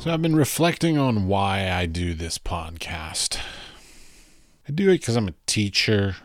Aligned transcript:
So 0.00 0.14
I've 0.14 0.22
been 0.22 0.34
reflecting 0.34 0.96
on 0.96 1.26
why 1.26 1.70
I 1.70 1.86
do 1.86 2.14
this 2.14 2.38
podcast. 2.38 3.38
I 4.66 4.72
do 4.72 4.88
it 4.88 5.00
because 5.00 5.14
I'm 5.14 5.28
a 5.28 5.34
teacher, 5.46 6.16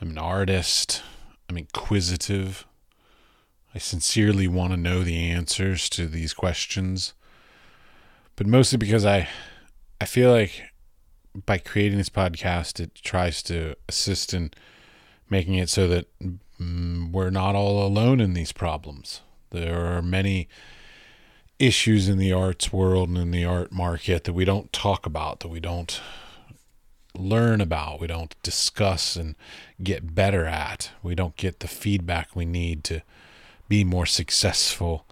I'm 0.00 0.10
an 0.10 0.18
artist, 0.18 1.02
I'm 1.48 1.56
inquisitive. 1.56 2.66
I 3.74 3.78
sincerely 3.78 4.48
want 4.48 4.72
to 4.72 4.76
know 4.76 5.02
the 5.02 5.30
answers 5.30 5.88
to 5.90 6.06
these 6.06 6.34
questions. 6.34 7.14
But 8.36 8.46
mostly 8.46 8.76
because 8.76 9.06
I 9.06 9.28
I 10.00 10.04
feel 10.04 10.32
like 10.32 10.62
by 11.46 11.58
creating 11.58 11.98
this 11.98 12.10
podcast 12.10 12.78
it 12.78 12.94
tries 12.94 13.42
to 13.42 13.74
assist 13.88 14.34
in 14.34 14.50
making 15.30 15.54
it 15.54 15.70
so 15.70 15.88
that 15.88 16.06
mm, 16.60 17.10
we're 17.10 17.30
not 17.30 17.54
all 17.54 17.84
alone 17.84 18.20
in 18.20 18.34
these 18.34 18.52
problems. 18.52 19.22
There 19.50 19.96
are 19.96 20.02
many 20.02 20.48
issues 21.58 22.08
in 22.08 22.18
the 22.18 22.32
arts 22.32 22.72
world 22.72 23.08
and 23.08 23.18
in 23.18 23.30
the 23.30 23.44
art 23.44 23.72
market 23.72 24.24
that 24.24 24.32
we 24.32 24.44
don't 24.44 24.72
talk 24.72 25.06
about, 25.06 25.40
that 25.40 25.48
we 25.48 25.60
don't 25.60 26.00
learn 27.14 27.60
about, 27.60 28.00
we 28.00 28.06
don't 28.06 28.34
discuss 28.42 29.16
and 29.16 29.34
get 29.82 30.14
better 30.14 30.46
at. 30.46 30.90
We 31.02 31.14
don't 31.14 31.36
get 31.36 31.60
the 31.60 31.68
feedback 31.68 32.34
we 32.34 32.44
need 32.44 32.84
to 32.84 33.02
be 33.68 33.84
more 33.84 34.06
successful. 34.06 35.06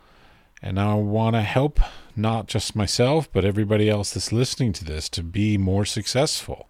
And 0.62 0.78
I 0.78 0.94
want 0.94 1.34
to 1.36 1.42
help 1.42 1.80
not 2.20 2.46
just 2.46 2.76
myself, 2.76 3.30
but 3.32 3.44
everybody 3.44 3.88
else 3.88 4.12
that's 4.12 4.32
listening 4.32 4.72
to 4.74 4.84
this 4.84 5.08
to 5.10 5.22
be 5.22 5.58
more 5.58 5.84
successful. 5.84 6.68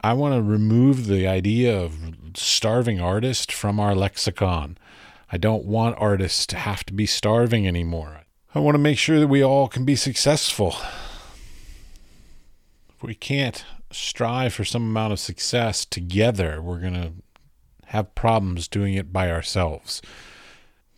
I 0.00 0.12
want 0.12 0.34
to 0.34 0.42
remove 0.42 1.06
the 1.06 1.26
idea 1.26 1.78
of 1.78 1.96
starving 2.34 3.00
artist 3.00 3.50
from 3.52 3.80
our 3.80 3.94
lexicon. 3.94 4.76
I 5.32 5.38
don't 5.38 5.64
want 5.64 5.96
artists 5.98 6.46
to 6.48 6.56
have 6.56 6.84
to 6.84 6.92
be 6.92 7.06
starving 7.06 7.66
anymore. 7.66 8.22
I 8.54 8.58
want 8.58 8.74
to 8.74 8.80
make 8.80 8.98
sure 8.98 9.18
that 9.18 9.28
we 9.28 9.42
all 9.42 9.66
can 9.66 9.84
be 9.84 9.96
successful. 9.96 10.76
If 12.90 13.02
we 13.02 13.14
can't 13.14 13.64
strive 13.90 14.52
for 14.52 14.64
some 14.64 14.82
amount 14.82 15.12
of 15.12 15.20
success 15.20 15.84
together, 15.84 16.60
we're 16.60 16.80
going 16.80 16.94
to 16.94 17.12
have 17.86 18.14
problems 18.14 18.68
doing 18.68 18.94
it 18.94 19.12
by 19.12 19.30
ourselves. 19.30 20.02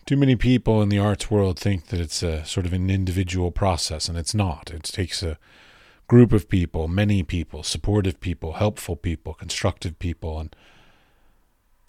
Too 0.06 0.16
many 0.16 0.36
people 0.36 0.82
in 0.82 0.88
the 0.88 1.00
arts 1.00 1.32
world 1.32 1.58
think 1.58 1.86
that 1.86 1.98
it's 1.98 2.22
a 2.22 2.44
sort 2.44 2.64
of 2.64 2.72
an 2.72 2.90
individual 2.90 3.50
process, 3.50 4.08
and 4.08 4.16
it's 4.16 4.34
not. 4.34 4.70
It 4.70 4.84
takes 4.84 5.20
a 5.20 5.36
group 6.06 6.32
of 6.32 6.48
people, 6.48 6.86
many 6.86 7.24
people, 7.24 7.64
supportive 7.64 8.20
people, 8.20 8.52
helpful 8.52 8.94
people, 8.94 9.34
constructive 9.34 9.98
people, 9.98 10.38
and 10.38 10.54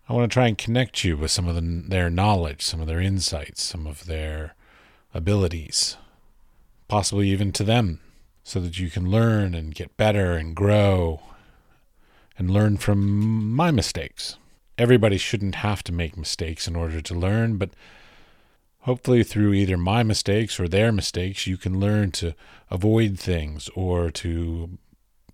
I 0.09 0.13
want 0.13 0.31
to 0.31 0.33
try 0.33 0.47
and 0.47 0.57
connect 0.57 1.03
you 1.03 1.15
with 1.15 1.29
some 1.29 1.47
of 1.47 1.53
the, 1.53 1.61
their 1.61 2.09
knowledge, 2.09 2.63
some 2.63 2.81
of 2.81 2.87
their 2.87 2.99
insights, 2.99 3.61
some 3.61 3.85
of 3.85 4.07
their 4.07 4.55
abilities, 5.13 5.95
possibly 6.87 7.29
even 7.29 7.51
to 7.51 7.63
them, 7.63 7.99
so 8.43 8.59
that 8.61 8.79
you 8.79 8.89
can 8.89 9.11
learn 9.11 9.53
and 9.53 9.75
get 9.75 9.95
better 9.95 10.33
and 10.33 10.55
grow 10.55 11.21
and 12.35 12.49
learn 12.49 12.77
from 12.77 13.53
my 13.53 13.69
mistakes. 13.69 14.37
Everybody 14.75 15.17
shouldn't 15.17 15.55
have 15.55 15.83
to 15.83 15.91
make 15.91 16.17
mistakes 16.17 16.67
in 16.67 16.75
order 16.75 16.99
to 16.99 17.13
learn, 17.13 17.57
but 17.57 17.69
hopefully 18.87 19.23
through 19.23 19.53
either 19.53 19.77
my 19.77 20.01
mistakes 20.01 20.59
or 20.59 20.67
their 20.67 20.91
mistakes, 20.91 21.45
you 21.45 21.57
can 21.57 21.79
learn 21.79 22.09
to 22.09 22.33
avoid 22.71 23.19
things 23.19 23.69
or 23.75 24.09
to 24.09 24.79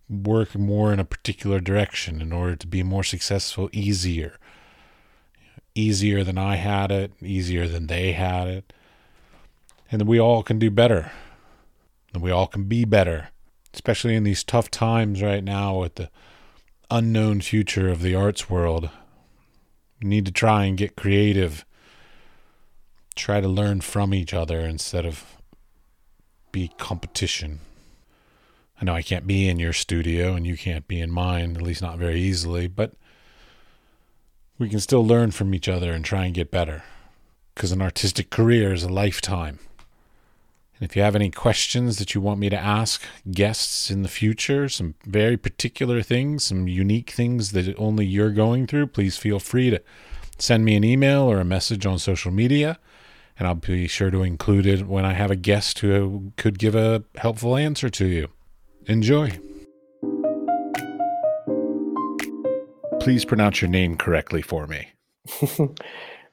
work 0.09 0.53
more 0.55 0.91
in 0.91 0.99
a 0.99 1.05
particular 1.05 1.61
direction 1.61 2.21
in 2.21 2.33
order 2.33 2.57
to 2.57 2.67
be 2.67 2.83
more 2.83 3.03
successful 3.03 3.69
easier. 3.71 4.37
Easier 5.75 6.23
than 6.23 6.37
I 6.37 6.55
had 6.57 6.91
it, 6.91 7.13
easier 7.21 7.67
than 7.67 7.87
they 7.87 8.11
had 8.11 8.47
it 8.47 8.73
and 9.93 10.01
that 10.01 10.07
we 10.07 10.19
all 10.19 10.41
can 10.41 10.57
do 10.57 10.71
better, 10.71 11.11
and 12.15 12.23
we 12.23 12.31
all 12.31 12.47
can 12.47 12.63
be 12.63 12.83
better, 12.83 13.29
especially 13.75 14.15
in 14.15 14.23
these 14.23 14.43
tough 14.43 14.71
times 14.71 15.21
right 15.21 15.43
now 15.43 15.77
with 15.77 15.95
the 15.95 16.09
unknown 16.89 17.41
future 17.41 17.89
of 17.89 18.01
the 18.01 18.15
arts 18.15 18.49
world. 18.49 18.89
Need 20.01 20.25
to 20.25 20.31
try 20.31 20.65
and 20.65 20.79
get 20.79 20.95
creative, 20.95 21.63
try 23.15 23.41
to 23.41 23.47
learn 23.47 23.81
from 23.81 24.13
each 24.13 24.33
other 24.33 24.59
instead 24.59 25.05
of 25.05 25.37
be 26.51 26.71
competition. 26.77 27.59
I 28.79 28.85
know 28.85 28.95
I 28.95 29.01
can't 29.01 29.27
be 29.27 29.47
in 29.47 29.59
your 29.59 29.73
studio 29.73 30.33
and 30.33 30.45
you 30.45 30.57
can't 30.57 30.87
be 30.87 30.99
in 30.99 31.11
mine, 31.11 31.55
at 31.55 31.61
least 31.61 31.81
not 31.81 31.97
very 31.97 32.19
easily, 32.19 32.67
but 32.67 32.93
we 34.57 34.69
can 34.69 34.79
still 34.79 35.05
learn 35.05 35.31
from 35.31 35.53
each 35.53 35.67
other 35.67 35.91
and 35.91 36.03
try 36.03 36.25
and 36.25 36.33
get 36.33 36.51
better. 36.51 36.83
Because 37.53 37.71
an 37.71 37.81
artistic 37.81 38.29
career 38.29 38.73
is 38.73 38.83
a 38.83 38.89
lifetime. 38.89 39.59
And 40.75 40.89
if 40.89 40.95
you 40.95 41.01
have 41.01 41.15
any 41.15 41.29
questions 41.29 41.97
that 41.97 42.13
you 42.13 42.21
want 42.21 42.39
me 42.39 42.49
to 42.49 42.57
ask 42.57 43.01
guests 43.31 43.91
in 43.91 44.01
the 44.01 44.09
future, 44.09 44.67
some 44.67 44.95
very 45.05 45.37
particular 45.37 46.01
things, 46.01 46.45
some 46.45 46.67
unique 46.67 47.11
things 47.11 47.51
that 47.51 47.77
only 47.77 48.05
you're 48.05 48.31
going 48.31 48.67
through, 48.67 48.87
please 48.87 49.17
feel 49.17 49.39
free 49.39 49.69
to 49.69 49.81
send 50.39 50.65
me 50.65 50.75
an 50.75 50.83
email 50.83 51.21
or 51.21 51.39
a 51.39 51.45
message 51.45 51.85
on 51.85 51.99
social 51.99 52.31
media. 52.31 52.79
And 53.37 53.47
I'll 53.47 53.55
be 53.55 53.87
sure 53.87 54.11
to 54.11 54.23
include 54.23 54.65
it 54.65 54.87
when 54.87 55.05
I 55.05 55.13
have 55.13 55.31
a 55.31 55.35
guest 55.35 55.79
who 55.79 56.33
could 56.37 56.59
give 56.59 56.75
a 56.75 57.03
helpful 57.15 57.57
answer 57.57 57.89
to 57.89 58.05
you. 58.05 58.29
Enjoy. 58.85 59.39
Please 62.99 63.25
pronounce 63.25 63.61
your 63.61 63.69
name 63.69 63.97
correctly 63.97 64.41
for 64.41 64.67
me. 64.67 64.89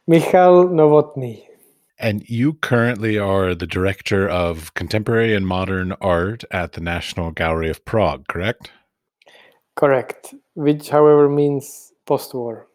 Michal 0.06 0.68
Novotny. 0.68 1.44
And 1.98 2.28
you 2.28 2.54
currently 2.54 3.18
are 3.18 3.54
the 3.54 3.66
director 3.66 4.28
of 4.28 4.72
contemporary 4.74 5.34
and 5.34 5.46
modern 5.46 5.92
art 6.00 6.44
at 6.50 6.72
the 6.72 6.80
National 6.80 7.30
Gallery 7.30 7.68
of 7.68 7.84
Prague, 7.84 8.26
correct? 8.28 8.70
Correct. 9.76 10.34
Which, 10.54 10.88
however, 10.88 11.28
means 11.28 11.92
post 12.06 12.34
war. 12.34 12.69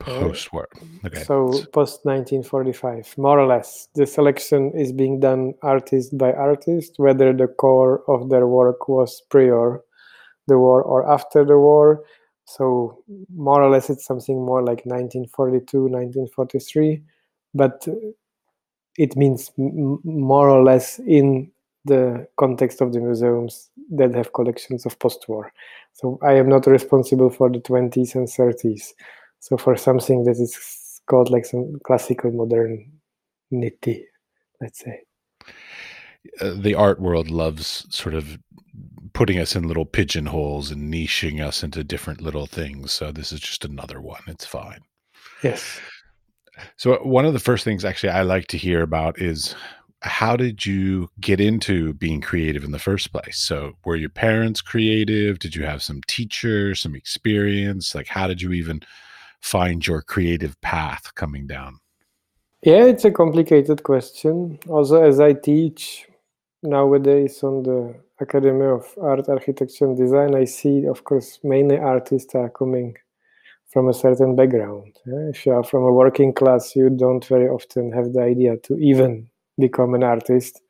Post 0.00 0.52
war. 0.52 0.68
Okay. 1.04 1.22
So, 1.24 1.64
post 1.72 2.04
1945, 2.04 3.16
more 3.18 3.38
or 3.38 3.46
less. 3.46 3.88
The 3.94 4.06
selection 4.06 4.72
is 4.74 4.92
being 4.92 5.20
done 5.20 5.54
artist 5.62 6.16
by 6.16 6.32
artist, 6.32 6.94
whether 6.98 7.32
the 7.32 7.48
core 7.48 8.02
of 8.08 8.30
their 8.30 8.46
work 8.46 8.88
was 8.88 9.22
prior 9.30 9.82
the 10.46 10.58
war 10.58 10.82
or 10.82 11.10
after 11.10 11.44
the 11.44 11.58
war. 11.58 12.04
So, 12.44 13.02
more 13.34 13.62
or 13.62 13.70
less, 13.70 13.90
it's 13.90 14.06
something 14.06 14.44
more 14.44 14.62
like 14.62 14.86
1942, 14.86 15.88
1943 15.88 17.02
but 17.54 17.86
it 18.98 19.16
means 19.16 19.50
m- 19.58 20.00
more 20.04 20.50
or 20.50 20.62
less 20.62 20.98
in 21.00 21.50
the 21.84 22.26
context 22.36 22.80
of 22.80 22.92
the 22.92 23.00
museums 23.00 23.70
that 23.90 24.14
have 24.14 24.32
collections 24.32 24.84
of 24.84 24.98
post-war. 24.98 25.50
So 25.94 26.18
I 26.22 26.34
am 26.34 26.48
not 26.48 26.66
responsible 26.66 27.30
for 27.30 27.48
the 27.50 27.60
20s 27.60 28.14
and 28.14 28.28
30s. 28.28 28.92
So 29.40 29.56
for 29.56 29.76
something 29.76 30.24
that 30.24 30.38
is 30.38 31.00
called 31.08 31.30
like 31.30 31.44
some 31.44 31.78
classical 31.84 32.30
modernity, 32.30 34.06
let's 34.60 34.80
say. 34.80 35.00
Uh, 36.40 36.54
the 36.56 36.74
art 36.74 37.00
world 37.00 37.30
loves 37.30 37.86
sort 37.90 38.14
of 38.14 38.38
putting 39.14 39.38
us 39.38 39.56
in 39.56 39.66
little 39.66 39.86
pigeonholes 39.86 40.70
and 40.70 40.92
niching 40.92 41.44
us 41.44 41.62
into 41.62 41.82
different 41.82 42.20
little 42.20 42.46
things. 42.46 42.92
So 42.92 43.10
this 43.10 43.32
is 43.32 43.40
just 43.40 43.64
another 43.64 44.00
one. 44.00 44.20
It's 44.26 44.44
fine. 44.44 44.80
Yes. 45.42 45.80
So 46.76 46.96
one 47.02 47.24
of 47.24 47.32
the 47.32 47.38
first 47.38 47.64
things 47.64 47.84
actually 47.84 48.10
I 48.10 48.22
like 48.22 48.48
to 48.48 48.58
hear 48.58 48.82
about 48.82 49.20
is 49.20 49.54
how 50.02 50.36
did 50.36 50.64
you 50.64 51.08
get 51.20 51.40
into 51.40 51.94
being 51.94 52.20
creative 52.20 52.62
in 52.62 52.70
the 52.70 52.78
first 52.78 53.12
place? 53.12 53.38
So 53.38 53.72
were 53.84 53.96
your 53.96 54.10
parents 54.10 54.60
creative? 54.60 55.38
Did 55.38 55.56
you 55.56 55.64
have 55.64 55.82
some 55.82 56.00
teacher, 56.06 56.74
some 56.74 56.94
experience? 56.94 57.94
Like 57.94 58.08
how 58.08 58.26
did 58.28 58.42
you 58.42 58.52
even 58.52 58.82
find 59.40 59.86
your 59.86 60.02
creative 60.02 60.60
path 60.60 61.14
coming 61.14 61.46
down? 61.46 61.78
Yeah, 62.62 62.84
it's 62.84 63.04
a 63.04 63.10
complicated 63.10 63.82
question. 63.82 64.58
Also 64.68 65.02
as 65.02 65.20
I 65.20 65.32
teach 65.32 66.06
nowadays 66.62 67.42
on 67.42 67.62
the 67.62 67.94
Academy 68.20 68.66
of 68.66 68.86
Art, 69.00 69.28
Architecture 69.28 69.84
and 69.84 69.96
Design, 69.96 70.34
I 70.34 70.44
see 70.44 70.86
of 70.86 71.04
course 71.04 71.38
many 71.44 71.76
artists 71.76 72.34
are 72.34 72.50
coming 72.50 72.96
from 73.68 73.88
a 73.88 73.94
certain 73.94 74.34
background. 74.34 74.96
If 75.06 75.46
you 75.46 75.52
are 75.52 75.62
from 75.62 75.84
a 75.84 75.92
working 75.92 76.32
class, 76.32 76.74
you 76.74 76.90
don't 76.90 77.24
very 77.24 77.48
often 77.48 77.92
have 77.92 78.12
the 78.12 78.22
idea 78.22 78.56
to 78.56 78.76
even 78.78 79.28
become 79.58 79.94
an 79.94 80.02
artist. 80.02 80.60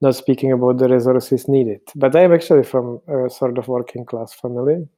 Not 0.00 0.14
speaking 0.14 0.52
about 0.52 0.78
the 0.78 0.88
resources 0.88 1.48
needed. 1.48 1.80
But 1.94 2.14
I 2.14 2.22
am 2.22 2.32
actually 2.32 2.64
from 2.64 3.00
a 3.08 3.30
sort 3.30 3.58
of 3.58 3.68
working 3.68 4.04
class 4.04 4.32
family. 4.32 4.88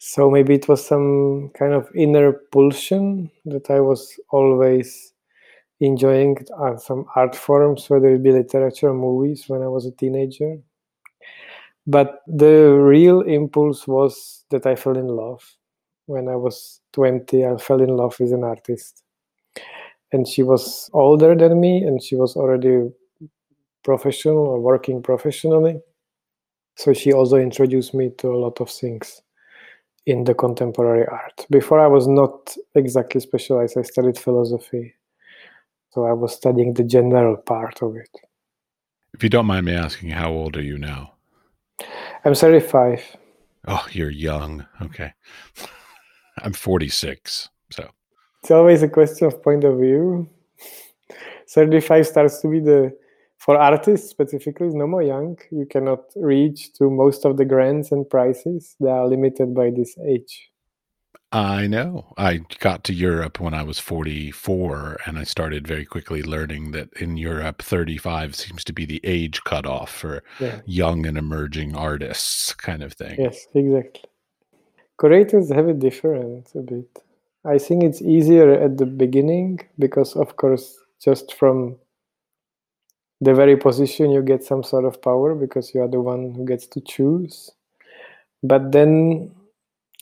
So 0.00 0.28
maybe 0.28 0.54
it 0.56 0.66
was 0.66 0.84
some 0.84 1.50
kind 1.50 1.74
of 1.74 1.88
inner 1.94 2.32
pulsion 2.32 3.30
that 3.44 3.70
I 3.70 3.78
was 3.78 4.18
always 4.30 5.12
enjoying 5.80 6.38
some 6.78 7.06
art 7.16 7.36
forms, 7.36 7.90
whether 7.90 8.10
it 8.14 8.22
be 8.22 8.32
literature 8.32 8.90
or 8.90 8.94
movies 8.94 9.48
when 9.48 9.62
I 9.62 9.68
was 9.68 9.86
a 9.86 9.92
teenager. 9.92 10.58
but 11.86 12.20
the 12.26 12.70
real 12.72 13.20
impulse 13.22 13.86
was 13.86 14.44
that 14.50 14.66
I 14.66 14.76
fell 14.76 14.96
in 14.96 15.08
love. 15.08 15.42
When 16.06 16.28
I 16.28 16.36
was 16.36 16.80
20, 16.92 17.46
I 17.46 17.56
fell 17.56 17.80
in 17.80 17.96
love 17.96 18.18
with 18.20 18.32
an 18.32 18.44
artist. 18.44 19.02
And 20.12 20.26
she 20.26 20.42
was 20.44 20.88
older 20.92 21.34
than 21.34 21.60
me, 21.60 21.82
and 21.82 22.02
she 22.02 22.14
was 22.16 22.36
already 22.36 22.90
professional 23.84 24.38
or 24.38 24.60
working 24.60 25.02
professionally. 25.02 25.80
So 26.76 26.92
she 26.94 27.12
also 27.12 27.36
introduced 27.38 27.94
me 27.94 28.10
to 28.18 28.34
a 28.34 28.38
lot 28.38 28.60
of 28.60 28.70
things 28.70 29.22
in 30.10 30.24
the 30.24 30.34
contemporary 30.34 31.06
art. 31.06 31.46
Before 31.50 31.78
I 31.78 31.86
was 31.86 32.08
not 32.08 32.56
exactly 32.74 33.20
specialized, 33.20 33.78
I 33.78 33.82
studied 33.82 34.18
philosophy. 34.18 34.94
So 35.90 36.04
I 36.04 36.12
was 36.12 36.34
studying 36.34 36.74
the 36.74 36.84
general 36.84 37.36
part 37.36 37.82
of 37.82 37.96
it. 37.96 38.10
If 39.14 39.22
you 39.22 39.30
don't 39.30 39.46
mind 39.46 39.66
me 39.66 39.74
asking, 39.74 40.10
how 40.10 40.30
old 40.32 40.56
are 40.56 40.62
you 40.62 40.78
now? 40.78 41.12
I'm 42.24 42.34
35. 42.34 43.16
Oh, 43.68 43.86
you're 43.92 44.10
young. 44.10 44.66
Okay. 44.82 45.12
I'm 46.42 46.52
46. 46.52 47.48
So 47.70 47.88
it's 48.42 48.50
always 48.50 48.82
a 48.82 48.88
question 48.88 49.26
of 49.28 49.42
point 49.42 49.64
of 49.64 49.78
view. 49.78 50.28
35 51.48 52.06
starts 52.06 52.40
to 52.40 52.48
be 52.48 52.60
the 52.60 52.96
for 53.50 53.58
artists 53.58 54.08
specifically 54.08 54.68
no 54.68 54.86
more 54.86 55.02
young. 55.02 55.36
You 55.50 55.66
cannot 55.66 56.04
reach 56.14 56.72
to 56.74 56.88
most 56.88 57.24
of 57.24 57.36
the 57.36 57.44
grants 57.44 57.90
and 57.90 58.08
prizes 58.08 58.76
they 58.78 58.88
are 58.88 59.08
limited 59.08 59.56
by 59.56 59.70
this 59.70 59.98
age. 60.06 60.52
I 61.32 61.66
know. 61.66 62.14
I 62.16 62.42
got 62.60 62.84
to 62.84 62.94
europe 62.94 63.40
when 63.40 63.52
i 63.52 63.64
was 63.64 63.80
44 63.80 64.98
and 65.04 65.18
i 65.18 65.24
started 65.24 65.66
very 65.66 65.84
quickly 65.84 66.22
learning 66.22 66.70
that 66.70 66.88
in 67.00 67.16
europe 67.16 67.60
35 67.60 68.36
seems 68.36 68.62
to 68.64 68.72
be 68.72 68.84
the 68.86 69.00
age 69.02 69.42
cutoff 69.42 69.90
for 69.90 70.22
yeah. 70.38 70.60
young 70.64 71.04
and 71.04 71.18
emerging 71.18 71.74
artists 71.74 72.54
kind 72.54 72.84
of 72.84 72.92
thing. 72.92 73.16
Yes 73.18 73.48
exactly. 73.52 74.04
Curators 75.00 75.50
have 75.50 75.68
it 75.68 75.80
different 75.80 76.46
a 76.54 76.62
bit. 76.62 76.90
I 77.44 77.58
think 77.58 77.82
it's 77.82 78.00
easier 78.00 78.52
at 78.52 78.78
the 78.78 78.86
beginning 78.86 79.58
because 79.76 80.14
of 80.14 80.36
course 80.36 80.66
just 81.02 81.34
from 81.34 81.76
the 83.20 83.34
very 83.34 83.56
position 83.56 84.10
you 84.10 84.22
get 84.22 84.42
some 84.42 84.62
sort 84.62 84.84
of 84.84 85.00
power 85.02 85.34
because 85.34 85.74
you 85.74 85.82
are 85.82 85.88
the 85.88 86.00
one 86.00 86.32
who 86.34 86.44
gets 86.44 86.66
to 86.66 86.80
choose. 86.80 87.50
But 88.42 88.72
then 88.72 89.30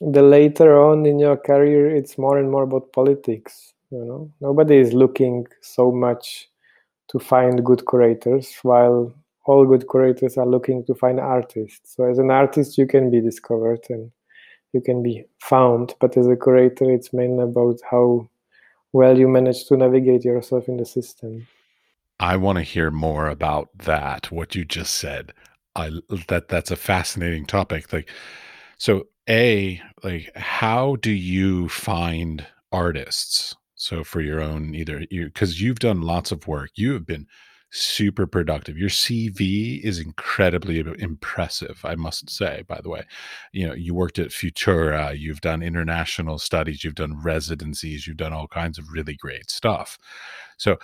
the 0.01 0.23
later 0.23 0.79
on 0.79 1.07
in 1.07 1.19
your 1.19 1.37
career 1.37 1.95
it's 1.95 2.17
more 2.17 2.39
and 2.39 2.51
more 2.51 2.63
about 2.63 2.93
politics 2.93 3.75
you 3.91 4.05
know. 4.05 4.31
Nobody 4.41 4.77
is 4.77 4.93
looking 4.93 5.47
so 5.61 5.91
much 5.91 6.49
to 7.09 7.19
find 7.19 7.65
good 7.65 7.87
curators 7.89 8.55
while 8.63 9.13
all 9.47 9.67
good 9.67 9.89
curators 9.89 10.37
are 10.37 10.47
looking 10.47 10.85
to 10.85 10.95
find 10.95 11.19
artists. 11.19 11.97
So 11.97 12.05
as 12.05 12.19
an 12.19 12.31
artist 12.31 12.79
you 12.79 12.87
can 12.87 13.11
be 13.11 13.21
discovered 13.21 13.81
and 13.89 14.13
you 14.73 14.81
can 14.81 15.03
be 15.03 15.25
found. 15.41 15.95
But 16.01 16.17
as 16.17 16.29
a 16.29 16.37
curator 16.37 16.91
it's 16.91 17.13
mainly 17.13 17.45
about 17.45 17.81
how 17.91 18.29
well 18.93 19.19
you 19.19 19.27
manage 19.27 19.65
to 19.67 19.77
navigate 19.77 20.25
yourself 20.25 20.69
in 20.69 20.77
the 20.77 20.85
system 20.85 21.47
I 22.21 22.37
want 22.37 22.57
to 22.59 22.63
hear 22.63 22.91
more 22.91 23.29
about 23.29 23.69
that. 23.79 24.31
What 24.33 24.55
you 24.55 24.65
just 24.65 24.95
said. 24.95 25.33
I 25.77 25.91
that 26.29 26.49
that's 26.49 26.71
a 26.71 26.77
fascinating 26.77 27.47
topic. 27.47 27.93
Like, 27.93 28.11
so 28.79 29.05
a 29.29 29.81
like, 30.03 30.31
how 30.37 30.97
do 30.97 31.11
you 31.11 31.69
find 31.69 32.47
artists? 32.73 33.55
So 33.77 34.03
for 34.05 34.21
your 34.21 34.41
own 34.41 34.75
either 34.75 35.05
you 35.11 35.27
because 35.27 35.61
you've 35.61 35.79
done 35.79 36.03
lots 36.03 36.33
of 36.33 36.47
work. 36.49 36.71
You 36.77 36.93
have 36.95 37.07
been 37.07 37.27
super 37.71 38.27
productive. 38.27 38.79
Your 38.79 38.89
CV 38.89 39.81
is 39.83 39.99
incredibly 39.99 40.81
impressive, 40.81 41.81
I 41.85 41.95
must 41.97 42.31
say, 42.31 42.65
by 42.67 42.81
the 42.81 42.89
way. 42.89 43.03
You 43.53 43.69
know, 43.69 43.75
you 43.75 43.95
worked 43.95 44.19
at 44.19 44.31
Futura, 44.31 45.19
you've 45.19 45.43
done 45.43 45.63
international 45.63 46.39
studies, 46.39 46.83
you've 46.83 46.95
done 46.95 47.21
residencies, 47.23 48.07
you've 48.07 48.17
done 48.17 48.33
all 48.33 48.49
kinds 48.49 48.79
of 48.79 48.91
really 48.91 49.15
great 49.15 49.51
stuff. 49.51 49.99
So 50.57 50.79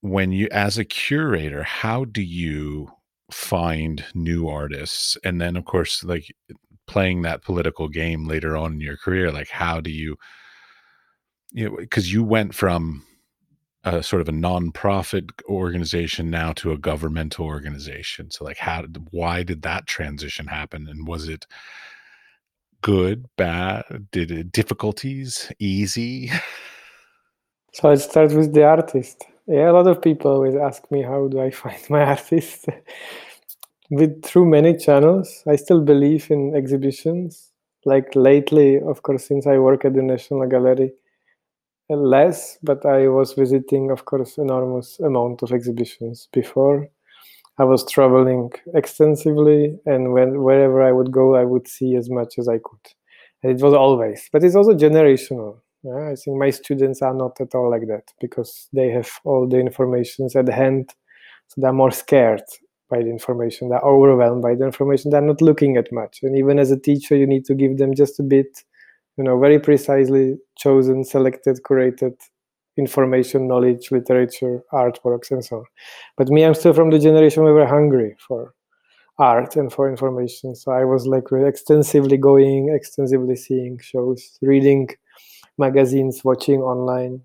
when 0.00 0.32
you 0.32 0.48
as 0.52 0.78
a 0.78 0.84
curator 0.84 1.62
how 1.62 2.04
do 2.04 2.22
you 2.22 2.90
find 3.30 4.04
new 4.14 4.48
artists? 4.48 5.16
And 5.24 5.40
then 5.40 5.56
of 5.56 5.64
course 5.64 6.04
like 6.04 6.34
playing 6.86 7.22
that 7.22 7.42
political 7.42 7.88
game 7.88 8.26
later 8.26 8.56
on 8.56 8.74
in 8.74 8.80
your 8.80 8.96
career 8.96 9.30
like 9.30 9.50
how 9.50 9.80
do 9.80 9.90
you 9.90 10.16
you 11.52 11.68
know 11.68 11.76
because 11.76 12.12
you 12.12 12.24
went 12.24 12.54
from 12.54 13.04
a 13.84 14.02
sort 14.02 14.20
of 14.20 14.28
a 14.28 14.32
non-profit 14.32 15.30
organization 15.48 16.30
now 16.30 16.52
to 16.52 16.72
a 16.72 16.78
governmental 16.78 17.46
organization. 17.46 18.30
So 18.30 18.44
like 18.44 18.58
how 18.58 18.84
why 19.10 19.42
did 19.42 19.62
that 19.62 19.86
transition 19.86 20.46
happen? 20.46 20.88
And 20.88 21.06
was 21.06 21.28
it 21.28 21.46
good 22.82 23.26
bad? 23.36 24.08
Did 24.10 24.30
it 24.30 24.52
difficulties 24.52 25.52
easy? 25.58 26.30
So 27.74 27.90
it 27.90 27.98
starts 27.98 28.32
with 28.32 28.54
the 28.54 28.64
artist 28.64 29.24
yeah, 29.48 29.70
a 29.70 29.72
lot 29.72 29.86
of 29.86 30.02
people 30.02 30.30
always 30.30 30.54
ask 30.54 30.90
me 30.90 31.02
how 31.02 31.28
do 31.28 31.40
I 31.40 31.50
find 31.62 31.78
my 31.90 32.02
artists. 32.02 32.66
With 33.90 34.22
through 34.24 34.46
many 34.46 34.76
channels, 34.76 35.42
I 35.46 35.56
still 35.56 35.82
believe 35.82 36.30
in 36.30 36.54
exhibitions. 36.54 37.52
Like 37.84 38.14
lately, 38.14 38.80
of 38.80 39.02
course, 39.02 39.26
since 39.26 39.46
I 39.46 39.58
work 39.58 39.84
at 39.84 39.94
the 39.94 40.02
National 40.02 40.46
Gallery, 40.46 40.92
uh, 41.90 41.96
less, 41.96 42.58
but 42.62 42.84
I 42.86 43.08
was 43.08 43.32
visiting, 43.34 43.90
of 43.90 44.04
course, 44.04 44.38
enormous 44.38 45.00
amount 45.00 45.42
of 45.42 45.52
exhibitions 45.52 46.28
before. 46.32 46.88
I 47.58 47.64
was 47.64 47.90
traveling 47.90 48.52
extensively, 48.74 49.78
and 49.86 50.12
when 50.12 50.42
wherever 50.42 50.82
I 50.82 50.92
would 50.92 51.12
go, 51.12 51.36
I 51.36 51.44
would 51.44 51.68
see 51.68 51.96
as 51.96 52.10
much 52.10 52.38
as 52.38 52.48
I 52.48 52.58
could. 52.58 52.84
And 53.42 53.52
it 53.58 53.62
was 53.64 53.74
always, 53.74 54.28
but 54.32 54.44
it's 54.44 54.56
also 54.56 54.74
generational. 54.74 55.60
I 55.96 56.14
think 56.14 56.36
my 56.36 56.50
students 56.50 57.02
are 57.02 57.14
not 57.14 57.40
at 57.40 57.54
all 57.54 57.70
like 57.70 57.86
that 57.88 58.12
because 58.20 58.68
they 58.72 58.90
have 58.90 59.10
all 59.24 59.46
the 59.46 59.58
information 59.58 60.28
at 60.34 60.48
hand, 60.48 60.92
so 61.48 61.60
they're 61.60 61.72
more 61.72 61.90
scared 61.90 62.42
by 62.90 62.98
the 62.98 63.10
information. 63.10 63.68
They're 63.68 63.80
overwhelmed 63.80 64.42
by 64.42 64.54
the 64.54 64.64
information. 64.64 65.10
They're 65.10 65.20
not 65.20 65.42
looking 65.42 65.76
at 65.76 65.92
much, 65.92 66.20
and 66.22 66.36
even 66.36 66.58
as 66.58 66.70
a 66.70 66.78
teacher, 66.78 67.16
you 67.16 67.26
need 67.26 67.44
to 67.46 67.54
give 67.54 67.78
them 67.78 67.94
just 67.94 68.20
a 68.20 68.22
bit, 68.22 68.64
you 69.16 69.24
know, 69.24 69.38
very 69.38 69.58
precisely 69.58 70.36
chosen, 70.56 71.04
selected, 71.04 71.60
curated 71.62 72.14
information, 72.76 73.48
knowledge, 73.48 73.90
literature, 73.90 74.62
artworks, 74.72 75.30
and 75.30 75.44
so 75.44 75.58
on. 75.58 75.64
But 76.16 76.28
me, 76.28 76.44
I'm 76.44 76.54
still 76.54 76.72
from 76.72 76.90
the 76.90 76.98
generation 76.98 77.42
where 77.42 77.54
we're 77.54 77.66
hungry 77.66 78.16
for 78.26 78.54
art 79.18 79.56
and 79.56 79.72
for 79.72 79.90
information. 79.90 80.54
So 80.54 80.72
I 80.72 80.84
was 80.84 81.06
like 81.06 81.24
extensively 81.32 82.16
going, 82.16 82.72
extensively 82.74 83.36
seeing 83.36 83.78
shows, 83.80 84.38
reading 84.40 84.88
magazines, 85.58 86.24
watching 86.24 86.60
online. 86.60 87.22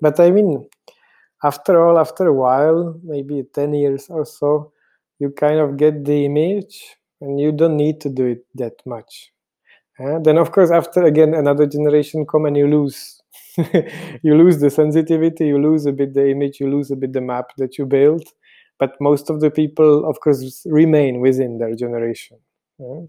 But 0.00 0.20
I 0.20 0.30
mean, 0.30 0.68
after 1.44 1.86
all, 1.86 1.98
after 1.98 2.26
a 2.26 2.34
while, 2.34 2.98
maybe 3.02 3.44
10 3.54 3.74
years 3.74 4.08
or 4.10 4.24
so, 4.24 4.72
you 5.18 5.30
kind 5.30 5.60
of 5.60 5.76
get 5.76 6.04
the 6.04 6.24
image 6.26 6.96
and 7.20 7.40
you 7.40 7.52
don't 7.52 7.76
need 7.76 8.00
to 8.02 8.08
do 8.10 8.26
it 8.26 8.46
that 8.54 8.74
much. 8.86 9.32
Uh, 9.98 10.18
then, 10.20 10.38
of 10.38 10.52
course, 10.52 10.70
after 10.70 11.04
again 11.04 11.34
another 11.34 11.66
generation 11.66 12.26
come 12.26 12.46
and 12.46 12.56
you 12.56 12.66
lose. 12.66 13.20
you 14.22 14.34
lose 14.36 14.60
the 14.60 14.70
sensitivity, 14.70 15.46
you 15.48 15.58
lose 15.58 15.86
a 15.86 15.92
bit 15.92 16.14
the 16.14 16.30
image, 16.30 16.60
you 16.60 16.70
lose 16.70 16.90
a 16.90 16.96
bit 16.96 17.12
the 17.12 17.20
map 17.20 17.46
that 17.58 17.76
you 17.78 17.86
built. 17.86 18.24
But 18.78 18.92
most 19.00 19.28
of 19.28 19.40
the 19.40 19.50
people, 19.50 20.08
of 20.08 20.20
course, 20.20 20.62
remain 20.66 21.20
within 21.20 21.58
their 21.58 21.74
generation. 21.74 22.38
Uh, 22.80 23.02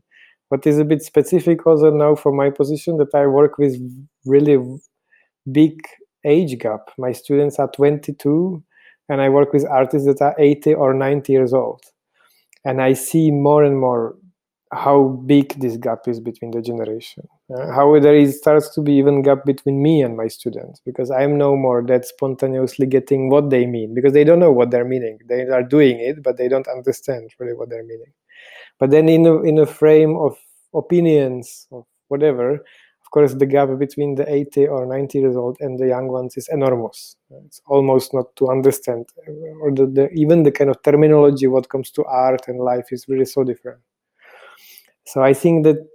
what 0.51 0.67
is 0.67 0.77
a 0.79 0.83
bit 0.83 1.01
specific 1.01 1.65
also 1.65 1.89
now 1.91 2.13
for 2.13 2.33
my 2.33 2.49
position 2.49 2.97
that 2.97 3.15
I 3.15 3.25
work 3.25 3.57
with 3.57 3.73
really 4.25 4.57
big 5.49 5.79
age 6.25 6.59
gap. 6.59 6.89
My 6.97 7.13
students 7.13 7.57
are 7.57 7.69
22 7.69 8.61
and 9.07 9.21
I 9.21 9.29
work 9.29 9.53
with 9.53 9.65
artists 9.65 10.05
that 10.07 10.21
are 10.21 10.35
80 10.37 10.73
or 10.73 10.93
90 10.93 11.31
years 11.31 11.53
old. 11.53 11.81
And 12.65 12.81
I 12.81 12.91
see 12.93 13.31
more 13.31 13.63
and 13.63 13.79
more 13.79 14.17
how 14.73 15.23
big 15.25 15.57
this 15.61 15.77
gap 15.77 16.05
is 16.07 16.19
between 16.19 16.51
the 16.51 16.61
generation. 16.61 17.29
Uh, 17.55 17.71
how 17.71 17.97
there 18.01 18.15
is 18.15 18.37
starts 18.37 18.75
to 18.75 18.81
be 18.81 18.91
even 18.91 19.21
gap 19.21 19.45
between 19.45 19.81
me 19.81 20.01
and 20.01 20.17
my 20.17 20.27
students 20.27 20.81
because 20.85 21.11
I'm 21.11 21.37
no 21.37 21.55
more 21.55 21.81
that 21.87 22.05
spontaneously 22.05 22.87
getting 22.87 23.29
what 23.29 23.51
they 23.51 23.65
mean 23.65 23.93
because 23.93 24.11
they 24.11 24.25
don't 24.25 24.39
know 24.39 24.51
what 24.51 24.69
they're 24.69 24.83
meaning. 24.83 25.19
They 25.29 25.43
are 25.43 25.63
doing 25.63 26.01
it, 26.01 26.21
but 26.21 26.35
they 26.37 26.49
don't 26.49 26.67
understand 26.67 27.29
really 27.39 27.53
what 27.53 27.69
they're 27.69 27.85
meaning. 27.85 28.11
But 28.81 28.89
then 28.89 29.07
in 29.07 29.27
a, 29.27 29.39
in 29.43 29.59
a 29.59 29.67
frame 29.67 30.17
of 30.17 30.35
opinions 30.73 31.67
or 31.69 31.85
whatever, 32.07 32.55
of 32.55 33.11
course, 33.11 33.35
the 33.35 33.45
gap 33.45 33.69
between 33.77 34.15
the 34.15 34.27
80 34.27 34.67
or 34.67 34.87
90 34.87 35.19
years 35.19 35.35
old 35.35 35.57
and 35.59 35.77
the 35.77 35.87
young 35.87 36.07
ones 36.07 36.35
is 36.35 36.49
enormous. 36.51 37.15
It's 37.45 37.61
almost 37.67 38.11
not 38.11 38.35
to 38.37 38.49
understand, 38.49 39.05
or 39.61 39.71
the, 39.71 39.85
the, 39.85 40.09
even 40.13 40.41
the 40.41 40.51
kind 40.51 40.71
of 40.71 40.81
terminology 40.81 41.45
what 41.45 41.69
comes 41.69 41.91
to 41.91 42.03
art 42.05 42.47
and 42.47 42.59
life 42.59 42.87
is 42.91 43.05
really 43.07 43.25
so 43.25 43.43
different. 43.43 43.81
So 45.05 45.21
I 45.21 45.35
think 45.35 45.63
that 45.65 45.87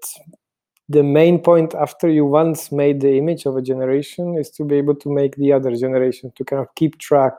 the 0.88 1.02
main 1.02 1.40
point 1.40 1.74
after 1.74 2.08
you 2.08 2.24
once 2.24 2.70
made 2.70 3.00
the 3.00 3.18
image 3.18 3.46
of 3.46 3.56
a 3.56 3.62
generation 3.62 4.38
is 4.38 4.48
to 4.50 4.64
be 4.64 4.76
able 4.76 4.94
to 4.94 5.12
make 5.12 5.34
the 5.34 5.52
other 5.52 5.74
generation 5.74 6.32
to 6.36 6.44
kind 6.44 6.62
of 6.62 6.72
keep 6.76 6.98
track 7.00 7.34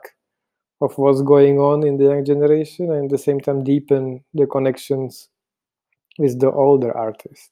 of 0.82 0.98
what's 0.98 1.22
going 1.22 1.58
on 1.58 1.86
in 1.86 1.96
the 1.96 2.04
young 2.04 2.24
generation 2.26 2.92
and 2.92 3.04
at 3.04 3.10
the 3.10 3.16
same 3.16 3.40
time 3.40 3.64
deepen 3.64 4.22
the 4.34 4.46
connections 4.46 5.30
with 6.18 6.40
the 6.40 6.50
older 6.50 6.96
artist. 6.96 7.50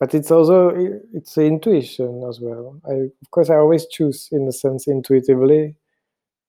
But 0.00 0.14
it's 0.14 0.30
also 0.30 0.72
it's 1.12 1.36
intuition 1.36 2.24
as 2.28 2.40
well. 2.40 2.80
I 2.88 2.94
of 3.22 3.30
course 3.30 3.50
i 3.50 3.56
always 3.56 3.86
choose 3.86 4.28
in 4.32 4.46
a 4.48 4.52
sense 4.52 4.86
intuitively. 4.86 5.74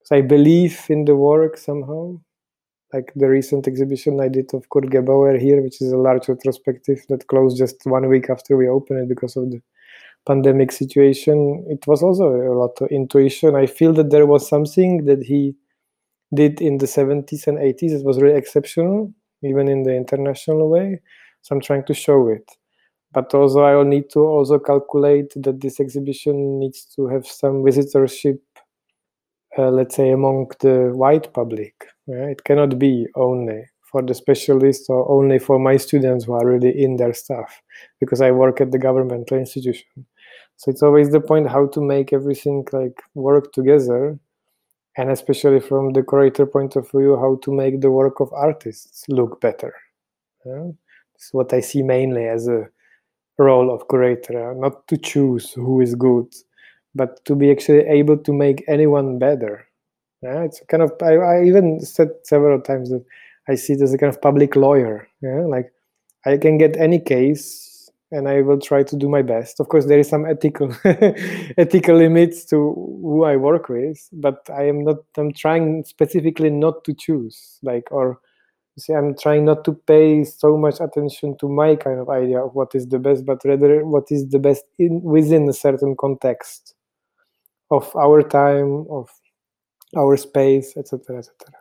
So 0.04 0.16
i 0.16 0.22
believe 0.22 0.86
in 0.90 1.06
the 1.06 1.16
work 1.16 1.58
somehow. 1.58 2.20
Like 2.94 3.12
the 3.16 3.28
recent 3.28 3.68
exhibition 3.68 4.20
i 4.20 4.30
did 4.30 4.54
of 4.54 4.70
kurt 4.70 4.86
gebauer 4.86 5.40
here 5.40 5.62
which 5.62 5.80
is 5.82 5.92
a 5.92 5.98
large 5.98 6.28
retrospective 6.28 7.06
that 7.10 7.28
closed 7.28 7.58
just 7.58 7.78
one 7.86 8.08
week 8.10 8.30
after 8.30 8.58
we 8.58 8.68
opened 8.68 9.02
it 9.02 9.10
because 9.10 9.36
of 9.36 9.52
the 9.52 9.62
pandemic 10.28 10.72
situation. 10.72 11.66
It 11.70 11.86
was 11.88 12.04
also 12.04 12.26
a 12.30 12.58
lot 12.58 12.82
of 12.82 12.90
intuition. 12.90 13.56
I 13.56 13.68
feel 13.68 13.94
that 13.94 14.12
there 14.12 14.26
was 14.26 14.48
something 14.48 15.06
that 15.06 15.24
he 15.24 15.56
did 16.34 16.62
in 16.62 16.78
the 16.78 16.86
70s 16.86 17.48
and 17.48 17.58
80s 17.58 17.92
it 18.00 18.06
was 18.06 18.22
really 18.22 18.38
exceptional 18.38 19.12
even 19.44 19.68
in 19.68 19.84
the 19.84 19.96
international 19.96 20.70
way 20.70 21.02
so 21.42 21.56
i'm 21.56 21.62
trying 21.62 21.84
to 21.84 21.94
show 21.94 22.28
it 22.28 22.58
but 23.12 23.34
also 23.34 23.62
I 23.62 23.76
will 23.76 23.86
need 23.86 24.10
to 24.12 24.20
also 24.20 24.60
calculate 24.60 25.34
that 25.36 25.62
this 25.62 25.80
exhibition 25.80 26.60
needs 26.60 26.86
to 26.96 27.08
have 27.08 27.26
some 27.26 27.64
visitorship, 27.64 28.40
uh, 29.58 29.72
let's 29.72 29.96
say, 29.96 30.12
among 30.12 30.52
the 30.60 30.92
white 30.94 31.34
public. 31.34 31.74
Yeah? 32.08 32.26
It 32.26 32.44
cannot 32.44 32.78
be 32.78 33.08
only 33.16 33.66
for 33.82 34.04
the 34.04 34.14
specialists 34.14 34.90
or 34.90 35.10
only 35.10 35.40
for 35.40 35.58
my 35.58 35.78
students 35.78 36.26
who 36.26 36.34
are 36.34 36.46
really 36.46 36.84
in 36.84 36.98
their 36.98 37.14
stuff, 37.14 37.62
because 38.00 38.22
I 38.22 38.30
work 38.30 38.62
at 38.62 38.72
the 38.72 38.78
governmental 38.78 39.38
institution. 39.38 40.06
So 40.58 40.70
it's 40.70 40.84
always 40.84 41.10
the 41.10 41.22
point 41.22 41.50
how 41.50 41.68
to 41.68 41.82
make 41.82 42.14
everything 42.14 42.68
like 42.72 43.02
work 43.16 43.54
together, 43.54 44.20
and 44.98 45.10
especially 45.10 45.62
from 45.62 45.94
the 45.94 46.04
curator 46.04 46.46
point 46.46 46.76
of 46.76 46.92
view, 46.92 47.16
how 47.16 47.40
to 47.42 47.52
make 47.52 47.82
the 47.82 47.90
work 47.90 48.20
of 48.20 48.32
artists 48.34 49.06
look 49.10 49.42
better. 49.42 49.74
Yeah? 50.46 50.68
It's 51.20 51.34
what 51.34 51.52
I 51.52 51.60
see 51.60 51.84
mainly 51.84 52.28
as 52.28 52.48
a 52.48 52.70
role 53.38 53.74
of 53.74 53.90
curator, 53.90 54.52
uh, 54.52 54.54
not 54.54 54.88
to 54.88 54.96
choose 54.98 55.52
who 55.52 55.82
is 55.82 55.94
good, 55.94 56.34
but 56.96 57.24
to 57.26 57.36
be 57.36 57.52
actually 57.52 57.80
able 57.80 58.18
to 58.18 58.32
make 58.32 58.64
anyone 58.70 59.20
better. 59.20 59.68
Yeah, 60.22 60.44
it's 60.44 60.62
kind 60.70 60.82
of 60.82 60.94
I, 61.04 61.16
I 61.16 61.44
even 61.44 61.82
said 61.82 62.12
several 62.24 62.62
times 62.62 62.90
that 62.90 63.04
I 63.50 63.56
see 63.56 63.74
it 63.74 63.82
as 63.82 63.94
a 63.94 63.98
kind 63.98 64.14
of 64.14 64.22
public 64.22 64.56
lawyer. 64.56 65.10
Yeah, 65.22 65.42
like 65.42 65.74
I 66.26 66.38
can 66.38 66.58
get 66.58 66.78
any 66.78 67.00
case 67.00 67.92
and 68.12 68.30
I 68.30 68.42
will 68.42 68.60
try 68.60 68.84
to 68.84 68.96
do 68.96 69.10
my 69.10 69.22
best. 69.22 69.60
Of 69.60 69.68
course, 69.68 69.86
there 69.88 70.00
is 70.00 70.08
some 70.08 70.26
ethical 70.26 70.74
ethical 70.86 71.98
limits 71.98 72.46
to 72.46 72.56
who 72.56 73.26
I 73.26 73.36
work 73.36 73.68
with, 73.68 74.08
but 74.14 74.50
I 74.50 74.68
am 74.68 74.86
not. 74.86 75.00
I'm 75.18 75.34
trying 75.34 75.84
specifically 75.84 76.50
not 76.50 76.86
to 76.86 76.94
choose, 76.94 77.60
like 77.62 77.92
or 77.92 78.22
see 78.80 78.94
i'm 78.94 79.16
trying 79.16 79.46
not 79.46 79.64
to 79.64 79.74
pay 79.74 80.24
so 80.24 80.58
much 80.58 80.80
attention 80.80 81.38
to 81.38 81.48
my 81.48 81.76
kind 81.76 82.00
of 82.00 82.10
idea 82.10 82.40
of 82.44 82.54
what 82.56 82.74
is 82.74 82.88
the 82.88 83.00
best 83.00 83.26
but 83.26 83.40
rather 83.46 83.86
what 83.86 84.06
is 84.10 84.28
the 84.30 84.40
best 84.40 84.64
in 84.78 85.02
within 85.02 85.48
a 85.50 85.54
certain 85.54 85.96
context 85.96 86.76
of 87.72 87.96
our 87.96 88.22
time 88.22 88.86
of 88.90 89.10
our 89.96 90.18
space 90.18 90.76
etc 90.78 91.18
etc 91.18 91.60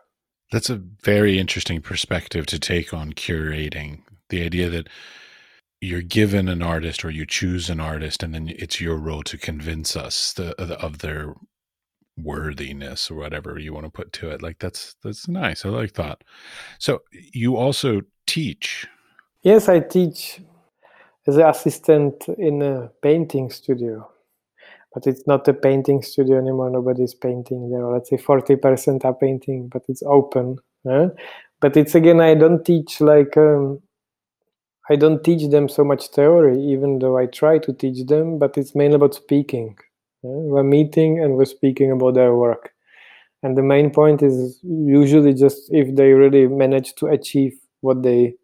that's 0.51 0.71
a 0.71 0.77
very 0.77 1.39
interesting 1.39 1.81
perspective 1.83 2.47
to 2.47 2.59
take 2.59 2.95
on 2.95 3.13
curating. 3.13 4.03
The 4.31 4.43
idea 4.43 4.71
that 4.71 4.89
you're 5.81 6.03
given 6.03 6.49
an 6.49 6.63
artist 6.63 7.05
or 7.05 7.11
you 7.11 7.27
choose 7.27 7.71
an 7.71 7.81
artist 7.81 8.23
and 8.23 8.35
then 8.35 8.49
it's 8.49 8.81
your 8.81 8.97
role 8.97 9.23
to 9.25 9.39
convince 9.39 9.95
us 9.95 10.33
the, 10.33 10.55
of 10.81 10.99
their 10.99 11.35
worthiness 12.23 13.11
or 13.11 13.15
whatever 13.15 13.59
you 13.59 13.73
want 13.73 13.87
to 13.87 13.91
put 13.91 14.13
to 14.13 14.31
it 14.31 14.43
like 14.43 14.59
that's 14.59 14.97
that's 15.03 15.29
nice 15.29 15.65
i 15.65 15.69
like 15.69 15.95
that. 15.95 16.23
So 16.79 17.03
you 17.33 17.57
also 17.57 18.03
teach. 18.27 18.87
Yes 19.43 19.69
i 19.69 19.81
teach 19.81 20.41
as 21.27 21.37
an 21.37 21.47
assistant 21.47 22.29
in 22.39 22.63
a 22.63 22.91
painting 23.03 23.51
studio 23.51 24.11
but 24.95 25.07
it's 25.07 25.27
not 25.27 25.47
a 25.49 25.55
painting 25.55 26.03
studio 26.03 26.39
anymore 26.39 26.71
nobody's 26.71 27.15
painting 27.15 27.71
there. 27.71 27.87
Let's 27.87 28.11
say 28.11 28.17
40% 28.17 29.05
are 29.05 29.15
painting 29.15 29.69
but 29.69 29.83
it's 29.89 30.03
open 30.03 30.59
eh? 30.91 31.09
but 31.61 31.77
it's 31.77 31.95
again 31.95 32.21
i 32.21 32.35
don't 32.35 32.65
teach 32.65 33.01
like 33.01 33.37
um, 33.37 33.81
i 34.91 34.97
don't 34.97 35.25
teach 35.25 35.51
them 35.51 35.69
so 35.69 35.85
much 35.85 36.09
theory 36.09 36.61
even 36.61 36.99
though 36.99 37.19
i 37.19 37.27
try 37.27 37.59
to 37.59 37.73
teach 37.73 38.07
them 38.07 38.39
but 38.39 38.57
it's 38.57 38.75
mainly 38.75 38.97
about 38.97 39.15
speaking 39.15 39.77
we're 40.23 40.63
meeting 40.63 41.21
and 41.23 41.37
we're 41.37 41.45
speaking 41.45 41.91
about 41.93 42.15
their 42.15 42.35
work. 42.35 42.73
And 43.43 43.57
the 43.57 43.63
main 43.63 43.91
point 43.91 44.23
is 44.23 44.59
usually 44.63 45.33
just 45.33 45.73
if 45.73 45.95
they 45.95 46.13
really 46.13 46.49
manage 46.49 46.95
to 46.97 47.07
achieve 47.07 47.57
what 47.81 48.03
they 48.03 48.35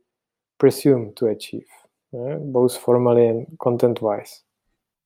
presume 0.58 1.12
to 1.16 1.26
achieve, 1.26 1.66
both 2.12 2.76
formally 2.76 3.26
and 3.26 3.46
content 3.60 4.00
wise. 4.00 4.42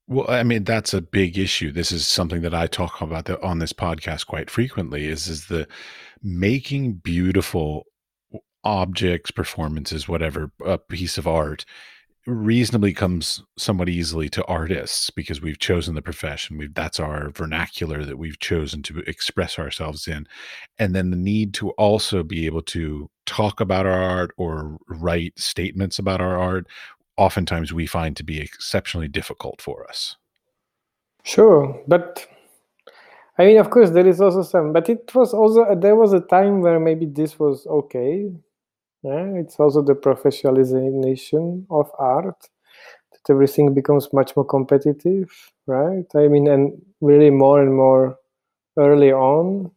Well, 0.09 0.27
I 0.29 0.43
mean 0.43 0.65
that's 0.65 0.95
a 0.95 1.03
big 1.03 1.39
issue. 1.39 1.71
This 1.73 1.93
is 1.93 2.07
something 2.07 2.43
that 2.43 2.55
I 2.55 2.67
talk 2.67 3.01
about 3.01 3.29
on 3.43 3.59
this 3.59 3.73
podcast 3.73 4.27
quite 4.27 4.51
frequently. 4.51 5.07
Is 5.07 5.29
is 5.29 5.47
the 5.47 5.69
making 6.23 6.95
beautiful 6.95 7.87
objects, 8.65 9.31
performances, 9.31 10.09
whatever, 10.09 10.51
a 10.65 10.79
piece 10.79 11.19
of 11.19 11.27
art 11.27 11.65
reasonably 12.29 12.93
comes 12.93 13.43
somewhat 13.57 13.89
easily 13.89 14.29
to 14.29 14.45
artists 14.45 15.09
because 15.09 15.41
we've 15.41 15.59
chosen 15.59 15.95
the 15.95 16.03
profession. 16.03 16.59
We've 16.59 16.75
that's 16.75 17.01
our 17.01 17.31
vernacular 17.31 18.05
that 18.05 18.19
we've 18.19 18.39
chosen 18.39 18.83
to 18.85 18.99
express 19.01 19.59
ourselves 19.59 20.07
in. 20.07 20.27
And 20.79 20.95
then 20.95 21.11
the 21.11 21.17
need 21.17 21.55
to 21.55 21.71
also 21.71 22.23
be 22.23 22.45
able 22.45 22.63
to 22.63 23.11
talk 23.25 23.61
about 23.61 23.87
our 23.87 24.03
art 24.03 24.31
or 24.37 24.77
write 24.89 25.39
statements 25.39 25.99
about 25.99 26.21
our 26.21 26.39
art 26.39 26.67
oftentimes 27.17 27.73
we 27.73 27.87
find 27.87 28.17
to 28.17 28.23
be 28.25 28.41
exceptionally 28.41 29.09
difficult 29.09 29.61
for 29.63 29.89
us. 29.89 30.17
Sure 31.25 31.83
but 31.87 32.27
i 33.39 33.45
mean 33.45 33.59
of 33.59 33.71
course 33.71 33.91
there 33.91 34.07
is 34.07 34.21
also 34.21 34.43
some 34.43 34.73
but 34.73 34.89
it 34.89 35.15
was 35.15 35.35
also 35.35 35.75
there 35.75 35.97
was 35.97 36.13
a 36.13 36.21
time 36.21 36.61
where 36.63 36.81
maybe 36.81 37.07
this 37.07 37.39
was 37.39 37.67
okay 37.67 38.31
yeah, 39.03 39.27
it's 39.35 39.59
also 39.61 39.83
the 39.83 39.95
professionalization 39.95 41.67
of 41.71 41.91
art 41.99 42.49
that 43.13 43.31
everything 43.33 43.75
becomes 43.75 44.13
much 44.13 44.37
more 44.37 44.45
competitive, 44.45 45.53
right? 45.67 46.07
I 46.17 46.29
mean, 46.29 46.49
and 46.49 46.83
really 47.01 47.31
more 47.31 47.63
and 47.63 47.75
more 47.75 48.19
early 48.79 49.13
on, 49.13 49.71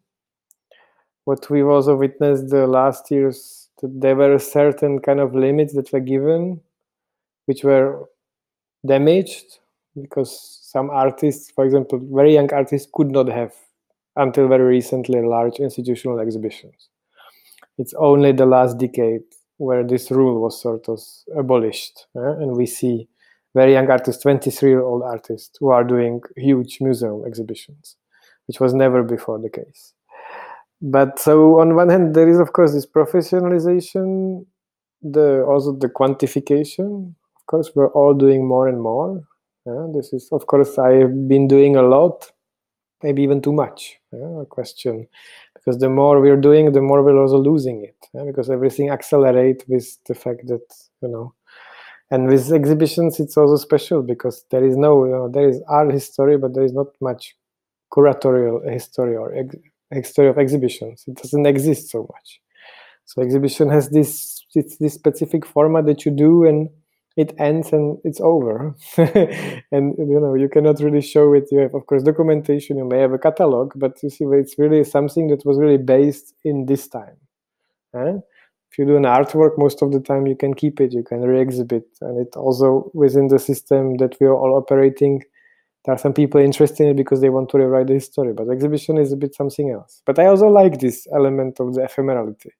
what 1.25 1.49
we've 1.49 1.67
also 1.67 1.95
witnessed 1.95 2.49
the 2.49 2.67
last 2.67 3.11
years 3.11 3.69
that 3.81 4.01
there 4.01 4.15
were 4.15 4.39
certain 4.39 4.99
kind 4.99 5.19
of 5.19 5.35
limits 5.35 5.73
that 5.73 5.91
were 5.93 5.99
given, 5.99 6.61
which 7.45 7.63
were 7.63 8.09
damaged 8.85 9.59
because 10.01 10.59
some 10.63 10.89
artists, 10.89 11.51
for 11.51 11.65
example, 11.65 11.99
very 12.13 12.33
young 12.33 12.51
artists 12.53 12.89
could 12.93 13.11
not 13.11 13.27
have 13.27 13.53
until 14.15 14.47
very 14.47 14.63
recently 14.65 15.21
large 15.21 15.59
institutional 15.59 16.19
exhibitions 16.19 16.89
it's 17.81 17.93
only 17.97 18.31
the 18.31 18.45
last 18.45 18.77
decade 18.77 19.23
where 19.57 19.83
this 19.83 20.11
rule 20.11 20.41
was 20.41 20.61
sort 20.61 20.87
of 20.87 20.99
abolished. 21.37 22.07
Eh? 22.15 22.33
And 22.41 22.55
we 22.55 22.65
see 22.65 23.07
very 23.55 23.73
young 23.73 23.89
artists, 23.89 24.21
23 24.21 24.69
year 24.69 24.83
old 24.83 25.03
artists, 25.03 25.57
who 25.59 25.69
are 25.69 25.83
doing 25.83 26.21
huge 26.37 26.77
museum 26.79 27.23
exhibitions, 27.25 27.97
which 28.47 28.59
was 28.59 28.73
never 28.73 29.03
before 29.03 29.39
the 29.39 29.49
case. 29.49 29.93
But 30.81 31.19
so 31.19 31.59
on 31.59 31.75
one 31.75 31.89
hand, 31.89 32.15
there 32.15 32.29
is 32.29 32.39
of 32.39 32.53
course 32.53 32.73
this 32.73 32.85
professionalization, 32.85 34.45
the 35.01 35.43
also 35.43 35.73
the 35.73 35.89
quantification. 35.89 37.13
Of 37.37 37.45
course, 37.47 37.71
we're 37.75 37.91
all 37.91 38.13
doing 38.13 38.47
more 38.47 38.67
and 38.67 38.79
more. 38.81 39.21
Yeah? 39.65 39.87
This 39.93 40.13
is, 40.13 40.29
of 40.31 40.47
course, 40.47 40.77
I've 40.77 41.27
been 41.27 41.47
doing 41.47 41.75
a 41.75 41.83
lot, 41.83 42.31
maybe 43.03 43.23
even 43.23 43.41
too 43.41 43.53
much. 43.53 43.97
Yeah? 44.11 44.41
A 44.41 44.45
question 44.45 45.07
because 45.61 45.79
the 45.79 45.89
more 45.89 46.19
we're 46.19 46.37
doing 46.39 46.71
the 46.71 46.81
more 46.81 47.03
we're 47.03 47.19
also 47.19 47.37
losing 47.37 47.83
it 47.83 47.95
yeah? 48.13 48.23
because 48.23 48.49
everything 48.49 48.89
accelerates 48.89 49.63
with 49.67 49.97
the 50.05 50.15
fact 50.15 50.47
that 50.47 50.65
you 51.01 51.07
know 51.07 51.33
and 52.09 52.27
with 52.27 52.51
exhibitions 52.51 53.19
it's 53.19 53.37
also 53.37 53.55
special 53.55 54.01
because 54.01 54.45
there 54.51 54.65
is 54.65 54.75
no 54.75 55.05
you 55.05 55.11
know, 55.11 55.29
there 55.29 55.47
is 55.47 55.61
art 55.67 55.91
history 55.91 56.37
but 56.37 56.53
there 56.53 56.63
is 56.63 56.73
not 56.73 56.87
much 56.99 57.35
curatorial 57.93 58.69
history 58.71 59.15
or 59.15 59.33
ex- 59.35 59.55
history 59.91 60.27
of 60.27 60.37
exhibitions 60.37 61.03
it 61.07 61.15
doesn't 61.15 61.45
exist 61.45 61.89
so 61.89 62.07
much 62.13 62.41
so 63.05 63.21
exhibition 63.21 63.69
has 63.69 63.89
this 63.89 64.43
it's 64.55 64.77
this 64.77 64.93
specific 64.93 65.45
format 65.45 65.85
that 65.85 66.05
you 66.05 66.11
do 66.11 66.45
and 66.45 66.69
it 67.17 67.33
ends 67.37 67.73
and 67.73 67.97
it's 68.03 68.21
over 68.21 68.75
and 68.97 69.95
you 69.97 70.19
know 70.19 70.33
you 70.33 70.47
cannot 70.47 70.79
really 70.79 71.01
show 71.01 71.33
it 71.33 71.45
you 71.51 71.59
have 71.59 71.73
of 71.75 71.85
course 71.85 72.03
documentation 72.03 72.77
you 72.77 72.85
may 72.85 72.99
have 72.99 73.11
a 73.11 73.17
catalog 73.17 73.73
but 73.75 74.01
you 74.01 74.09
see 74.09 74.23
it's 74.25 74.57
really 74.57 74.83
something 74.83 75.27
that 75.27 75.45
was 75.45 75.57
really 75.57 75.77
based 75.77 76.33
in 76.45 76.65
this 76.65 76.87
time 76.87 77.17
eh? 77.95 78.13
if 78.71 78.77
you 78.77 78.85
do 78.85 78.95
an 78.95 79.03
artwork 79.03 79.57
most 79.57 79.81
of 79.81 79.91
the 79.91 79.99
time 79.99 80.25
you 80.25 80.35
can 80.35 80.53
keep 80.53 80.79
it 80.79 80.93
you 80.93 81.03
can 81.03 81.21
re-exhibit 81.21 81.83
and 81.99 82.25
it 82.25 82.35
also 82.37 82.89
within 82.93 83.27
the 83.27 83.39
system 83.39 83.97
that 83.97 84.15
we 84.21 84.27
are 84.27 84.35
all 84.35 84.55
operating 84.55 85.21
there 85.83 85.95
are 85.95 85.97
some 85.97 86.13
people 86.13 86.39
interested 86.39 86.83
in 86.83 86.89
it 86.91 86.95
because 86.95 87.19
they 87.19 87.29
want 87.29 87.49
to 87.49 87.57
rewrite 87.57 87.87
the 87.87 87.93
history 87.93 88.31
but 88.31 88.49
exhibition 88.49 88.97
is 88.97 89.11
a 89.11 89.17
bit 89.17 89.35
something 89.35 89.69
else 89.69 90.01
but 90.05 90.17
i 90.17 90.25
also 90.25 90.47
like 90.47 90.79
this 90.79 91.07
element 91.13 91.59
of 91.59 91.73
the 91.73 91.81
ephemerality 91.81 92.51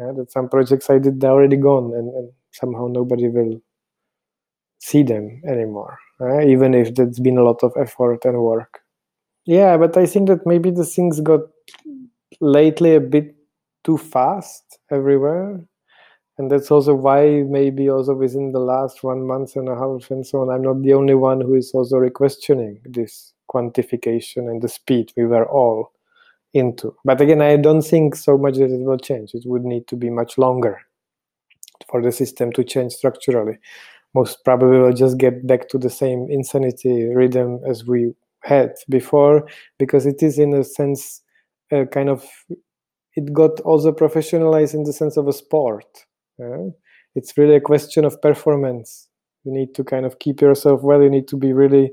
eh? 0.00 0.12
that 0.16 0.32
some 0.32 0.48
projects 0.48 0.90
i 0.90 0.98
did 0.98 1.20
they're 1.20 1.30
already 1.30 1.56
gone 1.56 1.94
and, 1.94 2.08
and 2.16 2.32
somehow 2.50 2.88
nobody 2.88 3.28
will 3.28 3.62
see 4.78 5.02
them 5.02 5.42
anymore, 5.48 5.98
uh, 6.20 6.40
even 6.40 6.74
if 6.74 6.94
there's 6.94 7.18
been 7.18 7.38
a 7.38 7.42
lot 7.44 7.62
of 7.62 7.72
effort 7.78 8.24
and 8.24 8.38
work. 8.38 8.80
Yeah, 9.44 9.76
but 9.76 9.96
I 9.96 10.06
think 10.06 10.28
that 10.28 10.46
maybe 10.46 10.70
the 10.70 10.84
things 10.84 11.20
got 11.20 11.42
lately 12.40 12.94
a 12.94 13.00
bit 13.00 13.36
too 13.84 13.96
fast 13.96 14.78
everywhere. 14.90 15.60
And 16.38 16.50
that's 16.50 16.70
also 16.70 16.94
why 16.94 17.44
maybe 17.48 17.88
also 17.88 18.14
within 18.14 18.52
the 18.52 18.58
last 18.58 19.02
one 19.02 19.26
month 19.26 19.56
and 19.56 19.68
a 19.68 19.74
half 19.74 20.10
and 20.10 20.26
so 20.26 20.40
on, 20.40 20.50
I'm 20.50 20.62
not 20.62 20.82
the 20.82 20.92
only 20.92 21.14
one 21.14 21.40
who 21.40 21.54
is 21.54 21.72
also 21.72 22.06
questioning 22.10 22.80
this 22.84 23.32
quantification 23.50 24.50
and 24.50 24.60
the 24.60 24.68
speed 24.68 25.12
we 25.16 25.24
were 25.24 25.48
all 25.48 25.92
into. 26.52 26.94
But 27.04 27.20
again, 27.20 27.40
I 27.40 27.56
don't 27.56 27.82
think 27.82 28.16
so 28.16 28.36
much 28.36 28.56
that 28.56 28.70
it 28.70 28.84
will 28.84 28.98
change. 28.98 29.32
It 29.32 29.44
would 29.46 29.64
need 29.64 29.86
to 29.88 29.96
be 29.96 30.10
much 30.10 30.36
longer 30.36 30.80
for 31.90 32.02
the 32.02 32.12
system 32.12 32.52
to 32.52 32.64
change 32.64 32.92
structurally. 32.92 33.58
Most 34.16 34.44
probably 34.44 34.78
we'll 34.78 34.92
just 35.04 35.18
get 35.18 35.46
back 35.46 35.68
to 35.68 35.78
the 35.78 35.90
same 35.90 36.26
insanity 36.30 36.94
rhythm 37.14 37.60
as 37.68 37.84
we 37.86 38.14
had 38.40 38.70
before, 38.88 39.46
because 39.78 40.06
it 40.06 40.22
is 40.22 40.38
in 40.38 40.54
a 40.54 40.64
sense 40.64 41.22
a 41.70 41.84
kind 41.86 42.08
of 42.08 42.24
it 43.16 43.32
got 43.32 43.60
also 43.60 43.92
professionalized 43.92 44.74
in 44.74 44.84
the 44.84 44.92
sense 44.92 45.16
of 45.16 45.28
a 45.28 45.32
sport. 45.32 46.06
Yeah? 46.38 46.68
It's 47.14 47.36
really 47.38 47.56
a 47.56 47.60
question 47.60 48.04
of 48.04 48.20
performance. 48.20 49.08
You 49.44 49.52
need 49.52 49.74
to 49.74 49.84
kind 49.84 50.04
of 50.06 50.18
keep 50.18 50.40
yourself 50.40 50.82
well. 50.82 51.02
You 51.02 51.10
need 51.10 51.28
to 51.28 51.36
be 51.36 51.52
really 51.52 51.92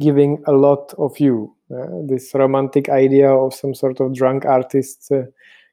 giving 0.00 0.42
a 0.46 0.52
lot 0.52 0.92
of 0.98 1.18
you. 1.20 1.54
Uh, 1.70 2.02
this 2.08 2.34
romantic 2.34 2.88
idea 2.88 3.30
of 3.30 3.54
some 3.54 3.74
sort 3.74 4.00
of 4.00 4.14
drunk 4.14 4.44
artist 4.44 5.10
uh, 5.12 5.22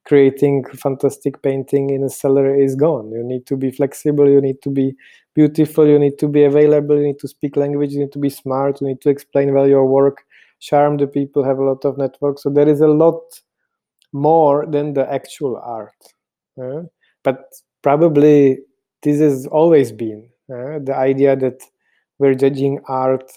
creating 0.06 0.66
fantastic 0.76 1.42
painting 1.42 1.90
in 1.90 2.04
a 2.04 2.10
cellar 2.10 2.56
is 2.56 2.76
gone. 2.76 3.12
You 3.12 3.24
need 3.24 3.46
to 3.48 3.58
be 3.58 3.72
flexible. 3.72 4.30
You 4.30 4.42
need 4.42 4.62
to 4.64 4.70
be 4.70 4.96
beautiful. 5.36 5.88
You 5.88 6.00
need 6.00 6.20
to 6.20 6.28
be 6.28 6.44
available. 6.44 6.98
You 6.98 7.08
need 7.08 7.20
to 7.20 7.28
speak 7.28 7.56
language. 7.58 7.92
You 7.94 8.02
need 8.02 8.12
to 8.14 8.20
be 8.20 8.30
smart. 8.30 8.82
You 8.82 8.88
need 8.88 9.02
to 9.02 9.10
explain 9.10 9.54
well 9.54 9.68
your 9.68 9.86
work, 9.86 10.24
charm 10.60 10.98
the 10.98 11.08
people, 11.08 11.44
have 11.44 11.60
a 11.60 11.64
lot 11.64 11.86
of 11.86 11.98
network 11.98 12.40
So 12.40 12.50
there 12.50 12.68
is 12.70 12.82
a 12.82 12.88
lot 12.88 13.22
more 14.14 14.66
than 14.66 14.94
the 14.94 15.12
actual 15.12 15.58
art. 15.64 15.96
Uh, 16.62 16.84
but 17.24 17.46
probably 17.82 18.60
this 19.04 19.20
has 19.20 19.48
always 19.48 19.92
been 19.92 20.30
uh, 20.54 20.80
the 20.84 20.96
idea 20.96 21.36
that 21.36 21.62
we're 22.20 22.34
judging 22.36 22.80
art 22.88 23.32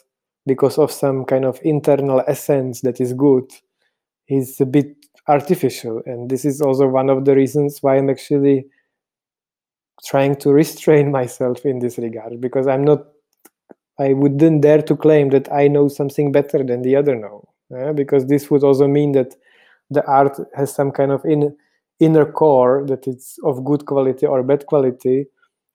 because 0.46 0.78
of 0.78 0.90
some 0.92 1.24
kind 1.24 1.44
of 1.44 1.58
internal 1.62 2.22
essence 2.26 2.80
that 2.82 3.00
is 3.00 3.12
good 3.14 3.44
is 4.28 4.60
a 4.60 4.66
bit 4.66 4.94
artificial 5.28 6.02
and 6.06 6.30
this 6.30 6.44
is 6.44 6.60
also 6.60 6.86
one 6.86 7.08
of 7.10 7.24
the 7.24 7.34
reasons 7.34 7.78
why 7.82 7.96
i'm 7.96 8.10
actually 8.10 8.64
trying 10.04 10.36
to 10.36 10.52
restrain 10.62 11.10
myself 11.10 11.64
in 11.64 11.78
this 11.78 11.98
regard 11.98 12.40
because 12.40 12.66
i'm 12.66 12.84
not 12.84 13.06
i 13.98 14.12
wouldn't 14.12 14.62
dare 14.62 14.82
to 14.82 14.96
claim 14.96 15.30
that 15.30 15.50
i 15.52 15.68
know 15.68 15.88
something 15.88 16.32
better 16.32 16.62
than 16.62 16.82
the 16.82 16.96
other 16.96 17.16
know 17.16 17.46
uh, 17.76 17.92
because 17.92 18.26
this 18.26 18.50
would 18.50 18.64
also 18.64 18.86
mean 18.86 19.12
that 19.12 19.34
the 19.90 20.04
art 20.06 20.38
has 20.54 20.74
some 20.74 20.90
kind 20.90 21.12
of 21.12 21.24
in, 21.24 21.54
inner 22.00 22.24
core 22.24 22.84
that 22.86 23.06
it's 23.06 23.38
of 23.44 23.64
good 23.64 23.86
quality 23.86 24.26
or 24.26 24.42
bad 24.42 24.66
quality 24.66 25.26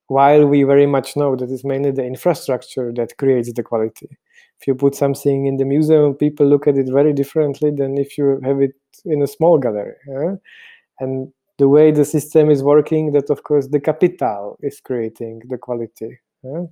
while 0.07 0.45
we 0.47 0.63
very 0.63 0.87
much 0.87 1.15
know 1.15 1.35
that 1.35 1.51
it's 1.51 1.63
mainly 1.63 1.91
the 1.91 2.03
infrastructure 2.03 2.91
that 2.91 3.15
creates 3.17 3.53
the 3.53 3.63
quality 3.63 4.09
if 4.59 4.67
you 4.67 4.75
put 4.75 4.95
something 4.95 5.45
in 5.45 5.57
the 5.57 5.65
museum, 5.65 6.13
people 6.13 6.45
look 6.45 6.67
at 6.67 6.77
it 6.77 6.89
very 6.91 7.13
differently 7.13 7.71
than 7.71 7.97
if 7.97 8.17
you 8.17 8.41
have 8.43 8.61
it 8.61 8.75
in 9.05 9.21
a 9.21 9.27
small 9.27 9.57
gallery. 9.57 9.95
Yeah? 10.07 10.35
And 10.99 11.31
the 11.59 11.67
way 11.67 11.91
the 11.91 12.05
system 12.05 12.49
is 12.49 12.63
working, 12.63 13.11
that 13.11 13.29
of 13.29 13.43
course 13.43 13.67
the 13.67 13.81
capital 13.81 14.57
is 14.61 14.79
creating 14.79 15.41
the 15.49 15.57
quality, 15.57 16.17
yeah? 16.41 16.63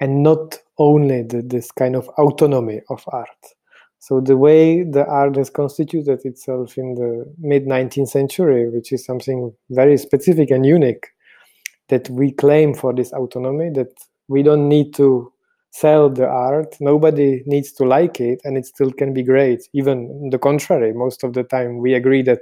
and 0.00 0.22
not 0.22 0.58
only 0.78 1.22
the, 1.22 1.42
this 1.42 1.70
kind 1.72 1.96
of 1.96 2.08
autonomy 2.10 2.80
of 2.88 3.04
art. 3.08 3.42
So 3.98 4.20
the 4.20 4.36
way 4.36 4.84
the 4.84 5.04
art 5.04 5.36
has 5.36 5.50
constituted 5.50 6.24
itself 6.24 6.78
in 6.78 6.94
the 6.94 7.34
mid 7.38 7.66
19th 7.66 8.08
century, 8.08 8.70
which 8.70 8.92
is 8.92 9.04
something 9.04 9.52
very 9.70 9.98
specific 9.98 10.50
and 10.52 10.64
unique, 10.64 11.08
that 11.88 12.08
we 12.08 12.30
claim 12.30 12.74
for 12.74 12.94
this 12.94 13.12
autonomy, 13.12 13.70
that 13.70 13.92
we 14.28 14.44
don't 14.44 14.68
need 14.68 14.94
to 14.94 15.32
sell 15.72 16.08
the 16.08 16.26
art 16.26 16.74
nobody 16.80 17.42
needs 17.44 17.70
to 17.70 17.84
like 17.84 18.18
it 18.18 18.40
and 18.44 18.56
it 18.56 18.64
still 18.64 18.90
can 18.90 19.12
be 19.12 19.22
great 19.22 19.68
even 19.74 20.30
the 20.30 20.38
contrary 20.38 20.94
most 20.94 21.22
of 21.22 21.34
the 21.34 21.42
time 21.42 21.76
we 21.76 21.92
agree 21.92 22.22
that 22.22 22.40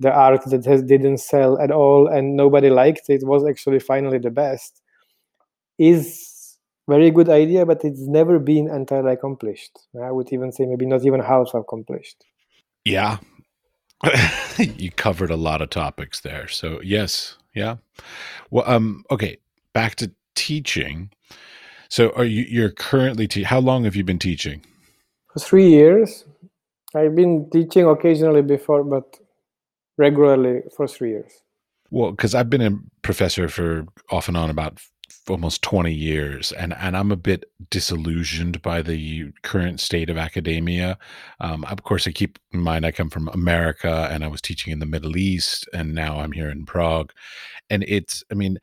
the 0.00 0.12
art 0.12 0.42
that 0.46 0.64
has 0.64 0.82
didn't 0.82 1.18
sell 1.18 1.58
at 1.60 1.70
all 1.70 2.08
and 2.08 2.36
nobody 2.36 2.70
liked 2.70 3.08
it 3.08 3.26
was 3.26 3.46
actually 3.46 3.78
finally 3.78 4.18
the 4.18 4.30
best 4.30 4.82
is 5.78 6.58
very 6.88 7.10
good 7.10 7.28
idea 7.28 7.64
but 7.64 7.84
it's 7.84 8.06
never 8.06 8.38
been 8.38 8.68
entirely 8.68 9.12
accomplished. 9.12 9.78
I 10.02 10.10
would 10.10 10.32
even 10.32 10.52
say 10.52 10.66
maybe 10.66 10.86
not 10.86 11.04
even 11.04 11.20
half 11.20 11.54
accomplished. 11.54 12.24
Yeah. 12.84 13.18
You 14.58 14.92
covered 14.92 15.30
a 15.30 15.36
lot 15.36 15.62
of 15.62 15.70
topics 15.70 16.20
there. 16.20 16.46
So 16.46 16.80
yes. 16.82 17.38
Yeah. 17.54 17.76
Well 18.50 18.64
um 18.66 19.04
okay. 19.10 19.38
Back 19.72 19.96
to 19.96 20.12
teaching. 20.34 21.10
So 21.88 22.10
are 22.10 22.24
you 22.24 22.42
you're 22.42 22.70
currently 22.70 23.26
te- 23.26 23.44
how 23.44 23.60
long 23.60 23.84
have 23.84 23.96
you 23.96 24.04
been 24.04 24.18
teaching? 24.18 24.62
For 25.32 25.40
3 25.40 25.68
years. 25.68 26.24
I've 26.94 27.16
been 27.16 27.50
teaching 27.50 27.86
occasionally 27.86 28.42
before 28.42 28.84
but 28.84 29.18
regularly 29.96 30.62
for 30.76 30.86
3 30.88 31.10
years. 31.10 31.42
Well, 31.90 32.14
cuz 32.14 32.34
I've 32.34 32.50
been 32.50 32.62
a 32.62 32.78
professor 33.02 33.48
for 33.48 33.86
off 34.10 34.28
and 34.28 34.36
on 34.36 34.50
about 34.50 34.80
almost 35.28 35.62
20 35.62 35.92
years 35.92 36.52
and 36.52 36.74
and 36.74 36.96
I'm 36.96 37.10
a 37.10 37.16
bit 37.16 37.44
disillusioned 37.70 38.60
by 38.62 38.82
the 38.82 39.32
current 39.42 39.80
state 39.80 40.10
of 40.10 40.18
academia. 40.18 40.98
Um, 41.40 41.64
of 41.66 41.82
course 41.82 42.06
I 42.06 42.12
keep 42.12 42.38
in 42.52 42.60
mind 42.60 42.84
I 42.84 42.92
come 42.92 43.10
from 43.10 43.28
America 43.28 44.08
and 44.10 44.24
I 44.24 44.28
was 44.28 44.42
teaching 44.42 44.72
in 44.72 44.80
the 44.80 44.86
Middle 44.86 45.16
East 45.16 45.68
and 45.72 45.94
now 45.94 46.20
I'm 46.20 46.32
here 46.32 46.50
in 46.50 46.66
Prague 46.66 47.12
and 47.70 47.84
it's 47.88 48.22
I 48.30 48.34
mean 48.34 48.58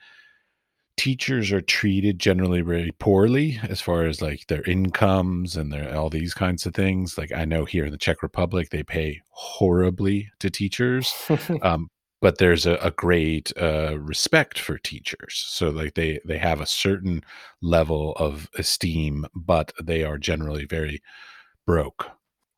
teachers 1.01 1.51
are 1.51 1.61
treated 1.61 2.19
generally 2.19 2.61
very 2.61 2.91
poorly 2.99 3.59
as 3.67 3.81
far 3.81 4.05
as 4.05 4.21
like 4.21 4.45
their 4.45 4.61
incomes 4.69 5.57
and 5.57 5.73
their 5.73 5.97
all 5.97 6.11
these 6.11 6.35
kinds 6.35 6.67
of 6.67 6.75
things. 6.75 7.17
Like 7.17 7.31
i 7.31 7.43
know 7.43 7.65
here 7.65 7.85
in 7.85 7.91
the 7.91 7.97
czech 7.97 8.21
republic 8.21 8.69
they 8.69 8.83
pay 8.83 9.19
horribly 9.29 10.29
to 10.39 10.51
teachers 10.51 11.11
um, 11.63 11.89
but 12.21 12.37
there's 12.37 12.67
a, 12.67 12.75
a 12.75 12.91
great 12.91 13.51
uh, 13.59 13.97
respect 13.97 14.59
for 14.59 14.77
teachers. 14.77 15.43
So 15.47 15.69
like 15.69 15.95
they 15.95 16.19
they 16.23 16.37
have 16.37 16.61
a 16.61 16.67
certain 16.67 17.23
level 17.63 18.13
of 18.17 18.47
esteem 18.59 19.25
but 19.33 19.73
they 19.81 20.03
are 20.03 20.19
generally 20.19 20.65
very 20.65 21.01
broke. 21.65 22.11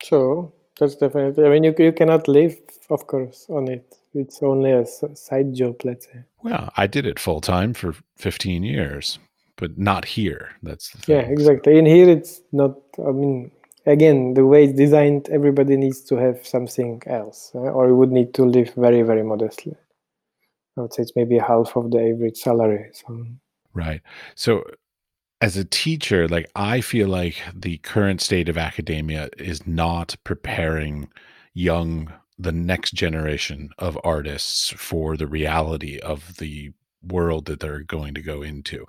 So 0.03 0.51
that's 0.77 0.95
definitely 0.95 1.45
i 1.45 1.49
mean 1.49 1.63
you, 1.63 1.73
you 1.77 1.93
cannot 1.93 2.27
live 2.27 2.57
of 2.89 3.07
course 3.07 3.45
on 3.49 3.69
it 3.69 3.95
it's 4.13 4.41
only 4.43 4.71
a 4.71 4.85
side 4.85 5.53
job 5.53 5.81
let's 5.83 6.05
say. 6.05 6.23
Well 6.43 6.71
i 6.77 6.87
did 6.87 7.05
it 7.05 7.19
full 7.19 7.41
time 7.41 7.73
for 7.73 7.95
15 8.17 8.63
years 8.63 9.19
but 9.55 9.77
not 9.77 10.03
here. 10.05 10.49
That's 10.63 10.89
the 10.89 10.97
thing. 10.97 11.15
yeah 11.15 11.21
exactly. 11.21 11.77
In 11.77 11.85
here 11.85 12.09
it's 12.09 12.41
not 12.51 12.75
i 13.07 13.11
mean 13.11 13.51
again 13.85 14.33
the 14.33 14.45
way 14.45 14.65
it's 14.65 14.73
designed 14.73 15.29
everybody 15.29 15.77
needs 15.77 16.01
to 16.01 16.15
have 16.15 16.45
something 16.45 17.01
else 17.05 17.51
uh, 17.55 17.59
or 17.59 17.87
you 17.87 17.95
would 17.95 18.11
need 18.11 18.33
to 18.35 18.45
live 18.45 18.73
very 18.75 19.01
very 19.01 19.23
modestly. 19.23 19.75
I 20.77 20.81
would 20.81 20.93
say 20.93 21.03
it's 21.03 21.15
maybe 21.15 21.37
half 21.37 21.75
of 21.75 21.91
the 21.91 21.99
average 21.99 22.37
salary 22.37 22.89
so. 22.93 23.25
right. 23.73 24.01
So 24.35 24.63
as 25.43 25.57
a 25.57 25.65
teacher 25.65 26.25
like 26.29 26.49
i 26.55 26.79
feel 26.79 27.09
like 27.09 27.35
the 27.53 27.77
current 27.79 28.21
state 28.21 28.47
of 28.47 28.57
academia 28.57 29.29
is 29.37 29.67
not 29.67 30.15
preparing 30.23 31.09
young 31.53 32.11
the 32.37 32.51
next 32.51 32.93
generation 32.93 33.69
of 33.77 33.97
artists 34.03 34.69
for 34.71 35.17
the 35.17 35.27
reality 35.27 35.99
of 35.99 36.37
the 36.37 36.71
world 37.07 37.45
that 37.45 37.59
they're 37.59 37.83
going 37.83 38.13
to 38.13 38.21
go 38.21 38.41
into. 38.41 38.85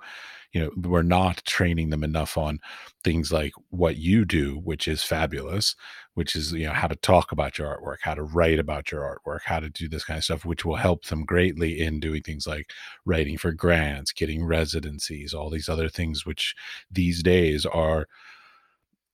You 0.53 0.61
know 0.61 0.71
we're 0.89 1.01
not 1.01 1.43
training 1.45 1.89
them 1.89 2.01
enough 2.03 2.37
on 2.37 2.59
things 3.03 3.29
like 3.29 3.51
what 3.71 3.97
you 3.97 4.23
do 4.23 4.57
which 4.59 4.87
is 4.87 5.03
fabulous 5.03 5.75
which 6.13 6.33
is 6.33 6.53
you 6.53 6.65
know 6.65 6.71
how 6.71 6.87
to 6.87 6.95
talk 6.95 7.33
about 7.33 7.57
your 7.57 7.67
artwork 7.67 7.97
how 8.03 8.13
to 8.13 8.23
write 8.23 8.57
about 8.57 8.89
your 8.89 9.01
artwork 9.01 9.41
how 9.43 9.59
to 9.59 9.69
do 9.69 9.89
this 9.89 10.05
kind 10.05 10.17
of 10.17 10.23
stuff 10.23 10.45
which 10.45 10.63
will 10.63 10.77
help 10.77 11.03
them 11.07 11.25
greatly 11.25 11.81
in 11.81 11.99
doing 11.99 12.21
things 12.21 12.47
like 12.47 12.71
writing 13.03 13.37
for 13.37 13.51
grants 13.51 14.13
getting 14.13 14.45
residencies 14.45 15.33
all 15.33 15.49
these 15.49 15.67
other 15.67 15.89
things 15.89 16.25
which 16.25 16.55
these 16.89 17.21
days 17.21 17.65
are 17.65 18.07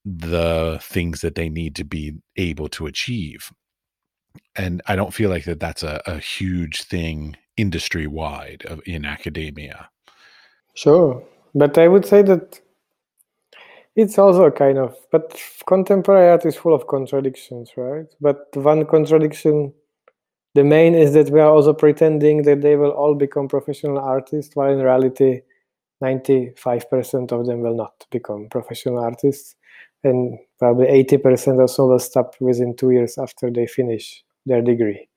the 0.05 0.79
things 0.81 1.21
that 1.21 1.33
they 1.35 1.49
need 1.49 1.75
to 1.75 1.83
be 1.83 2.13
able 2.37 2.67
to 2.67 2.85
achieve 2.85 3.51
and 4.55 4.81
I 4.87 4.95
don't 4.95 5.13
feel 5.13 5.29
like 5.29 5.45
that 5.45 5.59
that's 5.59 5.83
a, 5.83 6.01
a 6.05 6.19
huge 6.19 6.83
thing 6.83 7.37
industry 7.57 8.07
wide 8.07 8.63
in 8.85 9.05
academia. 9.05 9.89
Sure, 10.73 11.23
but 11.53 11.77
I 11.77 11.87
would 11.87 12.05
say 12.05 12.21
that 12.23 12.59
it's 13.95 14.17
also 14.17 14.49
kind 14.51 14.77
of 14.77 14.95
but 15.11 15.37
contemporary 15.67 16.29
art 16.31 16.45
is 16.45 16.55
full 16.55 16.73
of 16.73 16.87
contradictions, 16.87 17.71
right? 17.75 18.07
But 18.19 18.47
one 18.55 18.85
contradiction 18.85 19.73
the 20.53 20.63
main 20.63 20.95
is 20.95 21.13
that 21.13 21.29
we 21.29 21.39
are 21.39 21.49
also 21.49 21.73
pretending 21.73 22.43
that 22.43 22.61
they 22.61 22.75
will 22.75 22.91
all 22.91 23.15
become 23.15 23.47
professional 23.47 23.97
artists, 23.97 24.55
while 24.55 24.69
in 24.71 24.79
reality, 24.79 25.41
95% 26.03 27.31
of 27.31 27.45
them 27.45 27.61
will 27.61 27.75
not 27.75 28.05
become 28.11 28.49
professional 28.49 28.99
artists, 28.99 29.55
and 30.03 30.37
probably 30.59 30.87
80% 30.87 31.57
or 31.57 31.67
so 31.67 31.87
will 31.87 31.99
stop 31.99 32.35
within 32.39 32.75
two 32.75 32.91
years 32.91 33.17
after 33.17 33.51
they 33.51 33.67
finish 33.67 34.23
their 34.45 34.61
degree. 34.61 35.07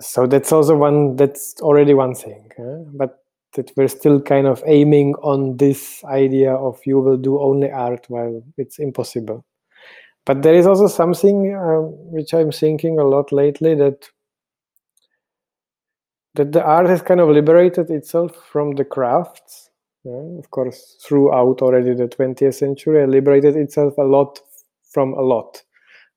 So 0.00 0.26
that's 0.26 0.50
also 0.52 0.76
one. 0.76 1.14
That's 1.16 1.54
already 1.60 1.94
one 1.94 2.14
thing, 2.14 2.50
but 2.94 3.24
that 3.54 3.70
we're 3.76 3.88
still 3.88 4.20
kind 4.20 4.46
of 4.46 4.62
aiming 4.66 5.14
on 5.22 5.56
this 5.56 6.04
idea 6.04 6.52
of 6.52 6.78
you 6.84 7.00
will 7.00 7.16
do 7.16 7.40
only 7.40 7.70
art 7.70 8.04
while 8.08 8.42
it's 8.56 8.78
impossible 8.78 9.44
but 10.26 10.42
there 10.42 10.54
is 10.54 10.66
also 10.66 10.86
something 10.86 11.54
uh, 11.54 11.80
which 12.12 12.34
i'm 12.34 12.50
thinking 12.50 12.98
a 12.98 13.04
lot 13.04 13.32
lately 13.32 13.74
that 13.74 14.08
that 16.34 16.52
the 16.52 16.62
art 16.62 16.88
has 16.88 17.02
kind 17.02 17.20
of 17.20 17.28
liberated 17.28 17.90
itself 17.90 18.34
from 18.50 18.74
the 18.74 18.84
crafts 18.84 19.70
of 20.06 20.50
course 20.50 20.96
throughout 21.02 21.62
already 21.62 21.94
the 21.94 22.06
20th 22.06 22.54
century 22.54 23.06
liberated 23.06 23.56
itself 23.56 23.96
a 23.98 24.02
lot 24.02 24.40
from 24.92 25.14
a 25.14 25.22
lot. 25.22 25.62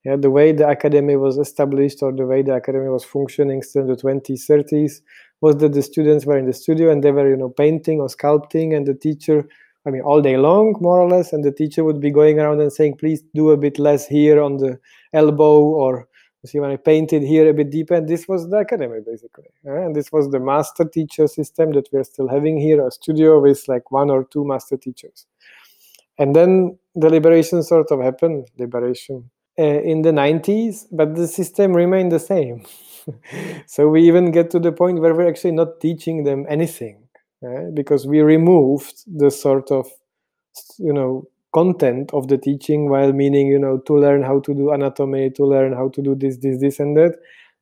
Yeah, 0.03 0.15
the 0.15 0.29
way 0.29 0.51
the 0.51 0.69
academy 0.69 1.15
was 1.15 1.37
established 1.37 2.01
or 2.01 2.13
the 2.13 2.25
way 2.25 2.41
the 2.41 2.53
academy 2.53 2.89
was 2.89 3.03
functioning 3.03 3.61
in 3.75 3.87
the 3.87 3.95
20s 3.95 4.47
30s 4.49 5.01
was 5.41 5.57
that 5.57 5.73
the 5.73 5.81
students 5.81 6.25
were 6.25 6.37
in 6.37 6.45
the 6.45 6.53
studio 6.53 6.91
and 6.91 7.03
they 7.03 7.11
were 7.11 7.29
you 7.29 7.37
know 7.37 7.49
painting 7.49 7.99
or 7.99 8.07
sculpting 8.07 8.75
and 8.75 8.85
the 8.85 8.93
teacher 8.93 9.47
I 9.87 9.89
mean, 9.89 10.01
all 10.01 10.21
day 10.21 10.35
long, 10.35 10.75
more 10.81 10.99
or 10.99 11.09
less, 11.09 11.31
and 11.31 11.45
the 11.45 11.51
teacher 11.51 11.85
would 11.85 12.01
be 12.01 12.11
going 12.11 12.41
around 12.41 12.59
and 12.59 12.73
saying, 12.73 12.97
"Please 12.97 13.23
do 13.33 13.51
a 13.51 13.57
bit 13.57 13.79
less 13.79 14.05
here 14.05 14.41
on 14.41 14.57
the 14.57 14.79
elbow," 15.13 15.61
or 15.61 16.09
see 16.45 16.59
when 16.59 16.71
I 16.71 16.75
painted 16.77 17.23
here 17.23 17.49
a 17.49 17.53
bit 17.53 17.69
deeper. 17.71 17.95
And 17.95 18.07
this 18.07 18.27
was 18.27 18.49
the 18.49 18.57
academy, 18.57 18.99
basically, 19.05 19.49
and 19.63 19.95
this 19.95 20.11
was 20.11 20.29
the 20.29 20.39
master 20.39 20.85
teacher 20.85 21.27
system 21.27 21.71
that 21.73 21.87
we're 21.91 22.03
still 22.03 22.27
having 22.27 22.59
here, 22.59 22.85
a 22.85 22.91
studio 22.91 23.39
with 23.39 23.67
like 23.67 23.91
one 23.91 24.09
or 24.09 24.23
two 24.23 24.45
master 24.45 24.77
teachers. 24.77 25.25
And 26.19 26.35
then 26.35 26.77
the 26.95 27.09
liberation 27.09 27.63
sort 27.63 27.91
of 27.91 28.01
happened, 28.01 28.49
liberation 28.57 29.29
uh, 29.59 29.63
in 29.63 30.01
the 30.01 30.11
90s, 30.11 30.85
but 30.91 31.15
the 31.15 31.27
system 31.27 31.73
remained 31.73 32.11
the 32.11 32.19
same. 32.19 32.65
so 33.67 33.87
we 33.87 34.07
even 34.07 34.31
get 34.31 34.49
to 34.51 34.59
the 34.59 34.71
point 34.71 34.99
where 34.99 35.13
we're 35.13 35.27
actually 35.27 35.51
not 35.51 35.79
teaching 35.79 36.23
them 36.23 36.45
anything 36.49 37.07
right? 37.41 37.73
because 37.73 38.05
we 38.05 38.21
removed 38.21 39.03
the 39.07 39.31
sort 39.31 39.71
of 39.71 39.89
you 40.77 40.93
know 40.93 41.27
content 41.57 42.13
of 42.13 42.27
the 42.27 42.37
teaching 42.37 42.87
while 42.89 43.13
meaning 43.21 43.47
you 43.47 43.59
know 43.65 43.77
to 43.89 43.97
learn 44.05 44.21
how 44.29 44.39
to 44.47 44.53
do 44.53 44.71
anatomy 44.71 45.29
to 45.39 45.45
learn 45.53 45.73
how 45.73 45.87
to 45.89 46.01
do 46.07 46.15
this 46.23 46.37
this 46.45 46.59
this 46.63 46.79
and 46.79 46.95
that 46.97 47.15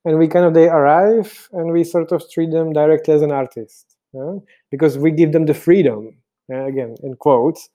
and 0.06 0.20
we 0.20 0.28
kind 0.28 0.46
of 0.46 0.54
they 0.54 0.68
arrive 0.68 1.50
and 1.54 1.72
we 1.72 1.84
sort 1.84 2.12
of 2.12 2.24
treat 2.32 2.52
them 2.52 2.74
directly 2.74 3.14
as 3.14 3.22
an 3.22 3.32
artist 3.32 3.96
yeah? 4.14 4.34
because 4.72 4.98
we 4.98 5.12
give 5.12 5.32
them 5.32 5.46
the 5.46 5.54
freedom 5.54 6.10
yeah? 6.50 6.66
again 6.68 6.96
in 7.04 7.16
quotes 7.16 7.70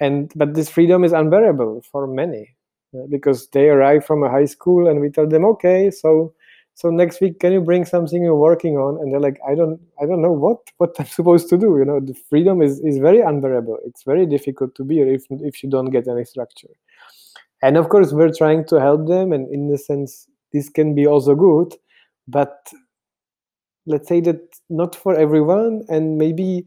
and 0.00 0.32
but 0.34 0.54
this 0.54 0.68
freedom 0.68 1.04
is 1.04 1.12
unbearable 1.12 1.82
for 1.90 2.06
many 2.06 2.56
yeah? 2.92 3.06
because 3.08 3.48
they 3.48 3.68
arrive 3.68 4.04
from 4.04 4.22
a 4.22 4.30
high 4.30 4.50
school 4.56 4.88
and 4.88 5.00
we 5.00 5.08
tell 5.08 5.28
them 5.28 5.44
okay 5.44 5.90
so 5.90 6.32
so 6.74 6.90
next 6.90 7.20
week 7.20 7.38
can 7.40 7.52
you 7.52 7.60
bring 7.60 7.84
something 7.84 8.22
you're 8.22 8.34
working 8.34 8.76
on? 8.76 9.00
And 9.00 9.12
they're 9.12 9.20
like 9.20 9.40
i 9.48 9.54
don't 9.54 9.80
i 10.00 10.06
don't 10.06 10.22
know 10.22 10.32
what 10.32 10.58
what 10.78 10.94
i'm 10.98 11.06
supposed 11.06 11.48
to 11.50 11.56
do 11.56 11.78
you 11.78 11.84
know? 11.84 12.00
The 12.00 12.14
freedom 12.14 12.62
is 12.62 12.80
is 12.80 12.98
very 12.98 13.20
unbearable. 13.20 13.78
It's 13.84 14.02
very 14.02 14.26
difficult 14.26 14.74
to 14.76 14.84
be 14.84 15.00
if 15.00 15.24
if 15.30 15.62
you 15.62 15.70
don't 15.70 15.90
get 15.90 16.08
any 16.08 16.24
structure. 16.24 16.74
And 17.62 17.76
of 17.76 17.88
course 17.88 18.12
we're 18.12 18.32
trying 18.32 18.66
to 18.66 18.80
help 18.80 19.06
them 19.06 19.32
and 19.32 19.48
in 19.52 19.72
a 19.72 19.78
sense 19.78 20.28
this 20.52 20.68
can 20.68 20.94
be 20.94 21.06
also 21.06 21.34
good 21.34 21.74
but 22.28 22.72
let's 23.86 24.08
say 24.08 24.20
that 24.20 24.40
not 24.70 24.94
for 24.96 25.14
everyone 25.14 25.84
and 25.88 26.16
maybe 26.16 26.66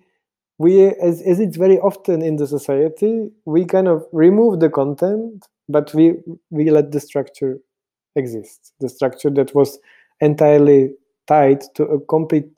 we 0.60 0.86
as, 0.86 1.22
as 1.22 1.40
it's 1.40 1.58
very 1.58 1.80
often 1.80 2.22
in 2.22 2.36
the 2.36 2.48
society 2.48 3.30
we 3.46 3.66
kind 3.66 3.88
of 3.88 4.06
remove 4.12 4.60
the 4.60 4.70
content 4.70 5.48
but 5.70 5.94
we 5.94 6.16
we 6.50 6.70
let 6.70 6.92
the 6.92 7.00
structure 7.00 7.60
exist. 8.18 8.74
The 8.80 8.90
structure 8.90 9.30
that 9.32 9.56
was 9.56 9.80
entirely 10.22 10.92
tied 11.28 11.62
to 11.76 11.84
a 11.84 12.00
complete 12.06 12.52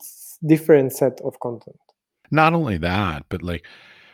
different 0.46 0.92
set 0.92 1.20
of 1.22 1.38
content. 1.40 1.76
Not 2.30 2.54
only 2.54 2.78
that, 2.78 3.26
but 3.28 3.42
like 3.42 3.66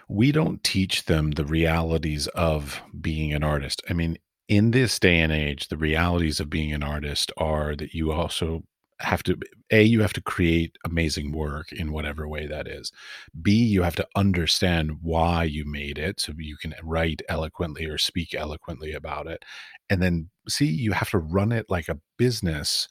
we 0.08 0.32
don't 0.32 0.62
teach 0.62 1.04
them 1.04 1.32
the 1.32 1.44
realities 1.44 2.26
of 2.28 2.80
being 3.00 3.32
an 3.32 3.42
artist. 3.44 3.82
I 3.88 3.92
mean, 3.92 4.18
in 4.48 4.70
this 4.70 4.98
day 4.98 5.18
and 5.20 5.32
age, 5.32 5.68
the 5.68 5.76
realities 5.76 6.40
of 6.40 6.48
being 6.48 6.72
an 6.72 6.82
artist 6.82 7.32
are 7.36 7.74
that 7.76 7.92
you 7.94 8.12
also 8.12 8.62
have 9.00 9.22
to 9.22 9.36
a 9.70 9.82
you 9.82 10.00
have 10.00 10.12
to 10.12 10.22
create 10.22 10.78
amazing 10.84 11.32
work 11.32 11.70
in 11.70 11.92
whatever 11.92 12.26
way 12.26 12.46
that 12.46 12.66
is 12.66 12.90
b 13.42 13.52
you 13.52 13.82
have 13.82 13.96
to 13.96 14.06
understand 14.16 14.90
why 15.02 15.44
you 15.44 15.64
made 15.66 15.98
it 15.98 16.18
so 16.18 16.32
you 16.38 16.56
can 16.56 16.74
write 16.82 17.20
eloquently 17.28 17.84
or 17.84 17.98
speak 17.98 18.34
eloquently 18.34 18.92
about 18.94 19.26
it 19.26 19.44
and 19.90 20.02
then 20.02 20.30
c 20.48 20.64
you 20.64 20.92
have 20.92 21.10
to 21.10 21.18
run 21.18 21.52
it 21.52 21.66
like 21.68 21.88
a 21.88 21.98
business 22.16 22.88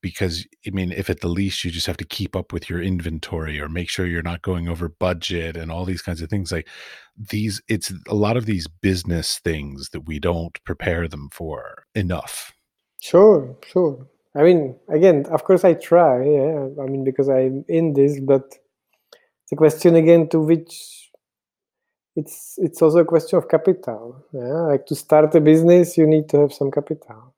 because 0.00 0.46
I 0.66 0.70
mean, 0.70 0.92
if 0.92 1.10
at 1.10 1.20
the 1.20 1.28
least 1.28 1.64
you 1.64 1.70
just 1.70 1.86
have 1.86 1.96
to 1.98 2.04
keep 2.04 2.34
up 2.34 2.52
with 2.52 2.68
your 2.70 2.82
inventory 2.82 3.60
or 3.60 3.68
make 3.68 3.88
sure 3.88 4.06
you're 4.06 4.22
not 4.22 4.42
going 4.42 4.68
over 4.68 4.88
budget 4.88 5.56
and 5.56 5.70
all 5.70 5.84
these 5.84 6.02
kinds 6.02 6.22
of 6.22 6.30
things, 6.30 6.52
like 6.52 6.68
these, 7.16 7.60
it's 7.68 7.92
a 8.08 8.14
lot 8.14 8.36
of 8.36 8.46
these 8.46 8.66
business 8.66 9.38
things 9.38 9.90
that 9.90 10.02
we 10.02 10.18
don't 10.18 10.62
prepare 10.64 11.08
them 11.08 11.28
for 11.32 11.84
enough. 11.94 12.52
Sure, 13.00 13.56
sure. 13.66 14.06
I 14.34 14.42
mean, 14.42 14.76
again, 14.88 15.26
of 15.30 15.44
course, 15.44 15.64
I 15.64 15.74
try. 15.74 16.24
Yeah, 16.24 16.68
I 16.80 16.86
mean, 16.86 17.04
because 17.04 17.28
I'm 17.28 17.64
in 17.68 17.94
this, 17.94 18.20
but 18.20 18.54
the 19.50 19.56
question 19.56 19.96
again 19.96 20.28
to 20.28 20.40
which 20.40 21.10
it's 22.16 22.54
it's 22.58 22.80
also 22.82 22.98
a 22.98 23.04
question 23.04 23.38
of 23.38 23.48
capital. 23.48 24.24
Yeah, 24.32 24.62
like 24.70 24.86
to 24.86 24.94
start 24.94 25.34
a 25.34 25.40
business, 25.40 25.98
you 25.98 26.06
need 26.06 26.28
to 26.30 26.40
have 26.40 26.52
some 26.52 26.70
capital 26.70 27.34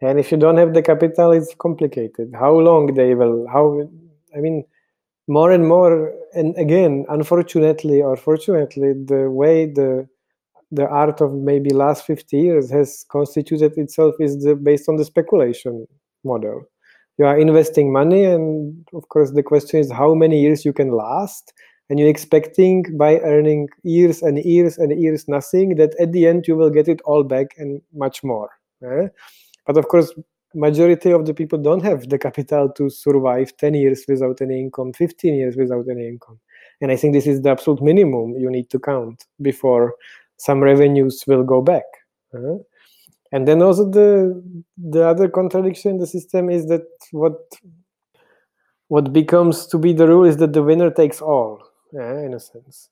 and 0.00 0.18
if 0.18 0.30
you 0.30 0.38
don't 0.38 0.56
have 0.56 0.74
the 0.74 0.82
capital 0.82 1.32
it's 1.32 1.54
complicated 1.58 2.32
how 2.38 2.52
long 2.52 2.94
they 2.94 3.14
will 3.14 3.46
how 3.52 3.82
i 4.36 4.40
mean 4.40 4.64
more 5.26 5.50
and 5.52 5.66
more 5.66 6.12
and 6.34 6.56
again 6.56 7.04
unfortunately 7.08 8.00
or 8.00 8.16
fortunately 8.16 8.92
the 9.06 9.30
way 9.30 9.66
the 9.66 10.08
the 10.70 10.86
art 10.86 11.20
of 11.20 11.32
maybe 11.32 11.70
last 11.70 12.04
50 12.04 12.36
years 12.38 12.70
has 12.70 13.04
constituted 13.10 13.78
itself 13.78 14.14
is 14.20 14.42
the, 14.44 14.54
based 14.54 14.88
on 14.88 14.96
the 14.96 15.04
speculation 15.04 15.86
model 16.24 16.62
you 17.18 17.24
are 17.24 17.38
investing 17.38 17.92
money 17.92 18.24
and 18.24 18.86
of 18.94 19.08
course 19.08 19.32
the 19.32 19.42
question 19.42 19.80
is 19.80 19.90
how 19.90 20.14
many 20.14 20.40
years 20.40 20.64
you 20.64 20.72
can 20.72 20.92
last 20.92 21.52
and 21.90 21.98
you're 21.98 22.08
expecting 22.08 22.84
by 22.98 23.18
earning 23.20 23.68
years 23.82 24.22
and 24.22 24.38
years 24.44 24.76
and 24.76 24.98
years 25.00 25.26
nothing 25.26 25.76
that 25.76 25.94
at 25.98 26.12
the 26.12 26.26
end 26.26 26.46
you 26.46 26.54
will 26.54 26.70
get 26.70 26.86
it 26.86 27.00
all 27.02 27.24
back 27.24 27.48
and 27.56 27.80
much 27.94 28.22
more 28.22 28.50
right? 28.80 29.10
But 29.68 29.76
of 29.76 29.86
course 29.86 30.12
majority 30.54 31.12
of 31.12 31.26
the 31.26 31.34
people 31.34 31.58
don't 31.58 31.84
have 31.84 32.08
the 32.08 32.18
capital 32.18 32.70
to 32.70 32.88
survive 32.88 33.54
10 33.58 33.74
years 33.74 34.04
without 34.08 34.40
any 34.40 34.58
income 34.58 34.92
15 34.92 35.34
years 35.34 35.56
without 35.56 35.86
any 35.88 36.08
income 36.08 36.40
and 36.80 36.90
i 36.90 36.96
think 36.96 37.12
this 37.12 37.26
is 37.26 37.42
the 37.42 37.50
absolute 37.50 37.82
minimum 37.82 38.34
you 38.36 38.50
need 38.50 38.68
to 38.70 38.78
count 38.78 39.26
before 39.42 39.94
some 40.38 40.60
revenues 40.60 41.22
will 41.26 41.44
go 41.44 41.60
back 41.60 41.84
uh-huh. 42.34 42.56
and 43.32 43.46
then 43.46 43.62
also 43.62 43.88
the 43.88 44.42
the 44.90 45.06
other 45.06 45.28
contradiction 45.28 45.92
in 45.92 45.98
the 45.98 46.06
system 46.06 46.48
is 46.48 46.66
that 46.66 46.86
what 47.12 47.36
what 48.88 49.12
becomes 49.12 49.66
to 49.66 49.78
be 49.78 49.92
the 49.92 50.08
rule 50.08 50.24
is 50.24 50.38
that 50.38 50.54
the 50.54 50.62
winner 50.62 50.90
takes 50.90 51.20
all 51.20 51.62
yeah, 51.92 52.20
in 52.20 52.34
a 52.34 52.40
sense 52.40 52.88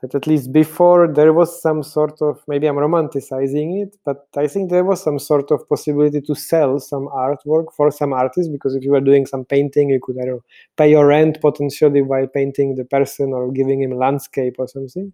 that 0.00 0.14
at 0.14 0.26
least 0.26 0.52
before 0.52 1.12
there 1.12 1.32
was 1.32 1.60
some 1.60 1.82
sort 1.82 2.22
of 2.22 2.40
maybe 2.46 2.66
I'm 2.66 2.76
romanticizing 2.76 3.82
it, 3.82 3.96
but 4.04 4.26
I 4.36 4.46
think 4.46 4.70
there 4.70 4.84
was 4.84 5.02
some 5.02 5.18
sort 5.18 5.50
of 5.50 5.68
possibility 5.68 6.20
to 6.20 6.34
sell 6.34 6.78
some 6.78 7.08
artwork 7.08 7.66
for 7.76 7.90
some 7.90 8.12
artists 8.12 8.50
because 8.50 8.74
if 8.74 8.84
you 8.84 8.92
were 8.92 9.00
doing 9.00 9.26
some 9.26 9.44
painting, 9.44 9.90
you 9.90 10.00
could 10.02 10.16
I 10.20 10.26
know 10.26 10.42
pay 10.76 10.90
your 10.90 11.06
rent 11.06 11.40
potentially 11.40 12.02
while 12.02 12.26
painting 12.26 12.76
the 12.76 12.84
person 12.84 13.32
or 13.32 13.50
giving 13.50 13.82
him 13.82 13.98
landscape 13.98 14.54
or 14.58 14.68
something. 14.68 15.12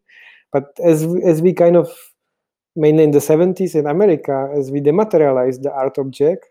But 0.52 0.66
as 0.84 1.06
as 1.24 1.40
we 1.40 1.54
kind 1.54 1.76
of 1.76 1.90
mainly 2.76 3.04
in 3.04 3.12
the 3.12 3.18
70s 3.18 3.74
in 3.74 3.86
America, 3.86 4.50
as 4.56 4.70
we 4.70 4.80
dematerialized 4.80 5.62
the 5.62 5.70
art 5.72 5.96
object, 5.98 6.46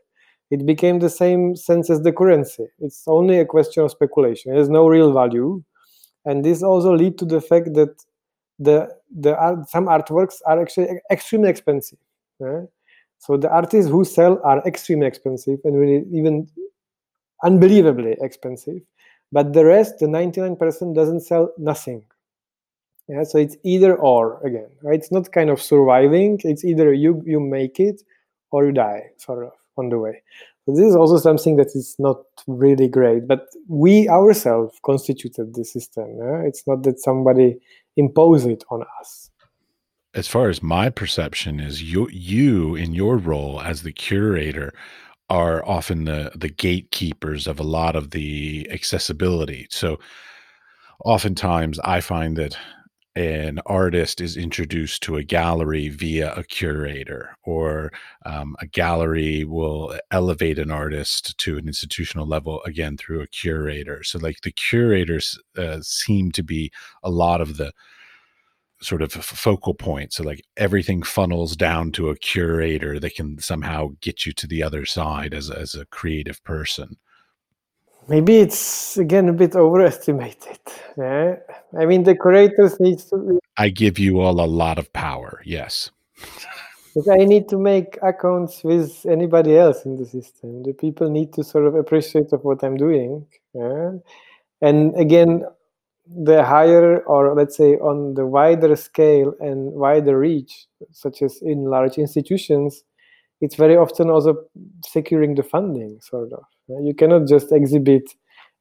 it 0.51 0.65
became 0.65 0.99
the 0.99 1.09
same 1.09 1.55
sense 1.55 1.89
as 1.89 2.01
the 2.01 2.11
currency. 2.11 2.65
It's 2.79 3.03
only 3.07 3.39
a 3.39 3.45
question 3.45 3.83
of 3.83 3.91
speculation. 3.91 4.53
It 4.53 4.57
has 4.57 4.69
no 4.69 4.87
real 4.87 5.13
value. 5.13 5.63
And 6.25 6.45
this 6.45 6.63
also 6.63 6.95
lead 6.95 7.17
to 7.17 7.25
the 7.25 7.41
fact 7.41 7.73
that 7.73 7.93
the 8.63 8.89
the 9.15 9.37
art, 9.37 9.69
some 9.69 9.87
artworks 9.87 10.41
are 10.45 10.61
actually 10.61 10.99
extremely 11.11 11.49
expensive. 11.49 11.99
Right? 12.39 12.67
So 13.19 13.37
the 13.37 13.49
artists 13.49 13.89
who 13.89 14.03
sell 14.03 14.41
are 14.43 14.61
extremely 14.65 15.07
expensive 15.07 15.59
and 15.63 15.79
really 15.79 16.05
even 16.11 16.49
unbelievably 17.43 18.17
expensive. 18.19 18.81
But 19.31 19.53
the 19.53 19.65
rest, 19.65 19.99
the 19.99 20.07
99%, 20.07 20.93
doesn't 20.93 21.21
sell 21.21 21.51
nothing. 21.57 22.03
Yeah, 23.07 23.23
so 23.23 23.37
it's 23.37 23.57
either 23.63 23.95
or 23.95 24.39
again, 24.45 24.69
right? 24.81 24.95
It's 24.95 25.11
not 25.11 25.31
kind 25.31 25.49
of 25.49 25.61
surviving. 25.61 26.39
It's 26.43 26.63
either 26.63 26.93
you 26.93 27.21
you 27.25 27.39
make 27.39 27.79
it 27.79 28.01
or 28.51 28.65
you 28.65 28.71
die, 28.71 29.09
sort 29.17 29.43
of 29.45 29.51
on 29.77 29.89
the 29.89 29.99
way. 29.99 30.21
This 30.67 30.79
is 30.79 30.95
also 30.95 31.17
something 31.17 31.57
that 31.57 31.71
is 31.75 31.95
not 31.99 32.17
really 32.47 32.87
great. 32.87 33.27
But 33.27 33.47
we 33.67 34.07
ourselves 34.07 34.77
constituted 34.85 35.55
the 35.55 35.65
system. 35.65 36.17
Yeah? 36.17 36.41
It's 36.45 36.63
not 36.65 36.83
that 36.83 36.99
somebody 36.99 37.57
imposed 37.97 38.47
it 38.47 38.63
on 38.69 38.83
us. 38.99 39.29
As 40.13 40.27
far 40.27 40.49
as 40.49 40.61
my 40.61 40.89
perception 40.89 41.59
is, 41.59 41.81
you 41.81 42.07
you 42.11 42.75
in 42.75 42.93
your 42.93 43.17
role 43.17 43.59
as 43.61 43.81
the 43.81 43.91
curator 43.91 44.73
are 45.29 45.67
often 45.67 46.05
the 46.05 46.31
the 46.35 46.49
gatekeepers 46.49 47.47
of 47.47 47.59
a 47.59 47.63
lot 47.63 47.95
of 47.95 48.11
the 48.11 48.67
accessibility. 48.71 49.67
So 49.71 49.99
oftentimes 51.03 51.79
I 51.79 51.99
find 51.99 52.37
that 52.37 52.55
an 53.15 53.59
artist 53.67 54.21
is 54.21 54.37
introduced 54.37 55.03
to 55.03 55.17
a 55.17 55.23
gallery 55.23 55.89
via 55.89 56.33
a 56.33 56.43
curator, 56.43 57.35
or 57.43 57.91
um, 58.25 58.55
a 58.59 58.65
gallery 58.65 59.43
will 59.43 59.95
elevate 60.09 60.57
an 60.57 60.71
artist 60.71 61.37
to 61.37 61.57
an 61.57 61.67
institutional 61.67 62.25
level 62.25 62.61
again 62.63 62.97
through 62.97 63.21
a 63.21 63.27
curator. 63.27 64.03
So, 64.03 64.17
like 64.17 64.41
the 64.41 64.51
curators 64.51 65.39
uh, 65.57 65.79
seem 65.81 66.31
to 66.31 66.43
be 66.43 66.71
a 67.03 67.11
lot 67.11 67.39
of 67.39 67.57
the 67.57 67.71
sort 68.81 69.03
of 69.03 69.13
focal 69.13 69.75
point. 69.75 70.13
So, 70.13 70.23
like 70.23 70.43
everything 70.57 71.03
funnels 71.03 71.55
down 71.55 71.91
to 71.93 72.09
a 72.09 72.17
curator 72.17 72.99
that 72.99 73.15
can 73.15 73.37
somehow 73.39 73.89
get 74.01 74.25
you 74.25 74.33
to 74.33 74.47
the 74.47 74.63
other 74.63 74.85
side 74.85 75.33
as 75.35 75.51
as 75.51 75.75
a 75.75 75.85
creative 75.85 76.43
person 76.43 76.97
maybe 78.07 78.37
it's 78.37 78.97
again 78.97 79.29
a 79.29 79.33
bit 79.33 79.55
overestimated 79.55 80.59
yeah 80.97 81.35
i 81.79 81.85
mean 81.85 82.03
the 82.03 82.15
curators 82.15 82.79
needs 82.79 83.05
to 83.05 83.17
Be- 83.17 83.39
i 83.57 83.69
give 83.69 83.99
you 83.99 84.19
all 84.19 84.41
a 84.41 84.45
lot 84.45 84.77
of 84.77 84.91
power 84.93 85.41
yes. 85.45 85.91
But 86.95 87.09
i 87.19 87.25
need 87.25 87.49
to 87.49 87.57
make 87.57 87.97
accounts 88.03 88.63
with 88.63 89.05
anybody 89.09 89.57
else 89.57 89.83
in 89.83 89.97
the 89.97 90.05
system. 90.05 90.61
The 90.61 90.73
people 90.73 91.09
need 91.09 91.33
to 91.33 91.43
sort 91.43 91.65
of 91.65 91.75
appreciate 91.75 92.31
of 92.33 92.43
what 92.43 92.63
i'm 92.63 92.77
doing 92.77 93.25
yeah? 93.53 93.91
and 94.61 94.95
again 94.99 95.43
the 96.05 96.43
higher 96.43 96.99
or 97.05 97.33
let's 97.33 97.55
say 97.55 97.75
on 97.75 98.13
the 98.13 98.25
wider 98.25 98.75
scale 98.75 99.33
and 99.39 99.71
wider 99.71 100.19
reach 100.19 100.67
such 100.91 101.21
as 101.21 101.41
in 101.41 101.65
large 101.65 101.97
institutions 101.97 102.83
it's 103.41 103.55
very 103.55 103.75
often 103.75 104.09
also 104.09 104.35
securing 104.85 105.35
the 105.35 105.43
funding 105.43 105.99
sort 106.01 106.31
of 106.33 106.43
you 106.67 106.93
cannot 106.93 107.27
just 107.27 107.51
exhibit 107.51 108.03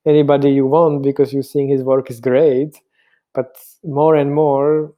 anybody 0.07 0.51
you 0.51 0.67
want 0.67 1.03
because 1.03 1.33
you 1.33 1.43
think 1.43 1.71
his 1.71 1.83
work 1.83 2.11
is 2.11 2.21
great 2.21 2.77
but 3.35 3.57
more 3.85 4.17
and 4.17 4.35
more 4.35 4.93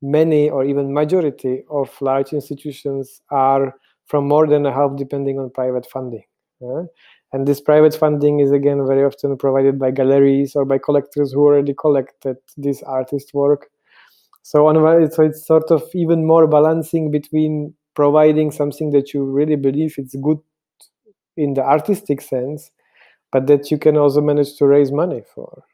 many 0.00 0.50
or 0.50 0.64
even 0.64 0.92
majority 0.92 1.62
of 1.70 1.90
large 2.00 2.32
institutions 2.32 3.20
are 3.30 3.74
from 4.06 4.26
more 4.26 4.46
than 4.46 4.66
a 4.66 4.72
half 4.72 4.96
depending 4.96 5.38
on 5.38 5.50
private 5.50 5.86
funding 5.86 6.24
and 7.32 7.48
this 7.48 7.60
private 7.60 7.94
funding 7.94 8.40
is 8.40 8.52
again 8.52 8.86
very 8.86 9.04
often 9.04 9.36
provided 9.36 9.78
by 9.78 9.90
galleries 9.90 10.54
or 10.54 10.64
by 10.64 10.78
collectors 10.78 11.32
who 11.32 11.40
already 11.40 11.74
collected 11.74 12.36
this 12.56 12.82
artist 12.82 13.32
work. 13.32 13.68
So 14.42 14.66
on 14.66 15.10
so 15.10 15.22
it's 15.22 15.46
sort 15.46 15.70
of 15.70 15.82
even 15.94 16.26
more 16.26 16.46
balancing 16.46 17.10
between 17.10 17.74
providing 17.94 18.50
something 18.50 18.90
that 18.90 19.14
you 19.14 19.24
really 19.24 19.56
believe 19.56 19.94
it's 19.98 20.14
good 20.16 20.38
in 21.36 21.54
the 21.54 21.62
artistic 21.62 22.20
sense 22.20 22.70
but 23.30 23.46
that 23.46 23.70
you 23.70 23.78
can 23.78 23.96
also 23.96 24.20
manage 24.20 24.56
to 24.56 24.66
raise 24.66 24.92
money 24.92 25.22
for 25.34 25.64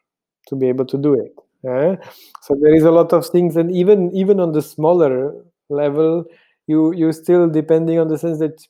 to 0.47 0.57
be 0.57 0.69
able 0.69 0.85
to 0.85 0.97
do 0.99 1.15
it 1.15 1.35
yeah? 1.63 1.97
so 2.43 2.57
there 2.61 2.75
is 2.75 2.85
a 2.85 2.91
lot 2.91 3.13
of 3.13 3.27
things 3.27 3.57
and 3.57 3.71
even 3.73 4.15
even 4.15 4.41
on 4.41 4.53
the 4.53 4.63
smaller 4.63 5.35
level 5.69 6.25
you 6.67 6.93
you 6.93 7.13
still 7.13 7.49
depending 7.49 7.99
on 7.99 8.09
the 8.09 8.19
sense 8.19 8.39
that 8.39 8.67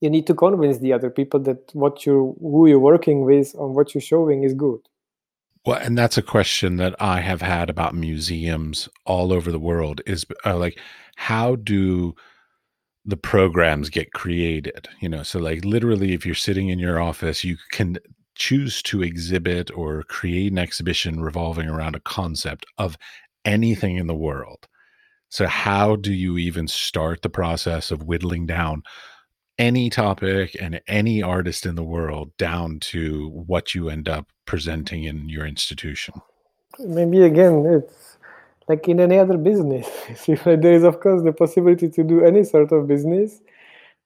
you 0.00 0.10
need 0.10 0.26
to 0.26 0.34
convince 0.34 0.78
the 0.78 0.92
other 0.92 1.10
people 1.10 1.40
that 1.40 1.70
what 1.74 2.06
you 2.06 2.36
who 2.40 2.66
you're 2.66 2.78
working 2.78 3.24
with 3.24 3.54
on 3.56 3.74
what 3.74 3.94
you're 3.94 4.02
showing 4.02 4.44
is 4.44 4.54
good 4.54 4.80
well, 5.66 5.78
and 5.78 5.96
that's 5.96 6.18
a 6.18 6.22
question 6.22 6.76
that 6.76 6.94
I 7.00 7.20
have 7.20 7.40
had 7.40 7.70
about 7.70 7.94
museums 7.94 8.88
all 9.06 9.32
over 9.32 9.50
the 9.50 9.58
world 9.58 10.02
is 10.06 10.26
uh, 10.44 10.56
like, 10.58 10.78
how 11.16 11.56
do 11.56 12.14
the 13.04 13.16
programs 13.16 13.90
get 13.90 14.12
created? 14.12 14.88
You 15.00 15.08
know, 15.08 15.22
so 15.22 15.38
like 15.38 15.64
literally, 15.64 16.12
if 16.12 16.24
you're 16.24 16.34
sitting 16.34 16.68
in 16.68 16.78
your 16.78 17.00
office, 17.00 17.44
you 17.44 17.56
can 17.72 17.98
choose 18.34 18.82
to 18.82 19.02
exhibit 19.02 19.70
or 19.76 20.02
create 20.04 20.50
an 20.52 20.58
exhibition 20.58 21.20
revolving 21.20 21.68
around 21.68 21.94
a 21.94 22.00
concept 22.00 22.66
of 22.78 22.96
anything 23.44 23.96
in 23.96 24.06
the 24.06 24.14
world. 24.14 24.66
So, 25.28 25.46
how 25.46 25.96
do 25.96 26.12
you 26.12 26.38
even 26.38 26.68
start 26.68 27.22
the 27.22 27.28
process 27.28 27.90
of 27.90 28.04
whittling 28.04 28.46
down 28.46 28.82
any 29.58 29.90
topic 29.90 30.56
and 30.60 30.80
any 30.86 31.22
artist 31.22 31.66
in 31.66 31.74
the 31.74 31.84
world 31.84 32.36
down 32.36 32.78
to 32.80 33.30
what 33.30 33.74
you 33.74 33.88
end 33.88 34.08
up 34.08 34.28
presenting 34.46 35.04
in 35.04 35.28
your 35.28 35.46
institution? 35.46 36.14
Maybe 36.78 37.22
again, 37.22 37.64
it's 37.66 38.13
like 38.68 38.88
in 38.88 39.00
any 39.00 39.18
other 39.18 39.36
business. 39.36 39.88
there 40.44 40.72
is, 40.72 40.84
of 40.84 41.00
course, 41.00 41.22
the 41.22 41.32
possibility 41.32 41.88
to 41.88 42.04
do 42.04 42.24
any 42.24 42.44
sort 42.44 42.72
of 42.72 42.86
business, 42.86 43.40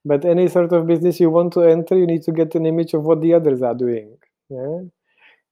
but 0.05 0.25
any 0.25 0.47
sort 0.47 0.71
of 0.73 0.87
business 0.87 1.19
you 1.19 1.29
want 1.29 1.53
to 1.53 1.61
enter, 1.63 1.97
you 1.97 2.07
need 2.07 2.23
to 2.23 2.31
get 2.31 2.55
an 2.55 2.65
image 2.65 2.93
of 2.93 3.03
what 3.03 3.21
the 3.21 3.33
others 3.33 3.61
are 3.61 3.75
doing. 3.75 4.17
Yeah? 4.49 4.79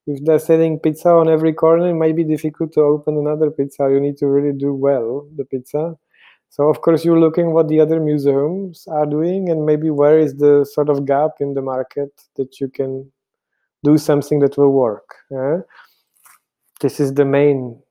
If 0.07 0.23
they're 0.23 0.39
selling 0.39 0.79
pizza 0.79 1.09
on 1.09 1.29
every 1.29 1.53
corner, 1.53 1.89
it 1.89 1.95
might 1.95 2.15
be 2.15 2.23
difficult 2.23 2.73
to 2.73 2.81
open 2.81 3.17
another 3.17 3.51
pizza. 3.51 3.89
You 3.89 3.99
need 3.99 4.17
to 4.17 4.27
really 4.27 4.57
do 4.57 4.73
well 4.73 5.27
the 5.35 5.43
pizza 5.43 5.97
so 6.49 6.69
of 6.69 6.81
course 6.81 7.03
you're 7.03 7.19
looking 7.19 7.53
what 7.53 7.67
the 7.67 7.79
other 7.79 7.99
museums 7.99 8.87
are 8.87 9.05
doing 9.05 9.49
and 9.49 9.65
maybe 9.65 9.89
where 9.89 10.17
is 10.17 10.35
the 10.35 10.65
sort 10.65 10.89
of 10.89 11.05
gap 11.05 11.31
in 11.39 11.53
the 11.53 11.61
market 11.61 12.09
that 12.35 12.59
you 12.59 12.67
can 12.69 13.11
do 13.83 13.97
something 13.97 14.39
that 14.39 14.57
will 14.57 14.71
work. 14.71 15.15
Yeah? 15.29 15.59
This 16.81 16.99
is 16.99 17.13
the 17.13 17.25
main 17.25 17.81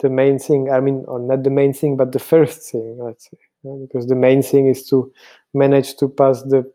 the 0.00 0.10
main 0.10 0.38
thing. 0.38 0.70
I 0.70 0.80
mean, 0.80 1.04
or 1.08 1.18
not 1.18 1.42
the 1.42 1.50
main 1.50 1.72
thing, 1.72 1.96
but 1.96 2.12
the 2.12 2.18
first 2.18 2.70
thing, 2.70 2.98
let's 3.00 3.30
say. 3.30 3.38
Yeah? 3.62 3.76
Because 3.80 4.06
the 4.06 4.14
main 4.14 4.42
thing 4.42 4.68
is 4.68 4.86
to 4.88 5.12
manage 5.54 5.96
to 5.96 6.08
pass 6.08 6.42
the 6.42 6.70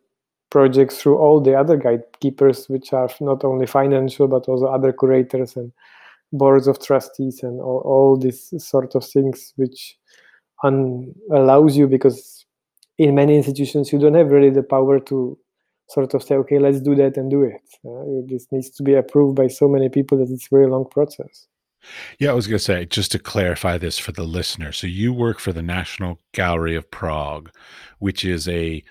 project 0.49 0.91
through 0.91 1.17
all 1.17 1.39
the 1.39 1.55
other 1.55 1.77
gatekeepers, 1.77 2.67
which 2.67 2.93
are 2.93 3.09
not 3.21 3.43
only 3.43 3.65
financial 3.65 4.27
but 4.27 4.47
also 4.47 4.65
other 4.65 4.91
curators 4.91 5.55
and 5.55 5.71
boards 6.33 6.67
of 6.67 6.79
trustees 6.81 7.43
and 7.43 7.59
all, 7.59 7.81
all 7.85 8.17
these 8.17 8.53
sort 8.57 8.95
of 8.95 9.05
things 9.05 9.53
which 9.55 9.97
un- 10.63 11.13
allows 11.31 11.75
you 11.75 11.87
because 11.87 12.45
in 12.97 13.15
many 13.15 13.35
institutions 13.35 13.91
you 13.91 13.99
don't 13.99 14.13
have 14.13 14.31
really 14.31 14.49
the 14.49 14.63
power 14.63 14.99
to 14.99 15.37
sort 15.89 16.13
of 16.13 16.23
say 16.23 16.35
okay 16.35 16.57
let's 16.57 16.79
do 16.79 16.95
that 16.95 17.17
and 17.17 17.29
do 17.29 17.43
it 17.43 17.61
uh, 17.85 18.25
this 18.27 18.47
needs 18.51 18.69
to 18.69 18.83
be 18.83 18.93
approved 18.93 19.35
by 19.35 19.47
so 19.47 19.67
many 19.67 19.89
people 19.89 20.17
that 20.17 20.29
it's 20.31 20.45
a 20.45 20.55
very 20.55 20.67
long 20.67 20.85
process 20.89 21.47
yeah 22.19 22.29
i 22.29 22.33
was 22.33 22.47
going 22.47 22.57
to 22.57 22.63
say 22.63 22.85
just 22.85 23.11
to 23.11 23.19
clarify 23.19 23.77
this 23.77 23.97
for 23.97 24.11
the 24.11 24.23
listener 24.23 24.71
so 24.71 24.87
you 24.87 25.13
work 25.13 25.39
for 25.39 25.53
the 25.53 25.61
national 25.61 26.19
gallery 26.33 26.75
of 26.75 26.89
prague 26.91 27.49
which 27.99 28.23
is 28.25 28.47
a 28.47 28.83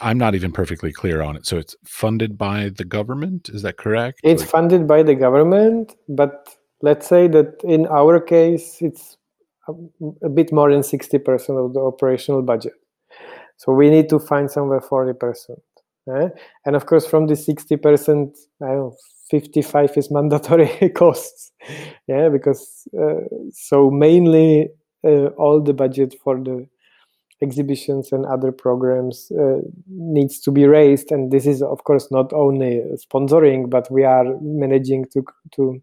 i'm 0.00 0.18
not 0.18 0.34
even 0.34 0.52
perfectly 0.52 0.92
clear 0.92 1.22
on 1.22 1.36
it 1.36 1.46
so 1.46 1.56
it's 1.56 1.74
funded 1.84 2.38
by 2.38 2.68
the 2.68 2.84
government 2.84 3.48
is 3.48 3.62
that 3.62 3.76
correct 3.76 4.20
it's 4.22 4.42
like- 4.42 4.50
funded 4.50 4.86
by 4.86 5.02
the 5.02 5.14
government 5.14 5.94
but 6.08 6.56
let's 6.82 7.06
say 7.06 7.26
that 7.28 7.60
in 7.64 7.86
our 7.86 8.20
case 8.20 8.78
it's 8.80 9.16
a 10.22 10.28
bit 10.28 10.52
more 10.52 10.70
than 10.70 10.80
60% 10.82 11.64
of 11.64 11.74
the 11.74 11.80
operational 11.80 12.42
budget. 12.42 12.74
So 13.56 13.72
we 13.72 13.90
need 13.90 14.08
to 14.10 14.18
find 14.18 14.50
somewhere 14.50 14.80
40%. 14.80 15.60
Eh? 16.14 16.28
And 16.66 16.76
of 16.76 16.86
course, 16.86 17.06
from 17.06 17.26
the 17.26 17.34
60%, 17.34 18.36
I 18.62 18.66
don't 18.66 18.76
know, 18.76 18.96
55 19.30 19.96
is 19.96 20.10
mandatory 20.10 20.90
costs. 20.94 21.52
Yeah, 22.06 22.28
because 22.28 22.86
uh, 22.98 23.20
so 23.52 23.90
mainly 23.90 24.68
uh, 25.04 25.28
all 25.38 25.62
the 25.62 25.74
budget 25.74 26.14
for 26.22 26.36
the 26.38 26.66
exhibitions 27.42 28.12
and 28.12 28.24
other 28.26 28.52
programs 28.52 29.30
uh, 29.32 29.58
needs 29.88 30.40
to 30.40 30.50
be 30.50 30.66
raised 30.66 31.10
and 31.10 31.30
this 31.32 31.46
is 31.46 31.62
of 31.62 31.82
course 31.84 32.10
not 32.10 32.32
only 32.32 32.80
sponsoring 32.94 33.68
but 33.68 33.90
we 33.90 34.04
are 34.04 34.24
managing 34.40 35.04
to 35.12 35.22
to 35.52 35.82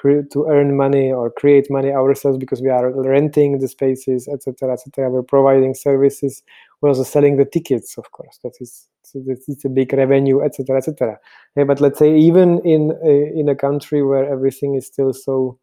to 0.00 0.46
earn 0.48 0.76
money 0.76 1.12
or 1.12 1.30
create 1.30 1.70
money 1.70 1.92
ourselves 1.92 2.38
because 2.38 2.60
we 2.60 2.68
are 2.68 2.90
renting 3.02 3.58
the 3.58 3.68
spaces, 3.68 4.26
etc., 4.26 4.72
etc. 4.72 5.10
We're 5.10 5.22
providing 5.22 5.74
services. 5.74 6.42
We're 6.80 6.88
also 6.88 7.04
selling 7.04 7.36
the 7.36 7.44
tickets, 7.44 7.96
of 7.98 8.10
course. 8.10 8.38
That 8.42 8.54
is 8.60 8.88
it's 9.14 9.64
a 9.64 9.68
big 9.68 9.92
revenue, 9.92 10.42
etc., 10.42 10.78
etc. 10.78 11.18
Yeah, 11.56 11.64
but 11.64 11.80
let's 11.80 11.98
say 11.98 12.16
even 12.16 12.60
in 12.64 12.92
a, 13.04 13.38
in 13.38 13.48
a 13.48 13.56
country 13.56 14.02
where 14.02 14.30
everything 14.30 14.74
is 14.74 14.86
still 14.86 15.12
so, 15.12 15.58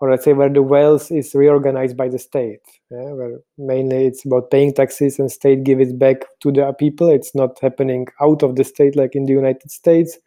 or 0.00 0.10
let's 0.10 0.24
say 0.24 0.32
where 0.32 0.48
the 0.48 0.62
wealth 0.62 1.10
is 1.10 1.34
reorganized 1.34 1.96
by 1.96 2.08
the 2.08 2.18
state, 2.18 2.60
yeah, 2.90 3.12
where 3.12 3.40
mainly 3.56 4.06
it's 4.06 4.24
about 4.24 4.50
paying 4.50 4.72
taxes 4.72 5.18
and 5.18 5.30
state 5.30 5.64
give 5.64 5.80
it 5.80 5.98
back 5.98 6.24
to 6.40 6.52
the 6.52 6.72
people. 6.78 7.08
It's 7.08 7.34
not 7.34 7.58
happening 7.60 8.06
out 8.20 8.42
of 8.42 8.56
the 8.56 8.64
state 8.64 8.96
like 8.96 9.14
in 9.14 9.26
the 9.26 9.32
United 9.32 9.70
States 9.70 10.18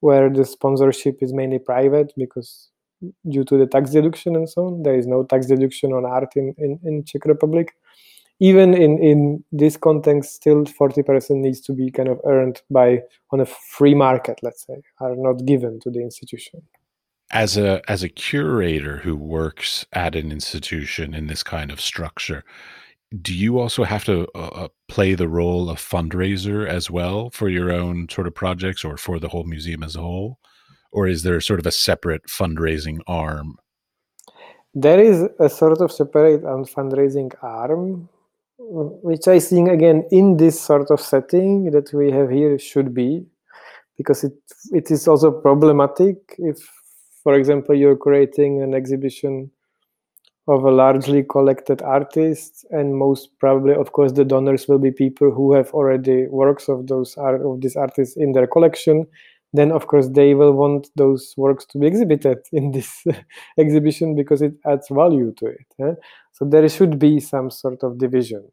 where 0.00 0.28
the 0.28 0.44
sponsorship 0.44 1.22
is 1.22 1.32
mainly 1.32 1.58
private 1.58 2.12
because 2.16 2.68
due 3.28 3.44
to 3.44 3.56
the 3.56 3.66
tax 3.66 3.90
deduction 3.90 4.36
and 4.36 4.48
so 4.48 4.66
on. 4.66 4.82
There 4.82 4.94
is 4.94 5.06
no 5.06 5.24
tax 5.24 5.46
deduction 5.46 5.92
on 5.92 6.04
art 6.04 6.36
in, 6.36 6.54
in, 6.58 6.78
in 6.84 7.04
Czech 7.04 7.24
Republic. 7.24 7.72
Even 8.40 8.74
in 8.74 8.98
in 8.98 9.44
this 9.52 9.76
context 9.76 10.34
still 10.34 10.64
40% 10.64 11.30
needs 11.36 11.60
to 11.62 11.72
be 11.72 11.90
kind 11.90 12.08
of 12.08 12.20
earned 12.26 12.62
by 12.70 13.02
on 13.30 13.40
a 13.40 13.46
free 13.46 13.94
market 13.94 14.38
let's 14.42 14.66
say 14.66 14.82
are 15.00 15.14
not 15.16 15.44
given 15.46 15.80
to 15.80 15.90
the 15.90 16.00
institution. 16.00 16.62
As 17.30 17.56
a 17.56 17.82
as 17.88 18.02
a 18.02 18.08
curator 18.08 18.98
who 18.98 19.16
works 19.16 19.86
at 19.92 20.14
an 20.14 20.30
institution 20.30 21.14
in 21.14 21.26
this 21.26 21.42
kind 21.42 21.70
of 21.70 21.80
structure 21.80 22.44
do 23.22 23.32
you 23.32 23.60
also 23.60 23.84
have 23.84 24.04
to 24.04 24.26
uh, 24.34 24.38
uh 24.38 24.68
play 24.88 25.14
the 25.14 25.28
role 25.28 25.70
of 25.70 25.78
fundraiser 25.78 26.66
as 26.66 26.90
well 26.90 27.30
for 27.30 27.48
your 27.48 27.70
own 27.70 28.08
sort 28.08 28.26
of 28.26 28.34
projects 28.34 28.84
or 28.84 28.96
for 28.96 29.18
the 29.18 29.28
whole 29.28 29.44
museum 29.44 29.82
as 29.84 29.94
a 29.94 30.00
whole? 30.00 30.38
Or 30.90 31.06
is 31.06 31.22
there 31.22 31.40
sort 31.40 31.60
of 31.60 31.66
a 31.66 31.72
separate 31.72 32.26
fundraising 32.26 33.00
arm? 33.06 33.56
There 34.74 35.00
is 35.00 35.28
a 35.38 35.48
sort 35.48 35.80
of 35.80 35.92
separate 35.92 36.44
um, 36.44 36.64
fundraising 36.64 37.32
arm 37.42 38.08
which 39.02 39.28
i 39.28 39.38
think 39.38 39.68
again 39.68 40.04
in 40.10 40.36
this 40.36 40.60
sort 40.60 40.90
of 40.90 41.00
setting 41.00 41.70
that 41.70 41.92
we 41.92 42.10
have 42.10 42.30
here 42.30 42.58
should 42.58 42.94
be 42.94 43.24
because 43.96 44.24
it 44.24 44.32
it 44.72 44.90
is 44.90 45.06
also 45.06 45.30
problematic 45.30 46.16
if 46.38 46.58
for 47.22 47.34
example 47.34 47.74
you're 47.74 47.96
creating 47.96 48.62
an 48.62 48.74
exhibition 48.74 49.50
of 50.46 50.64
a 50.64 50.70
largely 50.70 51.22
collected 51.22 51.80
artist, 51.82 52.66
and 52.70 52.96
most 52.96 53.30
probably 53.38 53.74
of 53.74 53.92
course 53.92 54.12
the 54.12 54.24
donors 54.24 54.68
will 54.68 54.78
be 54.78 54.90
people 54.90 55.30
who 55.30 55.54
have 55.54 55.70
already 55.72 56.26
works 56.26 56.68
of 56.68 56.86
those 56.86 57.16
art 57.16 57.40
of 57.40 57.60
these 57.62 57.76
artists 57.76 58.16
in 58.16 58.32
their 58.32 58.46
collection 58.46 59.06
then 59.54 59.70
of 59.70 59.86
course 59.86 60.08
they 60.08 60.34
will 60.34 60.52
want 60.52 60.88
those 60.96 61.32
works 61.36 61.64
to 61.64 61.78
be 61.78 61.86
exhibited 61.86 62.38
in 62.52 62.72
this 62.72 63.04
exhibition 63.58 64.14
because 64.14 64.42
it 64.42 64.54
adds 64.66 64.88
value 64.90 65.32
to 65.38 65.46
it 65.46 65.98
so 66.32 66.44
there 66.44 66.68
should 66.68 66.98
be 66.98 67.20
some 67.20 67.50
sort 67.50 67.82
of 67.82 67.98
division 67.98 68.44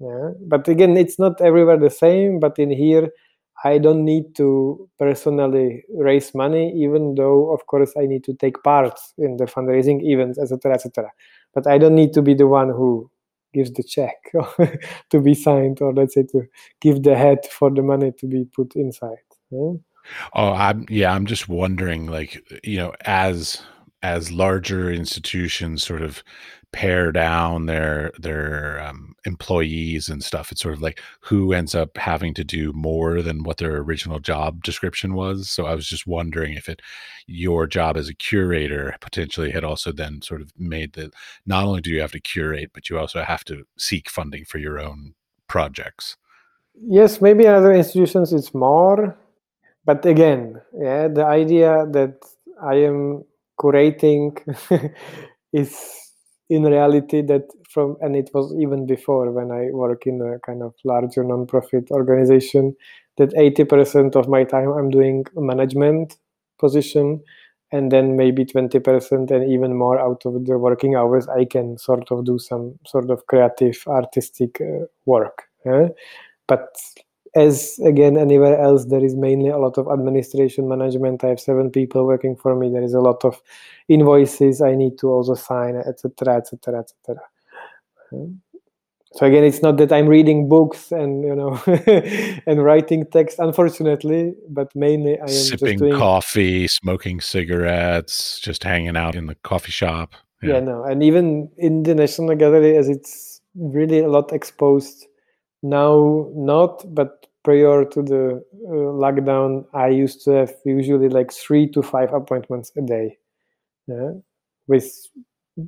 yeah? 0.00 0.30
but 0.46 0.68
again 0.68 0.96
it's 0.96 1.18
not 1.18 1.40
everywhere 1.40 1.78
the 1.78 1.90
same 1.90 2.38
but 2.40 2.58
in 2.58 2.70
here 2.70 3.08
i 3.64 3.78
don't 3.78 4.04
need 4.04 4.34
to 4.34 4.88
personally 4.98 5.82
raise 5.96 6.34
money 6.34 6.72
even 6.76 7.14
though 7.14 7.52
of 7.52 7.66
course 7.66 7.92
i 7.96 8.06
need 8.06 8.24
to 8.24 8.34
take 8.34 8.62
part 8.62 8.98
in 9.18 9.36
the 9.36 9.44
fundraising 9.44 10.00
events 10.02 10.38
etc 10.38 10.74
etc 10.74 11.10
but 11.54 11.66
i 11.66 11.78
don't 11.78 11.94
need 11.94 12.12
to 12.12 12.22
be 12.22 12.34
the 12.34 12.46
one 12.46 12.68
who 12.68 13.10
gives 13.54 13.72
the 13.72 13.82
check 13.82 14.16
to 15.10 15.20
be 15.20 15.34
signed 15.34 15.80
or 15.80 15.92
let's 15.94 16.14
say 16.14 16.22
to 16.22 16.42
give 16.80 17.02
the 17.02 17.16
head 17.16 17.38
for 17.50 17.70
the 17.70 17.82
money 17.82 18.12
to 18.18 18.26
be 18.26 18.44
put 18.54 18.76
inside 18.76 19.16
yeah? 19.50 19.72
Oh, 20.34 20.52
I'm 20.52 20.86
yeah, 20.88 21.12
I'm 21.12 21.26
just 21.26 21.48
wondering 21.48 22.06
like, 22.06 22.42
you 22.64 22.78
know, 22.78 22.92
as 23.02 23.62
as 24.02 24.30
larger 24.30 24.92
institutions 24.92 25.82
sort 25.82 26.02
of 26.02 26.22
pare 26.72 27.10
down 27.10 27.66
their 27.66 28.12
their 28.18 28.78
um, 28.80 29.14
employees 29.24 30.08
and 30.10 30.22
stuff 30.22 30.52
it's 30.52 30.60
sort 30.60 30.74
of 30.74 30.82
like 30.82 31.00
who 31.20 31.54
ends 31.54 31.74
up 31.74 31.96
having 31.96 32.34
to 32.34 32.44
do 32.44 32.72
more 32.74 33.22
than 33.22 33.42
what 33.42 33.56
their 33.56 33.76
original 33.78 34.18
job 34.18 34.62
description 34.62 35.14
was? 35.14 35.48
So 35.50 35.64
i 35.66 35.74
was 35.74 35.88
just 35.88 36.06
wondering 36.06 36.54
if 36.54 36.68
it 36.68 36.80
your 37.26 37.66
job 37.66 37.96
as 37.96 38.08
a 38.08 38.14
curator 38.14 38.94
potentially 39.00 39.50
had 39.50 39.64
also 39.64 39.92
then 39.92 40.20
sort 40.22 40.42
of 40.42 40.52
made 40.58 40.92
that 40.92 41.14
not 41.46 41.64
only 41.64 41.80
do 41.80 41.90
you 41.90 42.00
have 42.02 42.12
to 42.12 42.20
curate 42.20 42.70
but 42.74 42.90
you 42.90 42.98
also 42.98 43.22
have 43.22 43.44
to 43.44 43.64
seek 43.78 44.10
funding 44.10 44.44
for 44.44 44.58
your 44.58 44.78
own 44.78 45.14
projects. 45.48 46.16
Yes 46.86 47.20
maybe 47.22 47.46
in 47.46 47.54
other 47.54 47.72
institutions 47.72 48.32
it's 48.34 48.52
more 48.52 49.16
but 49.88 50.04
again 50.04 50.60
yeah 50.86 51.08
the 51.08 51.24
idea 51.24 51.86
that 51.96 52.16
i 52.62 52.74
am 52.74 53.24
curating 53.60 54.24
is 55.62 55.72
in 56.50 56.62
reality 56.74 57.22
that 57.22 57.46
from 57.72 57.96
and 58.02 58.14
it 58.14 58.28
was 58.34 58.54
even 58.64 58.86
before 58.86 59.30
when 59.38 59.50
i 59.50 59.64
work 59.70 60.06
in 60.06 60.20
a 60.20 60.38
kind 60.46 60.62
of 60.62 60.74
larger 60.84 61.24
non-profit 61.24 61.90
organization 61.90 62.74
that 63.16 63.30
80% 63.30 64.14
of 64.14 64.28
my 64.28 64.44
time 64.44 64.70
i'm 64.78 64.90
doing 64.90 65.24
management 65.34 66.18
position 66.58 67.20
and 67.72 67.92
then 67.92 68.16
maybe 68.16 68.44
20% 68.46 69.30
and 69.30 69.52
even 69.52 69.76
more 69.76 69.98
out 69.98 70.22
of 70.24 70.44
the 70.46 70.58
working 70.58 70.96
hours 70.96 71.26
i 71.28 71.44
can 71.44 71.76
sort 71.78 72.10
of 72.10 72.24
do 72.24 72.38
some 72.38 72.78
sort 72.86 73.10
of 73.10 73.26
creative 73.26 73.82
artistic 73.86 74.60
uh, 74.60 74.84
work 75.06 75.44
yeah? 75.64 75.88
but 76.46 76.68
as 77.34 77.78
again 77.84 78.16
anywhere 78.16 78.58
else 78.60 78.86
there 78.86 79.04
is 79.04 79.14
mainly 79.14 79.50
a 79.50 79.58
lot 79.58 79.78
of 79.78 79.88
administration 79.88 80.68
management. 80.68 81.24
I 81.24 81.28
have 81.28 81.40
seven 81.40 81.70
people 81.70 82.06
working 82.06 82.36
for 82.36 82.54
me. 82.56 82.70
There 82.70 82.82
is 82.82 82.94
a 82.94 83.00
lot 83.00 83.24
of 83.24 83.40
invoices 83.88 84.60
i 84.60 84.74
need 84.74 84.98
to 84.98 85.08
also 85.08 85.34
sign 85.34 85.76
etc 85.76 86.36
etc 86.36 86.80
etc 86.80 87.22
so 89.12 89.26
again 89.26 89.44
it's 89.44 89.62
not 89.62 89.78
that 89.78 89.90
i'm 89.90 90.06
reading 90.06 90.48
books 90.48 90.92
and 90.92 91.24
you 91.24 91.34
know 91.34 91.60
and 92.46 92.62
writing 92.62 93.06
text 93.06 93.38
unfortunately 93.38 94.34
but 94.50 94.74
mainly 94.74 95.18
i 95.18 95.22
am 95.22 95.28
sipping 95.28 95.78
doing... 95.78 95.94
coffee 95.94 96.68
smoking 96.68 97.20
cigarettes 97.20 98.40
just 98.40 98.62
hanging 98.62 98.96
out 98.96 99.14
in 99.14 99.26
the 99.26 99.34
coffee 99.36 99.72
shop. 99.72 100.12
Yeah. 100.42 100.54
yeah. 100.54 100.60
no 100.60 100.84
and 100.84 101.02
even 101.02 101.50
in 101.56 101.82
the 101.82 101.94
national 101.94 102.36
gallery 102.36 102.76
as 102.76 102.88
it's 102.88 103.40
really 103.54 104.00
a 104.00 104.08
lot 104.08 104.32
exposed 104.32 105.07
now 105.62 106.28
not 106.34 106.82
but 106.94 107.26
prior 107.44 107.84
to 107.84 108.02
the 108.02 108.42
uh, 108.66 108.90
lockdown 109.02 109.64
i 109.74 109.88
used 109.88 110.24
to 110.24 110.30
have 110.30 110.54
usually 110.64 111.08
like 111.08 111.32
three 111.32 111.68
to 111.68 111.82
five 111.82 112.12
appointments 112.12 112.72
a 112.76 112.82
day 112.82 113.16
yeah? 113.86 114.12
with 114.66 115.08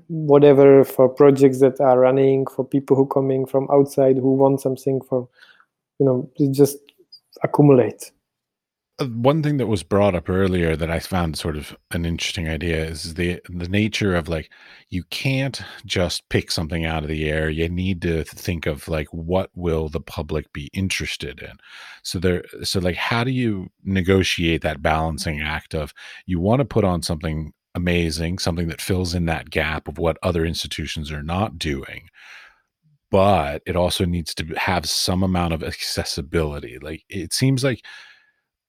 whatever 0.08 0.84
for 0.84 1.08
projects 1.08 1.60
that 1.60 1.80
are 1.80 1.98
running 1.98 2.46
for 2.46 2.64
people 2.64 2.96
who 2.96 3.06
coming 3.06 3.46
from 3.46 3.66
outside 3.72 4.16
who 4.16 4.34
want 4.34 4.60
something 4.60 5.00
for 5.00 5.28
you 5.98 6.06
know 6.06 6.30
just 6.52 6.78
accumulate 7.42 8.12
Uh, 9.00 9.06
one 9.06 9.42
thing 9.42 9.56
that 9.56 9.66
was 9.66 9.82
brought 9.82 10.14
up 10.14 10.28
earlier 10.28 10.76
that 10.76 10.90
I 10.90 10.98
found 10.98 11.38
sort 11.38 11.56
of 11.56 11.74
an 11.90 12.04
interesting 12.04 12.48
idea 12.48 12.84
is 12.84 13.14
the 13.14 13.40
the 13.48 13.68
nature 13.68 14.14
of 14.14 14.28
like 14.28 14.50
you 14.90 15.04
can't 15.10 15.60
just 15.86 16.28
pick 16.28 16.50
something 16.50 16.84
out 16.84 17.02
of 17.02 17.08
the 17.08 17.28
air. 17.28 17.48
You 17.48 17.68
need 17.68 18.02
to 18.02 18.24
think 18.24 18.66
of 18.66 18.88
like 18.88 19.08
what 19.08 19.50
will 19.54 19.88
the 19.88 20.00
public 20.00 20.52
be 20.52 20.68
interested 20.74 21.40
in. 21.40 21.52
So 22.02 22.18
there 22.18 22.44
so 22.62 22.80
like 22.80 22.96
how 22.96 23.24
do 23.24 23.30
you 23.30 23.70
negotiate 23.84 24.62
that 24.62 24.82
balancing 24.82 25.40
act 25.40 25.74
of 25.74 25.94
you 26.26 26.38
want 26.40 26.60
to 26.60 26.64
put 26.66 26.84
on 26.84 27.02
something 27.02 27.52
amazing, 27.74 28.38
something 28.38 28.68
that 28.68 28.80
fills 28.80 29.14
in 29.14 29.26
that 29.26 29.50
gap 29.50 29.88
of 29.88 29.98
what 29.98 30.18
other 30.22 30.44
institutions 30.44 31.10
are 31.10 31.22
not 31.22 31.58
doing. 31.58 32.08
But 33.10 33.62
it 33.66 33.76
also 33.76 34.04
needs 34.04 34.34
to 34.36 34.44
have 34.56 34.88
some 34.88 35.22
amount 35.22 35.54
of 35.54 35.62
accessibility. 35.64 36.78
Like 36.78 37.04
it 37.08 37.32
seems 37.32 37.64
like 37.64 37.82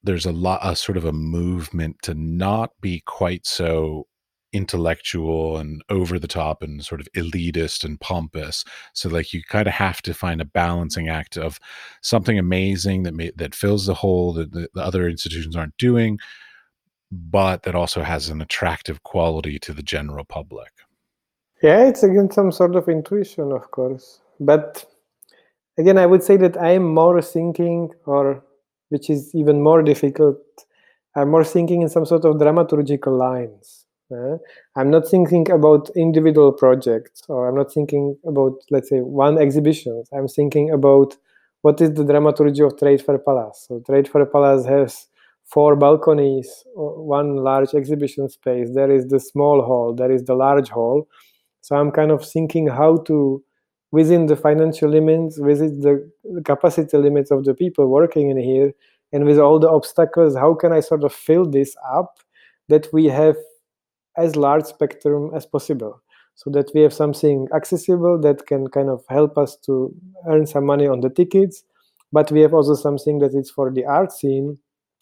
there's 0.04 0.26
a 0.26 0.32
lot 0.32 0.60
a 0.64 0.76
sort 0.76 0.98
of 0.98 1.06
a 1.06 1.14
movement 1.14 1.98
to 2.04 2.14
not 2.14 2.72
be 2.82 3.02
quite 3.06 3.46
so 3.46 4.08
intellectual 4.54 5.58
and 5.58 5.82
over 5.90 6.20
the 6.20 6.28
top 6.28 6.62
and 6.62 6.84
sort 6.84 7.00
of 7.00 7.08
elitist 7.16 7.86
and 7.86 8.02
pompous. 8.02 8.66
So 8.94 9.08
like 9.08 9.34
you 9.34 9.42
kind 9.44 9.68
of 9.68 9.74
have 9.74 10.02
to 10.02 10.14
find 10.14 10.42
a 10.42 10.46
balancing 10.46 11.08
act 11.08 11.38
of 11.38 11.60
something 12.02 12.38
amazing 12.38 13.04
that 13.04 13.14
may, 13.14 13.32
that 13.38 13.56
fills 13.56 13.86
the 13.86 13.94
hole 13.94 14.34
that 14.34 14.52
the, 14.52 14.68
the 14.74 14.84
other 14.84 15.08
institutions 15.08 15.56
aren't 15.56 15.78
doing 15.78 16.20
but 17.12 17.64
that 17.64 17.76
also 17.76 18.04
has 18.04 18.30
an 18.30 18.42
attractive 18.42 19.04
quality 19.04 19.60
to 19.60 19.74
the 19.74 19.84
general 19.84 20.24
public. 20.24 20.72
Yeah 21.62 21.86
it's 21.88 22.04
again 22.04 22.32
some 22.32 22.52
sort 22.52 22.76
of 22.76 22.88
intuition 22.88 23.52
of 23.52 23.70
course. 23.72 24.22
But 24.40 24.86
again 25.78 25.98
i 25.98 26.06
would 26.06 26.24
say 26.24 26.36
that 26.38 26.58
i'm 26.62 26.84
more 26.84 27.22
thinking 27.22 27.92
or 28.06 28.44
which 28.92 29.10
is 29.10 29.34
even 29.34 29.62
more 29.62 29.82
difficult. 29.82 30.38
I'm 31.16 31.30
more 31.30 31.44
thinking 31.44 31.82
in 31.82 31.90
some 31.90 32.06
sort 32.06 32.26
of 32.26 32.36
dramaturgical 32.36 33.18
lines. 33.18 33.86
Uh, 34.12 34.38
I'm 34.76 34.92
not 34.92 35.08
thinking 35.08 35.50
about 35.50 35.90
individual 35.96 36.52
projects, 36.52 37.24
or 37.30 37.48
I'm 37.48 37.56
not 37.56 37.74
thinking 37.74 38.18
about, 38.26 38.54
let's 38.70 38.90
say, 38.90 39.00
one 39.00 39.38
exhibition. 39.38 40.04
I'm 40.14 40.28
thinking 40.28 40.70
about 40.70 41.16
what 41.62 41.80
is 41.80 41.94
the 41.94 42.04
dramaturgy 42.04 42.62
of 42.62 42.78
Trade 42.78 43.02
Fair 43.02 43.20
Palace. 43.20 43.66
So 43.68 43.82
Trade 43.86 44.10
Fair 44.10 44.26
Palace 44.26 44.66
has 44.66 45.08
four 45.46 45.76
balconies, 45.76 46.64
one 46.76 47.38
large 47.38 47.74
exhibition 47.74 48.28
space. 48.30 48.70
There 48.74 48.92
is 48.92 49.08
the 49.08 49.20
small 49.20 49.62
hall. 49.62 49.94
There 49.94 50.12
is 50.12 50.24
the 50.24 50.36
large 50.36 50.70
hall. 50.70 51.08
So 51.62 51.76
I'm 51.76 51.92
kind 51.92 52.12
of 52.12 52.26
thinking 52.28 52.68
how 52.68 52.98
to 53.08 53.44
within 53.92 54.28
the 54.28 54.36
financial 54.36 54.90
limits, 54.90 55.40
within 55.40 55.80
the 55.82 56.42
capacity 56.44 56.98
limits 56.98 57.32
of 57.32 57.44
the 57.44 57.54
people 57.54 57.88
working 57.88 58.30
in 58.30 58.38
here, 58.38 58.74
and 59.12 59.26
with 59.26 59.38
all 59.38 59.60
the 59.60 59.70
obstacles, 59.70 60.36
how 60.36 60.54
can 60.54 60.72
I 60.72 60.80
sort 60.80 61.04
of 61.04 61.14
fill 61.14 61.46
this 61.46 61.76
up 61.94 62.20
that 62.70 62.88
we 62.94 63.06
have 63.06 63.36
as 64.18 64.36
large 64.36 64.66
spectrum 64.66 65.32
as 65.36 65.46
possible? 65.46 66.02
So 66.36 66.50
that 66.52 66.72
we 66.74 66.82
have 66.82 66.94
something 66.94 67.48
accessible 67.54 68.20
that 68.22 68.48
can 68.48 68.68
kind 68.70 68.90
of 68.90 69.04
help 69.10 69.38
us 69.38 69.58
to 69.66 69.94
earn 70.28 70.48
some 70.48 70.66
money 70.66 70.88
on 70.88 71.02
the 71.02 71.10
tickets, 71.10 71.64
but 72.12 72.32
we 72.32 72.40
have 72.42 72.54
also 72.54 72.74
something 72.74 73.20
that 73.20 73.36
is 73.36 73.52
for 73.52 73.70
the 73.72 73.86
art 73.86 74.14
scene 74.14 74.58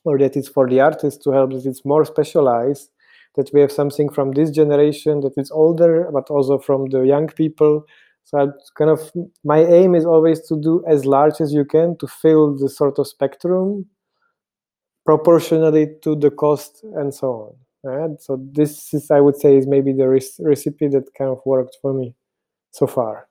or 0.05 0.17
that 0.17 0.35
is 0.35 0.47
for 0.47 0.67
the 0.67 0.79
artist 0.79 1.21
to 1.23 1.31
help 1.31 1.51
that 1.51 1.65
it's 1.65 1.85
more 1.85 2.03
specialized 2.03 2.89
that 3.35 3.51
we 3.53 3.61
have 3.61 3.71
something 3.71 4.09
from 4.09 4.31
this 4.31 4.49
generation 4.49 5.21
that 5.21 5.33
is 5.37 5.51
older 5.51 6.09
but 6.11 6.29
also 6.29 6.57
from 6.57 6.89
the 6.89 7.01
young 7.01 7.27
people 7.27 7.85
So 8.25 8.53
kind 8.77 8.91
of 8.91 9.11
my 9.43 9.59
aim 9.59 9.95
is 9.95 10.05
always 10.05 10.47
to 10.47 10.61
do 10.61 10.83
as 10.87 11.05
large 11.05 11.41
as 11.41 11.51
you 11.53 11.65
can 11.65 11.97
to 11.97 12.07
fill 12.07 12.55
the 12.57 12.69
sort 12.69 12.99
of 12.99 13.07
spectrum 13.07 13.85
proportionally 15.05 15.87
to 16.03 16.15
the 16.15 16.29
cost 16.29 16.83
and 16.95 17.13
so 17.13 17.27
on. 17.27 17.55
Right? 17.83 18.21
So 18.21 18.39
this 18.51 18.93
is, 18.93 19.09
I 19.09 19.21
would 19.21 19.37
say, 19.37 19.57
is 19.57 19.65
maybe 19.65 19.93
the 19.93 20.07
recipe 20.07 20.87
that 20.89 21.13
kind 21.17 21.31
of 21.31 21.39
worked 21.45 21.77
for 21.81 21.93
me 21.93 22.15
so 22.71 22.85
far. 22.85 23.27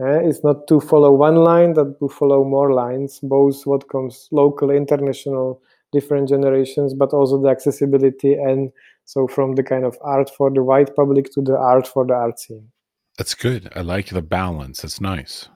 Uh, 0.00 0.18
it's 0.20 0.42
not 0.42 0.66
to 0.66 0.80
follow 0.80 1.12
one 1.12 1.36
line, 1.36 1.72
but 1.72 1.98
to 2.00 2.08
follow 2.08 2.42
more 2.44 2.72
lines, 2.72 3.20
both 3.22 3.64
what 3.64 3.88
comes 3.88 4.26
local, 4.32 4.70
international, 4.70 5.62
different 5.92 6.28
generations, 6.28 6.92
but 6.94 7.12
also 7.12 7.40
the 7.40 7.48
accessibility 7.48 8.32
and 8.34 8.72
so 9.04 9.28
from 9.28 9.54
the 9.54 9.62
kind 9.62 9.84
of 9.84 9.96
art 10.02 10.30
for 10.36 10.50
the 10.50 10.62
white 10.62 10.96
public 10.96 11.30
to 11.32 11.40
the 11.40 11.56
art 11.56 11.86
for 11.86 12.04
the 12.04 12.14
art 12.14 12.40
scene. 12.40 12.68
That's 13.16 13.34
good. 13.34 13.70
I 13.76 13.80
like 13.80 14.08
the 14.08 14.22
balance. 14.22 14.82
That's 14.82 15.00
nice 15.00 15.48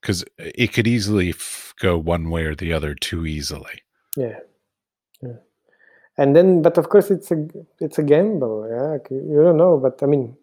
because 0.00 0.24
it 0.38 0.72
could 0.72 0.86
easily 0.86 1.30
f- 1.30 1.74
go 1.80 1.96
one 1.96 2.28
way 2.28 2.44
or 2.44 2.54
the 2.54 2.72
other 2.72 2.94
too 2.94 3.24
easily. 3.24 3.82
Yeah. 4.16 4.38
yeah. 5.22 5.36
And 6.18 6.34
then, 6.34 6.60
but 6.60 6.76
of 6.76 6.88
course, 6.88 7.10
it's 7.10 7.30
a 7.30 7.46
it's 7.80 7.98
a 7.98 8.02
gamble. 8.02 8.68
Yeah, 8.68 9.16
you 9.16 9.42
don't 9.42 9.56
know. 9.56 9.78
But 9.78 10.02
I 10.02 10.06
mean, 10.06 10.36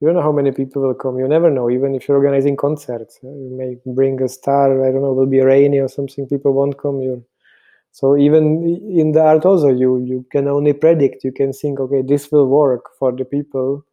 you 0.00 0.08
don't 0.08 0.16
know 0.16 0.22
how 0.22 0.32
many 0.32 0.50
people 0.50 0.82
will 0.82 0.94
come. 0.94 1.18
You 1.18 1.28
never 1.28 1.50
know. 1.50 1.70
Even 1.70 1.94
if 1.94 2.08
you're 2.08 2.16
organizing 2.16 2.56
concerts, 2.56 3.18
you 3.22 3.50
may 3.56 3.76
bring 3.92 4.20
a 4.22 4.28
star. 4.28 4.86
I 4.86 4.92
don't 4.92 5.02
know. 5.02 5.12
Will 5.12 5.26
be 5.26 5.40
rainy 5.40 5.78
or 5.78 5.88
something. 5.88 6.26
People 6.26 6.52
won't 6.52 6.78
come. 6.78 7.00
You. 7.00 7.24
So 7.92 8.16
even 8.16 8.64
in 8.90 9.12
the 9.12 9.22
art, 9.22 9.44
also 9.44 9.68
you 9.68 9.98
you 9.98 10.26
can 10.32 10.48
only 10.48 10.72
predict. 10.72 11.22
You 11.22 11.32
can 11.32 11.52
think, 11.52 11.80
okay, 11.80 12.02
this 12.02 12.32
will 12.32 12.48
work 12.48 12.86
for 12.98 13.12
the 13.12 13.24
people, 13.24 13.84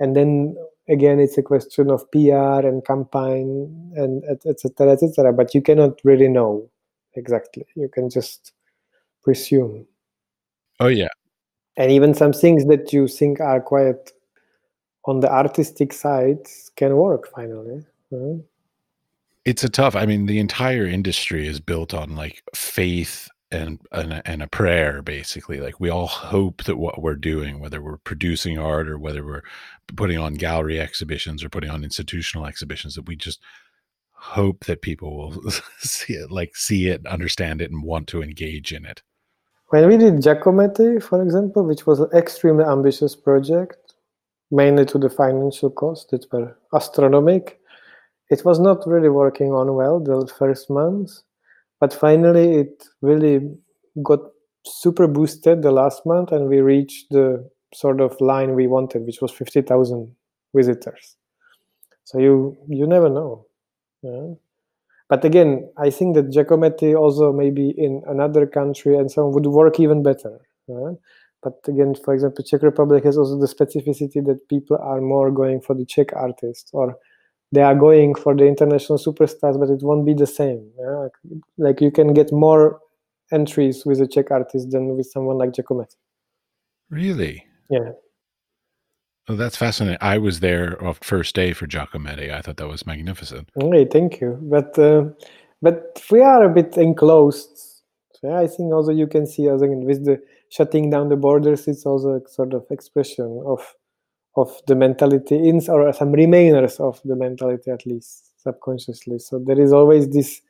and 0.00 0.16
then 0.16 0.56
again, 0.88 1.20
it's 1.20 1.38
a 1.38 1.42
question 1.42 1.90
of 1.90 2.10
PR 2.10 2.66
and 2.66 2.84
campaign 2.84 3.92
and 3.96 4.22
etc. 4.46 4.92
etc. 4.92 5.32
But 5.32 5.54
you 5.54 5.62
cannot 5.62 6.00
really 6.04 6.28
know 6.28 6.68
exactly. 7.14 7.66
You 7.74 7.88
can 7.88 8.10
just 8.10 8.52
presume. 9.22 9.86
Oh 10.80 10.88
yeah. 10.88 11.08
And 11.76 11.90
even 11.90 12.14
some 12.14 12.32
things 12.32 12.66
that 12.66 12.92
you 12.92 13.06
think 13.06 13.40
are 13.40 13.60
quite 13.60 14.12
on 15.04 15.20
the 15.20 15.30
artistic 15.30 15.92
side 15.92 16.38
can 16.76 16.96
work 16.96 17.28
finally. 17.34 17.84
Right? 18.10 18.40
It's 19.44 19.62
a 19.62 19.68
tough. 19.68 19.94
I 19.94 20.06
mean, 20.06 20.26
the 20.26 20.40
entire 20.40 20.86
industry 20.86 21.46
is 21.46 21.60
built 21.60 21.94
on 21.94 22.16
like 22.16 22.42
faith 22.54 23.28
and, 23.56 23.80
and 23.92 24.22
and 24.24 24.42
a 24.42 24.46
prayer 24.48 25.02
basically. 25.02 25.60
Like 25.60 25.80
we 25.80 25.90
all 25.90 26.06
hope 26.06 26.64
that 26.64 26.76
what 26.76 27.02
we're 27.02 27.16
doing 27.16 27.60
whether 27.60 27.82
we're 27.82 27.98
producing 27.98 28.58
art 28.58 28.88
or 28.88 28.98
whether 28.98 29.24
we're 29.24 29.42
putting 29.96 30.18
on 30.18 30.34
gallery 30.34 30.80
exhibitions 30.80 31.44
or 31.44 31.48
putting 31.48 31.70
on 31.70 31.84
institutional 31.84 32.46
exhibitions 32.46 32.94
that 32.94 33.06
we 33.06 33.16
just 33.16 33.40
hope 34.12 34.64
that 34.66 34.82
people 34.82 35.16
will 35.16 35.50
see 35.78 36.14
it 36.14 36.30
like 36.30 36.56
see 36.56 36.88
it 36.88 37.06
understand 37.06 37.60
it 37.62 37.70
and 37.70 37.82
want 37.82 38.08
to 38.08 38.22
engage 38.22 38.72
in 38.72 38.84
it. 38.86 39.02
When 39.68 39.88
we 39.88 39.96
did 39.96 40.14
giacometti 40.16 41.02
for 41.02 41.22
example 41.22 41.64
which 41.64 41.86
was 41.86 42.00
an 42.00 42.10
extremely 42.14 42.64
ambitious 42.64 43.16
project 43.16 43.78
mainly 44.50 44.84
to 44.86 44.98
the 44.98 45.10
financial 45.10 45.70
costs 45.70 46.10
that 46.10 46.26
were 46.32 46.56
astronomical. 46.74 47.54
It 48.30 48.44
was 48.44 48.58
not 48.58 48.86
really 48.86 49.08
working 49.08 49.52
on 49.52 49.74
well 49.74 50.00
the 50.00 50.26
first 50.26 50.70
months, 50.70 51.22
but 51.80 51.92
finally 51.92 52.56
it 52.56 52.84
really 53.02 53.40
got 54.02 54.20
super 54.64 55.06
boosted 55.06 55.62
the 55.62 55.72
last 55.72 56.04
month, 56.06 56.32
and 56.32 56.48
we 56.48 56.60
reached 56.60 57.06
the 57.10 57.48
sort 57.74 58.00
of 58.00 58.20
line 58.20 58.54
we 58.54 58.66
wanted, 58.66 59.06
which 59.06 59.20
was 59.20 59.30
fifty 59.30 59.62
thousand 59.62 60.14
visitors. 60.54 61.16
So 62.04 62.18
you 62.18 62.56
you 62.68 62.86
never 62.86 63.08
know. 63.08 63.46
Yeah? 64.02 64.34
But 65.08 65.24
again, 65.24 65.70
I 65.76 65.90
think 65.90 66.16
that 66.16 66.30
Giacometti 66.30 66.96
also 66.98 67.32
maybe 67.32 67.70
in 67.76 68.02
another 68.08 68.46
country 68.46 68.96
and 68.96 69.10
so 69.10 69.26
on 69.26 69.32
would 69.34 69.46
work 69.46 69.78
even 69.78 70.02
better. 70.02 70.40
Yeah? 70.66 70.92
But 71.42 71.54
again, 71.68 71.94
for 71.94 72.12
example, 72.12 72.44
Czech 72.44 72.62
Republic 72.62 73.04
has 73.04 73.16
also 73.16 73.38
the 73.38 73.46
specificity 73.46 74.24
that 74.24 74.48
people 74.48 74.76
are 74.80 75.00
more 75.00 75.30
going 75.30 75.60
for 75.60 75.74
the 75.74 75.84
Czech 75.84 76.12
artist 76.16 76.70
or 76.72 76.96
they 77.52 77.62
are 77.62 77.74
going 77.74 78.14
for 78.14 78.34
the 78.34 78.46
international 78.46 78.98
superstars, 78.98 79.58
but 79.58 79.70
it 79.70 79.82
won't 79.82 80.04
be 80.04 80.14
the 80.14 80.26
same. 80.26 80.70
Yeah? 80.78 81.08
Like, 81.58 81.80
you 81.80 81.90
can 81.90 82.12
get 82.12 82.32
more 82.32 82.80
entries 83.32 83.84
with 83.86 84.00
a 84.00 84.06
Czech 84.06 84.30
artist 84.30 84.70
than 84.70 84.96
with 84.96 85.06
someone 85.06 85.38
like 85.38 85.52
Giacometti. 85.52 85.96
Really? 86.90 87.46
Yeah. 87.70 87.92
Oh, 89.28 89.34
that's 89.34 89.56
fascinating. 89.56 89.98
I 90.00 90.18
was 90.18 90.40
there 90.40 90.82
off 90.84 91.00
first 91.02 91.34
day 91.34 91.52
for 91.52 91.66
Giacometti. 91.66 92.32
I 92.32 92.40
thought 92.42 92.58
that 92.58 92.68
was 92.68 92.86
magnificent. 92.86 93.50
Okay, 93.60 93.84
thank 93.84 94.20
you. 94.20 94.38
But 94.42 94.78
uh, 94.78 95.06
but 95.60 96.00
we 96.12 96.20
are 96.20 96.44
a 96.44 96.48
bit 96.48 96.76
enclosed. 96.76 97.58
So 98.14 98.28
yeah, 98.30 98.38
I 98.38 98.46
think 98.46 98.72
also 98.72 98.92
you 98.92 99.08
can 99.08 99.26
see 99.26 99.48
also 99.48 99.66
with 99.66 100.04
the 100.04 100.22
shutting 100.48 100.90
down 100.90 101.08
the 101.08 101.16
borders 101.16 101.66
it's 101.66 101.84
also 101.84 102.20
a 102.24 102.28
sort 102.28 102.54
of 102.54 102.64
expression 102.70 103.42
of 103.44 103.74
of 104.36 104.60
the 104.66 104.74
mentality 104.74 105.48
in 105.48 105.60
or 105.68 105.92
some 105.92 106.12
remainers 106.12 106.78
of 106.80 107.00
the 107.04 107.16
mentality 107.16 107.70
at 107.70 107.86
least 107.86 108.40
subconsciously 108.40 109.18
so 109.18 109.38
there 109.38 109.60
is 109.60 109.72
always 109.72 110.08
this 110.10 110.40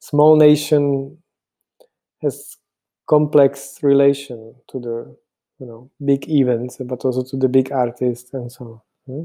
small 0.00 0.36
nation 0.36 1.16
has 2.22 2.56
complex 3.08 3.78
relation 3.82 4.54
to 4.68 4.80
the 4.80 5.16
you 5.58 5.66
know 5.66 5.90
big 6.04 6.28
events 6.28 6.78
but 6.84 7.04
also 7.04 7.22
to 7.22 7.36
the 7.36 7.48
big 7.48 7.72
artists 7.72 8.34
and 8.34 8.50
so 8.50 8.64
on 8.64 8.80
hmm? 9.14 9.24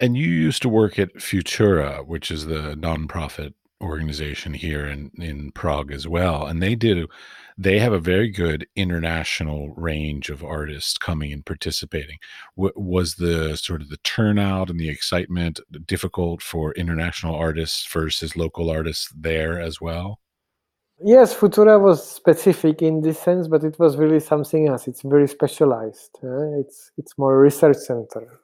and 0.00 0.16
you 0.16 0.26
used 0.26 0.62
to 0.62 0.68
work 0.68 0.98
at 0.98 1.12
futura 1.14 2.06
which 2.06 2.30
is 2.30 2.46
the 2.46 2.76
nonprofit 2.76 3.52
organization 3.84 4.54
here 4.54 4.86
in 4.86 5.10
in 5.18 5.52
Prague 5.52 5.92
as 5.92 6.08
well, 6.08 6.46
and 6.46 6.62
they 6.62 6.74
do 6.74 7.06
they 7.56 7.78
have 7.78 7.92
a 7.92 8.00
very 8.00 8.30
good 8.30 8.66
international 8.74 9.72
range 9.76 10.28
of 10.28 10.42
artists 10.42 10.98
coming 10.98 11.32
and 11.32 11.46
participating. 11.46 12.18
W- 12.56 12.72
was 12.74 13.14
the 13.14 13.56
sort 13.56 13.80
of 13.80 13.90
the 13.90 13.98
turnout 13.98 14.70
and 14.70 14.80
the 14.80 14.88
excitement 14.88 15.60
difficult 15.86 16.42
for 16.42 16.72
international 16.72 17.34
artists 17.36 17.86
versus 17.92 18.36
local 18.36 18.70
artists 18.70 19.12
there 19.16 19.60
as 19.60 19.80
well? 19.80 20.18
Yes, 21.04 21.34
Futura 21.34 21.80
was 21.80 22.08
specific 22.08 22.80
in 22.80 23.02
this 23.02 23.18
sense, 23.18 23.48
but 23.48 23.64
it 23.64 23.78
was 23.78 23.96
really 23.96 24.20
something 24.20 24.68
else. 24.68 24.86
It's 24.88 25.02
very 25.02 25.28
specialized. 25.28 26.10
Uh, 26.22 26.60
it's 26.60 26.92
it's 26.96 27.18
more 27.18 27.38
research 27.38 27.76
center. 27.76 28.40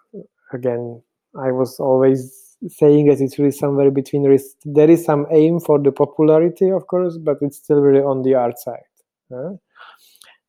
Again, 0.53 1.03
I 1.36 1.53
was 1.53 1.78
always 1.78 2.49
saying 2.68 3.06
that 3.06 3.20
it's 3.20 3.38
really 3.38 3.50
somewhere 3.50 3.90
between 3.90 4.22
there 4.64 4.90
is 4.90 5.04
some 5.04 5.26
aim 5.30 5.58
for 5.61 5.78
the 5.78 5.92
popularity 5.92 6.70
of 6.70 6.86
course 6.86 7.16
but 7.16 7.38
it's 7.40 7.56
still 7.56 7.80
really 7.80 8.00
on 8.00 8.22
the 8.22 8.34
art 8.34 8.58
side 8.58 8.82
uh, 9.34 9.52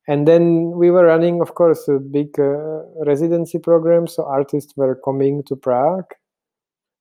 and 0.08 0.26
then 0.26 0.72
we 0.72 0.90
were 0.90 1.04
running 1.04 1.40
of 1.40 1.54
course 1.54 1.86
a 1.88 1.98
big 1.98 2.38
uh, 2.38 2.82
residency 3.06 3.58
program 3.58 4.06
so 4.06 4.24
artists 4.24 4.76
were 4.76 4.96
coming 5.04 5.42
to 5.44 5.56
prague. 5.56 6.12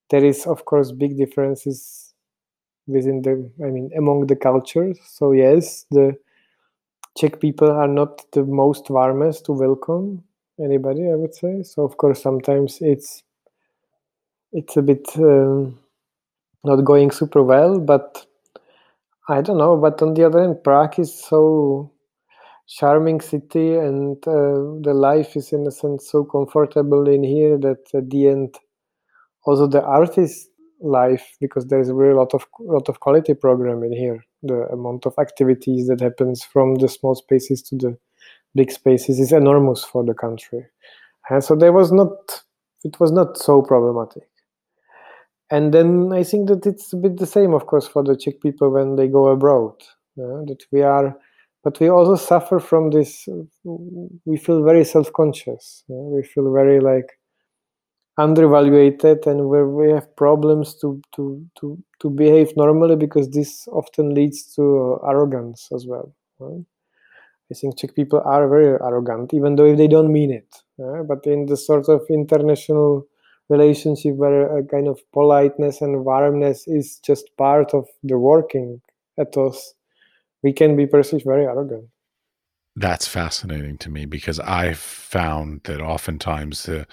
There 0.09 0.23
is 0.23 0.45
of 0.45 0.65
course 0.65 0.91
big 0.91 1.17
differences 1.17 2.13
within 2.87 3.21
the 3.21 3.49
i 3.65 3.69
mean 3.69 3.89
among 3.97 4.27
the 4.27 4.35
cultures. 4.35 4.99
So 5.03 5.31
yes 5.31 5.85
the 5.89 6.15
czech 7.17 7.39
people 7.39 7.71
are 7.71 7.87
not 7.87 8.21
the 8.33 8.43
most 8.43 8.89
warmest 8.89 9.45
to 9.45 9.53
welcome 9.53 10.23
anybody 10.59 11.09
i 11.09 11.15
would 11.15 11.33
say. 11.33 11.63
So 11.63 11.83
of 11.83 11.97
course 11.97 12.21
sometimes 12.21 12.77
it's 12.81 13.23
it's 14.53 14.77
a 14.77 14.81
bit 14.81 15.07
um, 15.17 15.79
not 16.63 16.83
going 16.83 17.11
super 17.11 17.43
well, 17.43 17.79
but 17.79 18.25
I 19.29 19.41
don't 19.41 19.57
know. 19.57 19.77
But 19.77 20.01
on 20.01 20.13
the 20.13 20.25
other 20.25 20.41
hand, 20.41 20.63
Prague 20.63 20.99
is 20.99 21.13
so 21.13 21.91
charming 22.67 23.21
city, 23.21 23.75
and 23.75 24.17
uh, 24.27 24.79
the 24.81 24.93
life 24.93 25.35
is 25.35 25.51
in 25.51 25.65
a 25.67 25.71
sense 25.71 26.09
so 26.09 26.23
comfortable 26.23 27.07
in 27.07 27.23
here 27.23 27.57
that 27.57 27.93
at 27.93 28.09
the 28.09 28.27
end, 28.27 28.55
also 29.45 29.67
the 29.67 29.83
artist 29.83 30.47
life, 30.81 31.35
because 31.39 31.67
there 31.67 31.79
is 31.79 31.89
a 31.89 31.93
really 31.93 32.15
lot 32.15 32.33
of 32.33 32.45
lot 32.59 32.89
of 32.89 32.99
quality 32.99 33.33
program 33.33 33.83
in 33.83 33.93
here. 33.93 34.23
The 34.43 34.67
amount 34.73 35.05
of 35.05 35.13
activities 35.19 35.87
that 35.87 36.01
happens 36.01 36.43
from 36.43 36.75
the 36.75 36.87
small 36.87 37.15
spaces 37.15 37.61
to 37.63 37.75
the 37.75 37.97
big 38.55 38.71
spaces 38.71 39.19
is 39.19 39.31
enormous 39.31 39.83
for 39.83 40.03
the 40.03 40.13
country, 40.13 40.65
and 41.29 41.43
so 41.43 41.55
there 41.55 41.73
was 41.73 41.91
not 41.91 42.43
it 42.83 42.99
was 42.99 43.11
not 43.11 43.37
so 43.37 43.61
problematic 43.61 44.30
and 45.51 45.73
then 45.73 46.11
I 46.13 46.23
think 46.23 46.47
that 46.47 46.65
it's 46.65 46.93
a 46.93 46.97
bit 46.97 47.17
the 47.17 47.25
same, 47.25 47.53
of 47.53 47.67
course, 47.67 47.87
for 47.87 48.03
the 48.03 48.15
Czech 48.15 48.39
people 48.41 48.71
when 48.71 48.95
they 48.95 49.07
go 49.07 49.27
abroad. 49.27 49.73
Uh, 50.17 50.43
that 50.45 50.59
we 50.71 50.81
are, 50.81 51.17
but 51.63 51.79
we 51.79 51.89
also 51.89 52.15
suffer 52.15 52.59
from 52.59 52.89
this. 52.89 53.27
We 54.25 54.37
feel 54.37 54.63
very 54.63 54.83
self-conscious. 54.83 55.83
We 55.87 56.23
feel 56.23 56.51
very 56.51 56.79
like 56.81 57.17
undervaluated, 58.17 59.25
and 59.25 59.47
where 59.47 59.67
we 59.67 59.89
have 59.91 60.13
problems 60.15 60.75
to 60.81 61.01
to 61.15 61.45
to 61.59 61.77
to 62.01 62.09
behave 62.09 62.55
normally 62.57 62.97
because 62.97 63.29
this 63.29 63.67
often 63.69 64.13
leads 64.13 64.53
to 64.55 64.99
arrogance 65.07 65.69
as 65.73 65.85
well. 65.87 66.13
Right? 66.39 66.65
I 67.51 67.53
think 67.53 67.77
Czech 67.77 67.95
people 67.95 68.21
are 68.25 68.47
very 68.47 68.77
arrogant, 68.81 69.33
even 69.33 69.55
though 69.55 69.65
if 69.65 69.77
they 69.77 69.87
don't 69.87 70.11
mean 70.11 70.31
it. 70.31 70.55
But 70.77 71.25
in 71.25 71.45
the 71.45 71.57
sort 71.57 71.89
of 71.89 72.01
international 72.09 73.07
relationship 73.51 74.15
where 74.15 74.57
a 74.57 74.63
kind 74.65 74.87
of 74.87 74.99
politeness 75.13 75.81
and 75.81 76.05
warmness 76.05 76.67
is 76.67 76.99
just 76.99 77.25
part 77.37 77.73
of 77.73 77.87
the 78.03 78.17
working 78.17 78.81
ethos, 79.21 79.75
we 80.43 80.53
can 80.53 80.75
be 80.75 80.87
perceived 80.87 81.25
very 81.25 81.45
arrogant. 81.45 81.85
That's 82.75 83.07
fascinating 83.07 83.77
to 83.79 83.89
me 83.89 84.05
because 84.05 84.39
I've 84.39 84.79
found 84.79 85.61
that 85.65 85.81
oftentimes 85.81 86.63
the 86.63 86.87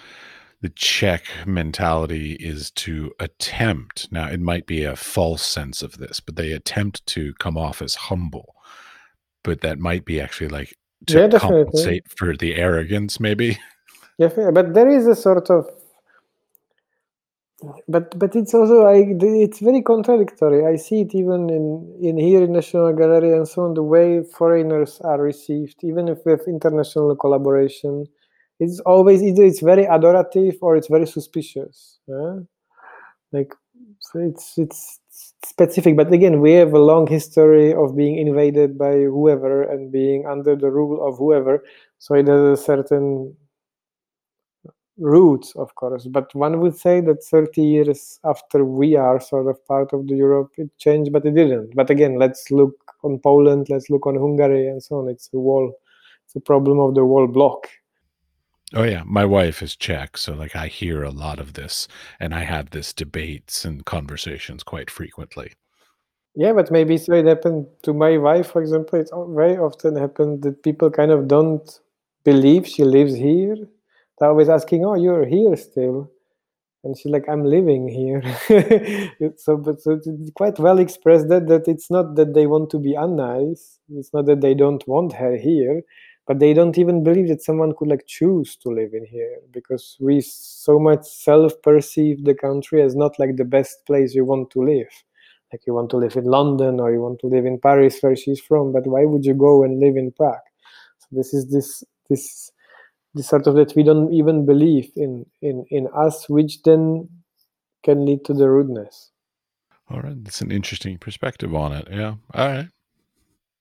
the 0.61 0.70
Czech 0.70 1.24
mentality 1.46 2.32
is 2.32 2.72
to 2.72 3.12
attempt. 3.20 4.11
Now, 4.11 4.28
it 4.28 4.40
might 4.40 4.66
be 4.66 4.82
a 4.82 4.96
false 4.96 5.42
sense 5.42 5.82
of 5.82 5.98
this, 5.98 6.18
but 6.20 6.34
they 6.34 6.50
attempt 6.52 7.06
to 7.06 7.32
come 7.34 7.56
off 7.56 7.80
as 7.80 7.94
humble. 7.94 8.56
But 9.44 9.61
that 9.61 9.78
might 9.78 10.04
be 10.04 10.20
actually 10.20 10.48
like 10.48 10.74
to 11.06 11.20
Yeah, 11.20 11.38
compensate 11.38 12.11
for 12.11 12.36
the 12.36 12.56
arrogance, 12.56 13.20
maybe. 13.20 13.59
Yeah, 14.18 14.50
but 14.52 14.74
there 14.74 14.88
is 14.88 15.06
a 15.06 15.14
sort 15.14 15.48
of 15.48 15.68
but 17.88 18.16
but 18.18 18.36
it's 18.36 18.54
also 18.54 18.86
it's 18.86 19.59
very 19.59 19.82
contradictory. 19.82 20.64
I 20.64 20.76
see 20.76 21.00
it 21.00 21.14
even 21.14 21.50
in 21.50 21.96
in 22.00 22.16
here 22.16 22.44
in 22.44 22.52
National 22.52 22.92
Gallery 22.92 23.32
and 23.32 23.48
so 23.48 23.64
on. 23.64 23.74
The 23.74 23.82
way 23.82 24.22
foreigners 24.22 25.00
are 25.00 25.20
received, 25.20 25.82
even 25.82 26.09
if 26.09 26.18
with 26.24 26.46
international 26.46 27.16
collaboration, 27.16 28.06
it's 28.61 28.78
always 28.80 29.22
either 29.22 29.44
it's 29.44 29.61
very 29.61 29.86
adorative 29.86 30.59
or 30.62 30.76
it's 30.76 30.88
very 30.88 31.06
suspicious. 31.06 31.98
yeah? 32.06 32.38
Like 33.32 33.52
it's 34.14 34.59
it's 34.59 35.00
specific, 35.44 35.96
but 35.96 36.12
again, 36.12 36.40
we 36.40 36.52
have 36.52 36.72
a 36.74 36.78
long 36.78 37.06
history 37.09 37.74
of 37.74 37.96
being 37.96 38.18
invaded 38.18 38.78
by 38.78 38.92
whoever 39.02 39.62
and 39.62 39.90
being 39.90 40.26
under 40.26 40.54
the 40.56 40.70
rule 40.70 41.06
of 41.06 41.18
whoever. 41.18 41.64
So 41.98 42.14
it 42.14 42.28
has 42.28 42.40
a 42.40 42.62
certain 42.62 43.36
roots, 44.99 45.55
of 45.57 45.74
course. 45.74 46.07
But 46.07 46.34
one 46.34 46.61
would 46.61 46.76
say 46.76 47.01
that 47.01 47.24
30 47.24 47.62
years 47.62 48.20
after 48.24 48.64
we 48.64 48.96
are 48.96 49.20
sort 49.20 49.46
of 49.46 49.64
part 49.66 49.92
of 49.92 50.07
the 50.07 50.16
Europe, 50.16 50.51
it 50.57 50.70
changed, 50.78 51.12
but 51.12 51.24
it 51.24 51.34
didn't. 51.34 51.74
But 51.74 51.90
again, 51.90 52.18
let's 52.18 52.51
look 52.51 52.74
on 53.03 53.18
Poland, 53.18 53.68
let's 53.70 53.90
look 53.90 54.07
on 54.07 54.16
Hungary, 54.16 54.68
and 54.68 54.82
so 54.82 54.96
on. 54.96 55.09
It's 55.09 55.30
a 55.32 55.38
wall. 55.38 55.72
It's 56.24 56.36
a 56.36 56.40
problem 56.40 56.78
of 56.80 56.94
the 56.94 57.05
wall 57.05 57.26
block. 57.26 57.68
Oh 58.74 58.82
yeah, 58.82 59.03
my 59.07 59.24
wife 59.24 59.62
is 59.62 59.74
Czech, 59.74 60.18
so 60.18 60.34
like 60.34 60.55
I 60.55 60.66
hear 60.66 61.03
a 61.03 61.11
lot 61.11 61.38
of 61.38 61.55
this, 61.55 61.88
and 62.20 62.34
I 62.34 62.44
have 62.44 62.70
this 62.70 62.92
debates 62.92 63.64
and 63.64 63.86
conversations 63.86 64.62
quite 64.62 64.90
frequently. 64.90 65.53
Yeah, 66.34 66.53
but 66.53 66.70
maybe 66.70 66.99
so 66.99 67.14
it 67.14 67.24
happened 67.24 67.66
to 67.84 67.94
my 67.94 68.18
wife, 68.18 68.51
for 68.53 68.61
example. 68.61 69.01
It 69.01 69.09
very 69.30 69.57
often 69.57 69.96
happened 69.96 70.42
that 70.42 70.62
people 70.62 70.90
kind 70.90 71.11
of 71.11 71.28
don't 71.28 71.80
believe 72.24 72.66
she 72.66 72.84
lives 72.84 73.14
here. 73.14 73.57
They're 74.20 74.30
always 74.30 74.48
asking, 74.48 74.84
"Oh, 74.84 74.94
you're 74.94 75.26
here 75.26 75.56
still," 75.56 76.10
and 76.84 76.96
she's 76.98 77.12
like, 77.12 77.28
"I'm 77.28 77.44
living 77.44 77.88
here." 77.88 78.22
so, 79.36 79.56
but 79.56 79.80
so 79.80 80.00
quite 80.36 80.58
well 80.58 80.78
expressed 80.78 81.28
that 81.28 81.48
that 81.48 81.68
it's 81.68 81.90
not 81.90 82.16
that 82.16 82.34
they 82.34 82.46
want 82.46 82.70
to 82.70 82.78
be 82.78 82.94
unnice. 82.94 83.78
It's 83.90 84.12
not 84.14 84.26
that 84.26 84.40
they 84.40 84.54
don't 84.54 84.86
want 84.88 85.14
her 85.14 85.36
here, 85.36 85.82
but 86.28 86.38
they 86.40 86.52
don't 86.52 86.78
even 86.78 87.02
believe 87.02 87.28
that 87.28 87.42
someone 87.42 87.72
could 87.76 87.88
like 87.88 88.06
choose 88.06 88.54
to 88.56 88.68
live 88.68 88.92
in 88.92 89.04
here 89.06 89.38
because 89.50 89.96
we 89.98 90.20
so 90.20 90.78
much 90.78 91.04
self-perceive 91.04 92.24
the 92.24 92.34
country 92.34 92.82
as 92.82 92.94
not 92.94 93.18
like 93.18 93.36
the 93.36 93.44
best 93.46 93.84
place 93.86 94.14
you 94.14 94.24
want 94.24 94.50
to 94.50 94.62
live 94.62 94.92
like 95.52 95.62
you 95.66 95.72
want 95.72 95.90
to 95.90 95.96
live 95.96 96.16
in 96.16 96.24
london 96.24 96.78
or 96.80 96.92
you 96.92 97.00
want 97.00 97.18
to 97.20 97.26
live 97.26 97.46
in 97.46 97.58
paris 97.58 97.98
where 98.02 98.14
she's 98.14 98.40
from 98.40 98.72
but 98.72 98.86
why 98.86 99.04
would 99.04 99.24
you 99.24 99.34
go 99.34 99.64
and 99.64 99.80
live 99.80 99.96
in 99.96 100.12
prague 100.12 100.48
so 100.98 101.06
this 101.12 101.32
is 101.32 101.50
this 101.50 101.82
this 102.10 102.52
sort 103.22 103.46
of 103.46 103.54
that 103.54 103.74
we 103.76 103.82
don't 103.82 104.12
even 104.12 104.46
believe 104.46 104.90
in 104.96 105.26
in 105.42 105.64
in 105.70 105.88
us 105.94 106.28
which 106.28 106.62
then 106.62 107.08
can 107.84 108.04
lead 108.04 108.24
to 108.24 108.34
the 108.34 108.48
rudeness 108.48 109.10
All 109.90 110.00
right, 110.00 110.22
that's 110.24 110.40
an 110.42 110.50
interesting 110.50 110.98
perspective 110.98 111.54
on 111.54 111.72
it. 111.72 111.88
Yeah. 111.90 112.14
All 112.34 112.48
right. 112.48 112.68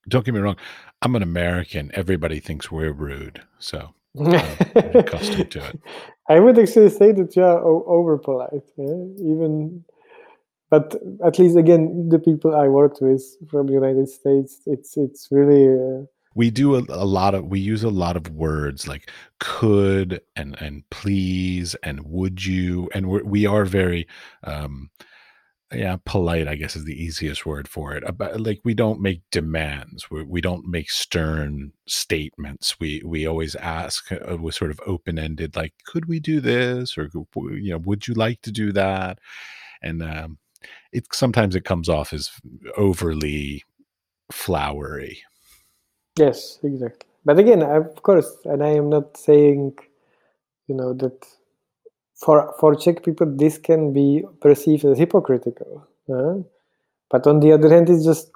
Don't 0.09 0.25
get 0.25 0.33
me 0.33 0.39
wrong. 0.41 0.57
I'm 1.01 1.15
an 1.15 1.23
American. 1.23 1.91
Everybody 1.93 2.39
thinks 2.39 2.71
we're 2.71 2.91
rude, 2.91 3.41
so 3.59 3.93
I'm 4.19 4.33
accustomed 4.95 5.51
to 5.51 5.67
it. 5.67 5.79
I 6.29 6.39
would 6.39 6.57
actually 6.59 6.89
say 6.89 7.11
that 7.11 7.35
you 7.35 7.43
are 7.43 7.61
over 7.61 8.17
polite, 8.17 8.67
yeah? 8.77 9.03
even. 9.19 9.83
But 10.69 10.95
at 11.23 11.39
least 11.39 11.55
again, 11.57 12.09
the 12.09 12.19
people 12.19 12.53
I 12.53 12.67
worked 12.67 13.01
with 13.01 13.23
from 13.49 13.67
the 13.67 13.73
United 13.73 14.09
States, 14.09 14.61
it's 14.65 14.97
it's 14.97 15.29
really 15.31 15.67
uh, 15.67 16.03
We 16.37 16.51
do 16.51 16.75
a, 16.75 16.83
a 16.89 17.05
lot 17.05 17.33
of 17.33 17.45
we 17.45 17.59
use 17.59 17.83
a 17.83 17.89
lot 17.89 18.15
of 18.15 18.29
words 18.29 18.87
like 18.87 19.09
could 19.39 20.21
and 20.35 20.55
and 20.61 20.83
please 20.91 21.75
and 21.81 22.01
would 22.03 22.45
you 22.45 22.89
and 22.93 23.07
we're, 23.09 23.23
we 23.23 23.47
are 23.47 23.65
very 23.65 24.07
um 24.43 24.91
yeah 25.73 25.97
polite 26.05 26.47
i 26.47 26.55
guess 26.55 26.75
is 26.75 26.85
the 26.85 27.03
easiest 27.03 27.45
word 27.45 27.67
for 27.67 27.93
it 27.93 28.03
about 28.07 28.39
like 28.39 28.59
we 28.63 28.73
don't 28.73 29.01
make 29.01 29.21
demands 29.31 30.09
we, 30.11 30.23
we 30.23 30.39
don't 30.39 30.65
make 30.67 30.89
stern 30.91 31.71
statements 31.87 32.79
we 32.79 33.01
we 33.03 33.25
always 33.25 33.55
ask 33.55 34.11
uh, 34.11 34.37
with 34.37 34.55
sort 34.55 34.71
of 34.71 34.79
open-ended 34.85 35.55
like 35.55 35.73
could 35.85 36.05
we 36.07 36.19
do 36.19 36.39
this? 36.39 36.97
or 36.97 37.09
you 37.55 37.71
know 37.71 37.79
would 37.79 38.07
you 38.07 38.13
like 38.13 38.41
to 38.43 38.51
do 38.51 38.71
that? 38.71 39.19
and 39.81 40.03
um 40.03 40.37
it 40.91 41.05
sometimes 41.13 41.55
it 41.55 41.65
comes 41.65 41.89
off 41.89 42.13
as 42.13 42.31
overly 42.77 43.63
flowery 44.31 45.19
yes, 46.17 46.59
exactly. 46.63 47.07
But 47.25 47.39
again, 47.39 47.61
of 47.61 48.01
course, 48.03 48.29
and 48.45 48.63
I 48.63 48.69
am 48.69 48.89
not 48.89 49.17
saying, 49.17 49.77
you 50.67 50.75
know, 50.75 50.93
that 50.95 51.25
for 52.15 52.53
for 52.59 52.75
Czech 52.75 53.03
people 53.03 53.27
this 53.37 53.57
can 53.57 53.93
be 53.93 54.23
perceived 54.41 54.85
as 54.85 54.97
hypocritical. 54.99 55.87
But 57.09 57.27
on 57.27 57.39
the 57.41 57.51
other 57.53 57.69
hand, 57.69 57.89
it's 57.89 58.05
just 58.05 58.31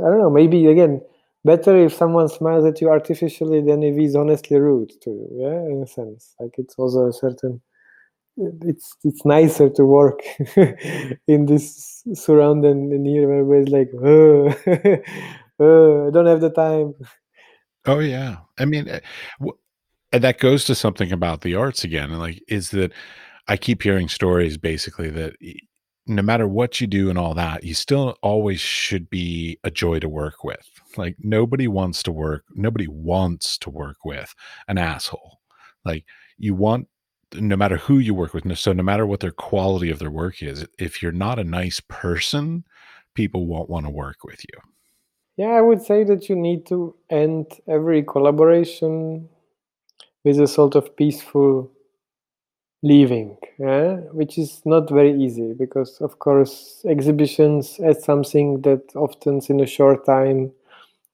I 0.00 0.04
don't 0.04 0.18
know. 0.20 0.30
Maybe 0.30 0.66
again, 0.66 1.02
better 1.44 1.76
if 1.76 1.94
someone 1.94 2.28
smiles 2.28 2.64
at 2.66 2.80
you 2.80 2.90
artificially 2.90 3.62
than 3.62 3.82
if 3.82 3.96
he's 3.96 4.16
honestly 4.16 4.58
rude 4.58 4.92
to 5.02 5.10
you. 5.10 5.28
Yeah, 5.32 5.60
in 5.74 5.82
a 5.82 5.86
sense, 5.86 6.34
like 6.40 6.54
it's 6.58 6.76
also 6.76 7.08
a 7.08 7.12
certain. 7.12 7.60
It's 8.38 8.96
it's 9.04 9.24
nicer 9.24 9.70
to 9.70 9.84
work 9.84 10.20
in 11.28 11.46
this 11.46 12.04
surround 12.14 12.64
than 12.64 12.92
in 12.92 13.04
here 13.06 13.28
where 13.28 13.40
everybody's 13.40 13.72
like, 13.72 13.90
oh, 14.04 15.02
I 15.60 16.10
don't 16.10 16.26
have 16.26 16.40
the 16.40 16.50
time. 16.50 16.94
oh 17.86 18.00
yeah. 18.00 18.36
I 18.58 18.64
mean 18.64 18.88
eh, 18.88 19.00
and 20.12 20.24
that 20.24 20.38
goes 20.38 20.64
to 20.64 20.74
something 20.74 21.12
about 21.12 21.40
the 21.40 21.54
arts 21.54 21.84
again 21.84 22.10
and 22.10 22.18
like 22.18 22.42
is 22.48 22.70
that 22.70 22.92
i 23.48 23.56
keep 23.56 23.82
hearing 23.82 24.08
stories 24.08 24.56
basically 24.56 25.10
that 25.10 25.34
no 26.06 26.22
matter 26.22 26.46
what 26.46 26.80
you 26.80 26.86
do 26.86 27.10
and 27.10 27.18
all 27.18 27.34
that 27.34 27.64
you 27.64 27.74
still 27.74 28.16
always 28.22 28.60
should 28.60 29.10
be 29.10 29.58
a 29.64 29.70
joy 29.70 29.98
to 29.98 30.08
work 30.08 30.44
with. 30.44 30.66
Like 30.96 31.16
nobody 31.18 31.66
wants 31.68 32.02
to 32.04 32.12
work 32.12 32.44
nobody 32.54 32.86
wants 32.88 33.58
to 33.58 33.70
work 33.70 33.98
with 34.04 34.34
an 34.68 34.78
asshole. 34.78 35.40
Like 35.84 36.04
you 36.38 36.54
want 36.54 36.88
no 37.34 37.56
matter 37.56 37.76
who 37.76 37.98
you 37.98 38.14
work 38.14 38.34
with 38.34 38.56
so 38.56 38.72
no 38.72 38.84
matter 38.84 39.04
what 39.06 39.20
their 39.20 39.32
quality 39.32 39.90
of 39.90 39.98
their 39.98 40.10
work 40.10 40.42
is 40.42 40.64
if 40.78 41.02
you're 41.02 41.12
not 41.12 41.40
a 41.40 41.44
nice 41.44 41.80
person 41.88 42.64
people 43.14 43.46
won't 43.46 43.68
want 43.68 43.84
to 43.84 43.90
work 43.90 44.18
with 44.24 44.44
you 44.44 44.60
Yeah, 45.38 45.52
I 45.52 45.62
would 45.62 45.80
say 45.82 46.04
that 46.04 46.28
you 46.28 46.36
need 46.36 46.66
to 46.66 46.94
end 47.08 47.58
every 47.66 48.02
collaboration 48.02 49.30
with 50.24 50.40
a 50.40 50.48
sort 50.48 50.74
of 50.76 50.96
peaceful 50.96 51.70
leaving, 52.82 53.36
yeah? 53.58 53.96
which 54.12 54.38
is 54.38 54.62
not 54.64 54.88
very 54.90 55.12
easy 55.22 55.52
because, 55.54 56.00
of 56.00 56.18
course, 56.18 56.84
exhibitions 56.88 57.78
as 57.80 58.04
something 58.04 58.60
that 58.62 58.82
often 58.94 59.40
in 59.48 59.60
a 59.60 59.66
short 59.66 60.04
time 60.06 60.52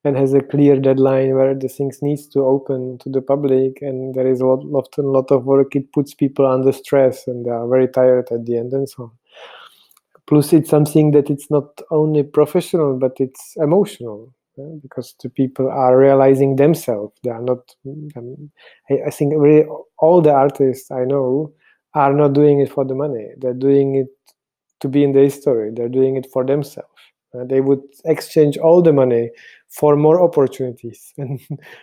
and 0.04 0.16
has 0.16 0.34
a 0.34 0.40
clear 0.42 0.80
deadline 0.80 1.34
where 1.34 1.54
the 1.54 1.68
things 1.68 2.02
needs 2.02 2.26
to 2.28 2.40
open 2.40 2.98
to 2.98 3.10
the 3.10 3.22
public 3.22 3.82
and 3.82 4.14
there 4.14 4.28
is 4.28 4.42
lot, 4.42 4.64
often 4.72 5.06
a 5.06 5.10
lot 5.10 5.30
of 5.32 5.46
work 5.46 5.76
it 5.76 5.92
puts 5.92 6.14
people 6.14 6.46
under 6.46 6.72
stress 6.72 7.26
and 7.28 7.46
they 7.46 7.50
are 7.50 7.68
very 7.68 7.88
tired 7.88 8.28
at 8.32 8.46
the 8.46 8.58
end 8.58 8.72
and 8.72 8.88
so 8.88 9.04
on 9.04 9.10
plus 10.26 10.52
it's 10.52 10.70
something 10.70 11.10
that 11.12 11.30
it's 11.30 11.50
not 11.50 11.80
only 11.90 12.22
professional 12.22 12.98
but 12.98 13.12
it's 13.18 13.54
emotional 13.56 14.32
yeah, 14.56 14.66
because 14.82 15.14
the 15.22 15.30
people 15.30 15.70
are 15.70 15.96
realizing 15.98 16.56
themselves. 16.56 17.14
They 17.24 17.30
are 17.30 17.40
not 17.40 17.74
um, 18.16 18.50
I, 18.90 18.98
I 19.06 19.10
think 19.10 19.32
really 19.36 19.66
all 19.98 20.20
the 20.20 20.32
artists 20.32 20.90
i 20.90 21.04
know 21.04 21.52
are 21.94 22.12
not 22.12 22.32
doing 22.34 22.60
it 22.60 22.70
for 22.72 22.84
the 22.84 22.94
money. 22.94 23.28
They're 23.38 23.54
doing 23.54 23.96
it 23.96 24.08
to 24.80 24.88
be 24.88 25.04
in 25.04 25.12
the 25.12 25.20
history. 25.20 25.70
They're 25.74 25.88
doing 25.88 26.16
it 26.16 26.26
for 26.32 26.44
themselves. 26.44 26.88
Uh, 27.34 27.44
they 27.44 27.60
would 27.60 27.80
exchange 28.04 28.58
all 28.58 28.82
the 28.82 28.92
money 28.92 29.30
for 29.70 29.96
more 29.96 30.20
opportunities 30.22 31.12
and 31.18 31.40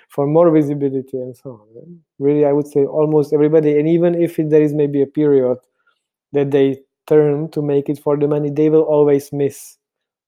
for 0.10 0.28
more 0.28 0.52
visibility 0.52 1.18
and 1.18 1.36
so 1.36 1.50
on. 1.52 2.00
Really 2.20 2.46
i 2.46 2.52
would 2.52 2.68
say 2.68 2.86
almost 2.86 3.34
everybody 3.34 3.78
and 3.80 3.88
even 3.88 4.14
if 4.22 4.36
there 4.38 4.62
is 4.62 4.74
maybe 4.74 5.02
a 5.02 5.08
period 5.08 5.58
that 6.34 6.52
they 6.52 6.78
turn 7.10 7.50
to 7.52 7.62
make 7.62 7.90
it 7.90 8.00
for 8.00 8.16
the 8.18 8.28
money, 8.28 8.50
they 8.50 8.70
will 8.70 8.84
always 8.84 9.34
miss 9.34 9.78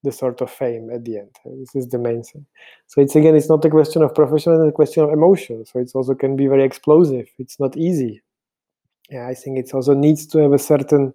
the 0.04 0.12
sort 0.12 0.42
of 0.42 0.50
fame 0.50 0.90
at 0.90 1.06
the 1.06 1.20
end. 1.20 1.30
This 1.46 1.76
is 1.76 1.88
the 1.90 2.00
main 2.00 2.24
thing. 2.24 2.46
So 2.88 3.02
it's 3.02 3.16
again, 3.16 3.36
it's 3.36 3.50
not 3.50 3.64
a 3.66 3.70
question 3.70 4.02
of 4.02 4.16
professional, 4.16 4.62
it's 4.62 4.74
a 4.74 4.82
question 4.82 5.04
of 5.04 5.12
emotion. 5.12 5.66
So 5.66 5.80
it's 5.80 5.94
also 5.94 6.16
can 6.16 6.36
be 6.36 6.48
very 6.48 6.64
explosive. 6.64 7.28
It's 7.38 7.60
not 7.60 7.78
easy. 7.78 8.22
yeah, 9.12 9.28
I 9.28 9.36
think 9.36 9.60
it 9.60 9.74
also 9.74 9.94
needs 9.94 10.26
to 10.28 10.40
have 10.40 10.54
a 10.54 10.60
certain 10.60 11.14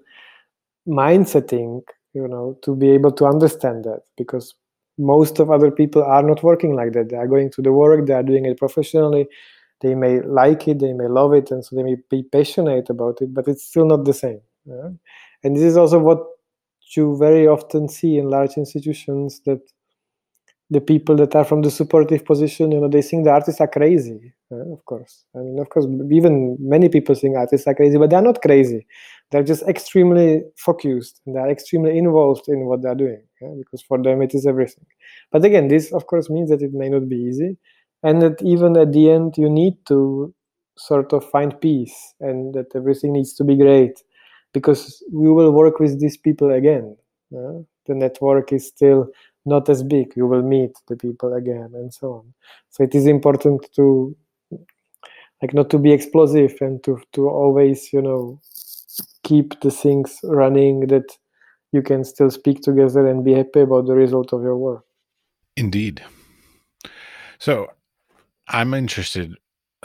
mindsetting, 0.87 1.83
you 2.15 2.29
know, 2.29 2.57
to 2.63 2.77
be 2.77 2.91
able 2.91 3.13
to 3.13 3.27
understand 3.27 3.85
that 3.85 4.03
because 4.17 4.55
most 4.99 5.41
of 5.41 5.51
other 5.51 5.71
people 5.71 6.03
are 6.03 6.23
not 6.23 6.43
working 6.43 6.75
like 6.77 6.93
that. 6.93 7.09
They 7.09 7.17
are 7.17 7.27
going 7.27 7.51
to 7.53 7.63
the 7.63 7.73
work, 7.73 8.07
they 8.07 8.15
are 8.15 8.23
doing 8.23 8.47
it 8.47 8.59
professionally. 8.59 9.27
They 9.81 9.95
may 9.95 10.21
like 10.23 10.69
it, 10.69 10.79
they 10.79 10.95
may 10.95 11.09
love 11.09 11.35
it, 11.35 11.51
and 11.51 11.65
so 11.65 11.77
they 11.77 11.83
may 11.83 11.97
be 12.09 12.23
passionate 12.23 12.89
about 12.89 13.21
it, 13.21 13.35
but 13.35 13.47
it's 13.47 13.65
still 13.65 13.87
not 13.87 14.05
the 14.05 14.15
same. 14.15 14.41
Yeah? 14.65 14.91
And 15.43 15.57
this 15.57 15.65
is 15.65 15.77
also 15.77 15.99
what 15.99 16.19
you 16.97 17.17
very 17.19 17.47
often 17.47 17.89
see 17.89 18.17
in 18.19 18.31
large 18.31 18.57
institutions 18.57 19.41
that 19.47 19.61
the 20.71 20.81
people 20.81 21.15
that 21.17 21.35
are 21.35 21.45
from 21.45 21.63
the 21.63 21.71
supportive 21.71 22.25
position, 22.25 22.73
you 22.73 22.81
know, 22.81 22.89
they 22.89 23.03
think 23.03 23.25
the 23.25 23.31
artists 23.31 23.61
are 23.61 23.69
crazy. 23.69 24.33
Uh, 24.51 24.73
of 24.73 24.85
course, 24.85 25.25
I 25.35 25.39
mean, 25.39 25.59
of 25.61 25.69
course, 25.69 25.87
even 26.11 26.57
many 26.61 26.89
people 26.89 27.15
think 27.15 27.37
artists 27.37 27.67
are 27.67 27.75
crazy, 27.75 27.99
but 27.99 28.11
they're 28.11 28.23
not 28.23 28.43
crazy. 28.43 28.87
They're 29.31 29.45
just 29.45 29.63
extremely 29.69 30.43
focused 30.57 31.21
and 31.27 31.37
they're 31.37 31.51
extremely 31.51 31.97
involved 31.97 32.49
in 32.49 32.67
what 32.67 32.83
they're 32.83 32.95
doing 32.95 33.23
yeah? 33.41 33.49
because 33.59 33.83
for 33.83 34.01
them 34.03 34.23
it 34.23 34.35
is 34.35 34.47
everything. 34.47 34.87
But 35.31 35.45
again, 35.45 35.69
this 35.69 35.93
of 35.93 36.07
course 36.07 36.31
means 36.31 36.51
that 36.51 36.63
it 36.63 36.73
may 36.73 36.89
not 36.89 37.09
be 37.09 37.17
easy, 37.17 37.57
and 38.03 38.23
that 38.23 38.43
even 38.43 38.77
at 38.77 38.93
the 38.93 39.11
end 39.11 39.35
you 39.37 39.49
need 39.49 39.75
to 39.87 40.35
sort 40.79 41.13
of 41.13 41.29
find 41.31 41.61
peace 41.61 42.15
and 42.21 42.55
that 42.55 42.67
everything 42.75 43.13
needs 43.13 43.35
to 43.35 43.45
be 43.45 43.57
great 43.57 44.03
because 44.57 45.03
we 45.13 45.29
will 45.37 45.53
work 45.53 45.77
with 45.79 46.01
these 46.01 46.17
people 46.17 46.51
again. 46.51 46.97
Yeah? 47.31 47.55
The 47.87 47.95
network 47.95 48.53
is 48.53 48.67
still 48.67 49.01
not 49.47 49.69
as 49.69 49.83
big 49.83 50.13
you 50.17 50.27
will 50.27 50.43
meet 50.43 50.73
the 50.89 50.97
people 50.97 51.33
again 51.33 51.71
and 51.75 51.95
so 51.95 52.13
on 52.15 52.35
so 52.69 52.83
it 52.83 52.95
is 52.95 53.07
important 53.07 53.67
to 53.75 54.15
like 55.41 55.55
not 55.55 55.71
to 55.71 55.79
be 55.79 55.93
explosive 55.93 56.55
and 56.61 56.83
to 56.83 57.01
to 57.13 57.29
always 57.29 57.93
you 57.93 58.03
know 58.03 58.39
keep 59.23 59.59
the 59.61 59.71
things 59.71 60.19
running 60.25 60.81
that 60.89 61.17
you 61.73 61.83
can 61.83 62.05
still 62.05 62.31
speak 62.31 62.61
together 62.61 63.07
and 63.07 63.25
be 63.25 63.33
happy 63.33 63.61
about 63.61 63.87
the 63.87 63.95
result 63.95 64.33
of 64.33 64.43
your 64.43 64.57
work 64.57 64.85
indeed 65.57 66.03
so 67.39 67.71
i'm 68.49 68.75
interested 68.75 69.35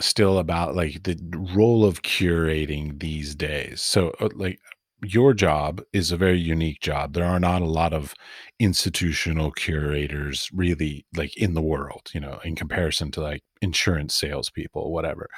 still 0.00 0.38
about 0.38 0.74
like 0.74 1.02
the 1.04 1.16
role 1.54 1.84
of 1.84 2.02
curating 2.02 2.98
these 3.00 3.34
days 3.34 3.80
so 3.80 4.12
uh, 4.20 4.28
like 4.34 4.58
your 5.04 5.34
job 5.34 5.82
is 5.92 6.12
a 6.12 6.16
very 6.16 6.38
unique 6.38 6.80
job. 6.80 7.12
There 7.14 7.24
are 7.24 7.40
not 7.40 7.60
a 7.60 7.64
lot 7.66 7.92
of 7.92 8.14
institutional 8.60 9.50
curators 9.50 10.48
really 10.52 11.04
like 11.16 11.36
in 11.36 11.54
the 11.54 11.60
world, 11.60 12.10
you 12.14 12.20
know, 12.20 12.38
in 12.44 12.54
comparison 12.54 13.10
to 13.12 13.20
like 13.20 13.42
insurance 13.60 14.14
salespeople, 14.14 14.92
whatever. 14.92 15.28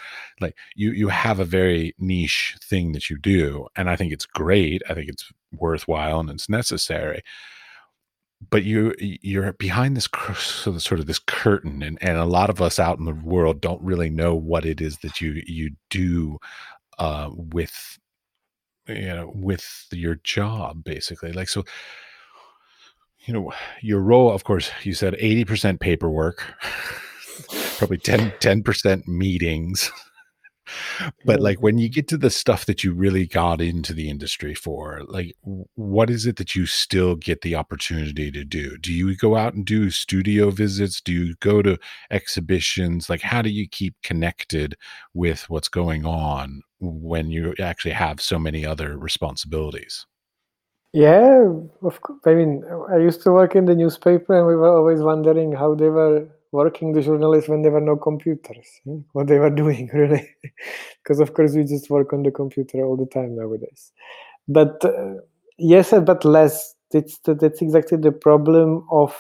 Like 0.40 0.54
you 0.74 0.92
you 0.92 1.08
have 1.08 1.40
a 1.40 1.44
very 1.46 1.94
niche 1.98 2.56
thing 2.62 2.92
that 2.92 3.08
you 3.08 3.18
do. 3.18 3.66
And 3.74 3.88
I 3.88 3.96
think 3.96 4.12
it's 4.12 4.26
great. 4.26 4.82
I 4.88 4.92
think 4.94 5.08
it's 5.08 5.30
worthwhile 5.58 6.20
and 6.20 6.28
it's 6.30 6.48
necessary. 6.50 7.22
But 8.50 8.64
you 8.64 8.94
you're 8.98 9.52
behind 9.54 9.96
this 9.96 10.08
sort 10.36 11.00
of 11.00 11.06
this 11.06 11.18
curtain, 11.18 11.82
and, 11.82 11.98
and 12.00 12.18
a 12.18 12.24
lot 12.24 12.50
of 12.50 12.60
us 12.60 12.78
out 12.78 12.98
in 12.98 13.04
the 13.04 13.14
world 13.14 13.60
don't 13.60 13.82
really 13.82 14.10
know 14.10 14.34
what 14.34 14.64
it 14.64 14.80
is 14.80 14.98
that 14.98 15.20
you 15.20 15.42
you 15.46 15.70
do 15.90 16.38
uh, 16.98 17.30
with 17.32 17.98
you 18.88 19.06
know 19.06 19.32
with 19.34 19.86
your 19.92 20.16
job 20.24 20.84
basically. 20.84 21.32
Like 21.32 21.48
so 21.48 21.64
you 23.26 23.32
know 23.34 23.52
your 23.80 24.00
role 24.00 24.30
of 24.30 24.44
course 24.44 24.70
you 24.82 24.92
said 24.94 25.14
80% 25.14 25.80
paperwork 25.80 26.44
probably 27.78 27.98
10 27.98 28.32
10% 28.32 29.06
meetings 29.08 29.90
but 31.24 31.40
like 31.40 31.60
when 31.62 31.78
you 31.78 31.88
get 31.88 32.08
to 32.08 32.16
the 32.16 32.30
stuff 32.30 32.66
that 32.66 32.84
you 32.84 32.92
really 32.92 33.26
got 33.26 33.60
into 33.60 33.92
the 33.92 34.08
industry 34.08 34.54
for 34.54 35.02
like 35.06 35.34
what 35.74 36.10
is 36.10 36.26
it 36.26 36.36
that 36.36 36.54
you 36.54 36.66
still 36.66 37.16
get 37.16 37.42
the 37.42 37.54
opportunity 37.54 38.30
to 38.30 38.44
do? 38.44 38.76
Do 38.78 38.92
you 38.92 39.16
go 39.16 39.36
out 39.36 39.54
and 39.54 39.64
do 39.64 39.90
studio 39.90 40.50
visits? 40.50 41.00
Do 41.00 41.12
you 41.12 41.34
go 41.40 41.62
to 41.62 41.78
exhibitions? 42.10 43.08
Like 43.10 43.22
how 43.22 43.42
do 43.42 43.50
you 43.50 43.68
keep 43.68 43.94
connected 44.02 44.76
with 45.12 45.48
what's 45.50 45.68
going 45.68 46.04
on 46.06 46.62
when 46.80 47.30
you 47.30 47.54
actually 47.58 47.92
have 47.92 48.20
so 48.20 48.38
many 48.38 48.64
other 48.64 48.96
responsibilities? 48.96 50.06
Yeah 50.92 51.48
of 51.82 52.00
course 52.02 52.20
i 52.24 52.34
mean 52.34 52.62
i 52.92 52.98
used 52.98 53.20
to 53.22 53.32
work 53.32 53.56
in 53.56 53.64
the 53.64 53.74
newspaper 53.74 54.38
and 54.38 54.46
we 54.46 54.54
were 54.54 54.76
always 54.76 55.02
wondering 55.02 55.50
how 55.50 55.74
they 55.74 55.88
were 55.88 56.28
working 56.54 56.92
the 56.92 57.02
journalists 57.02 57.48
when 57.48 57.62
there 57.62 57.72
were 57.72 57.80
no 57.80 57.96
computers 57.96 58.68
hmm? 58.84 58.98
what 59.12 59.26
they 59.26 59.38
were 59.38 59.50
doing 59.62 59.90
really 59.92 60.26
because 61.02 61.20
of 61.20 61.34
course 61.34 61.54
we 61.54 61.64
just 61.64 61.90
work 61.90 62.12
on 62.12 62.22
the 62.22 62.30
computer 62.30 62.84
all 62.84 62.96
the 62.96 63.06
time 63.06 63.36
nowadays 63.36 63.92
but 64.46 64.84
uh, 64.84 65.14
yes 65.58 65.92
but 66.06 66.24
less 66.24 66.74
that's 66.92 67.18
that's 67.24 67.60
exactly 67.60 67.98
the 67.98 68.12
problem 68.12 68.86
of 68.90 69.14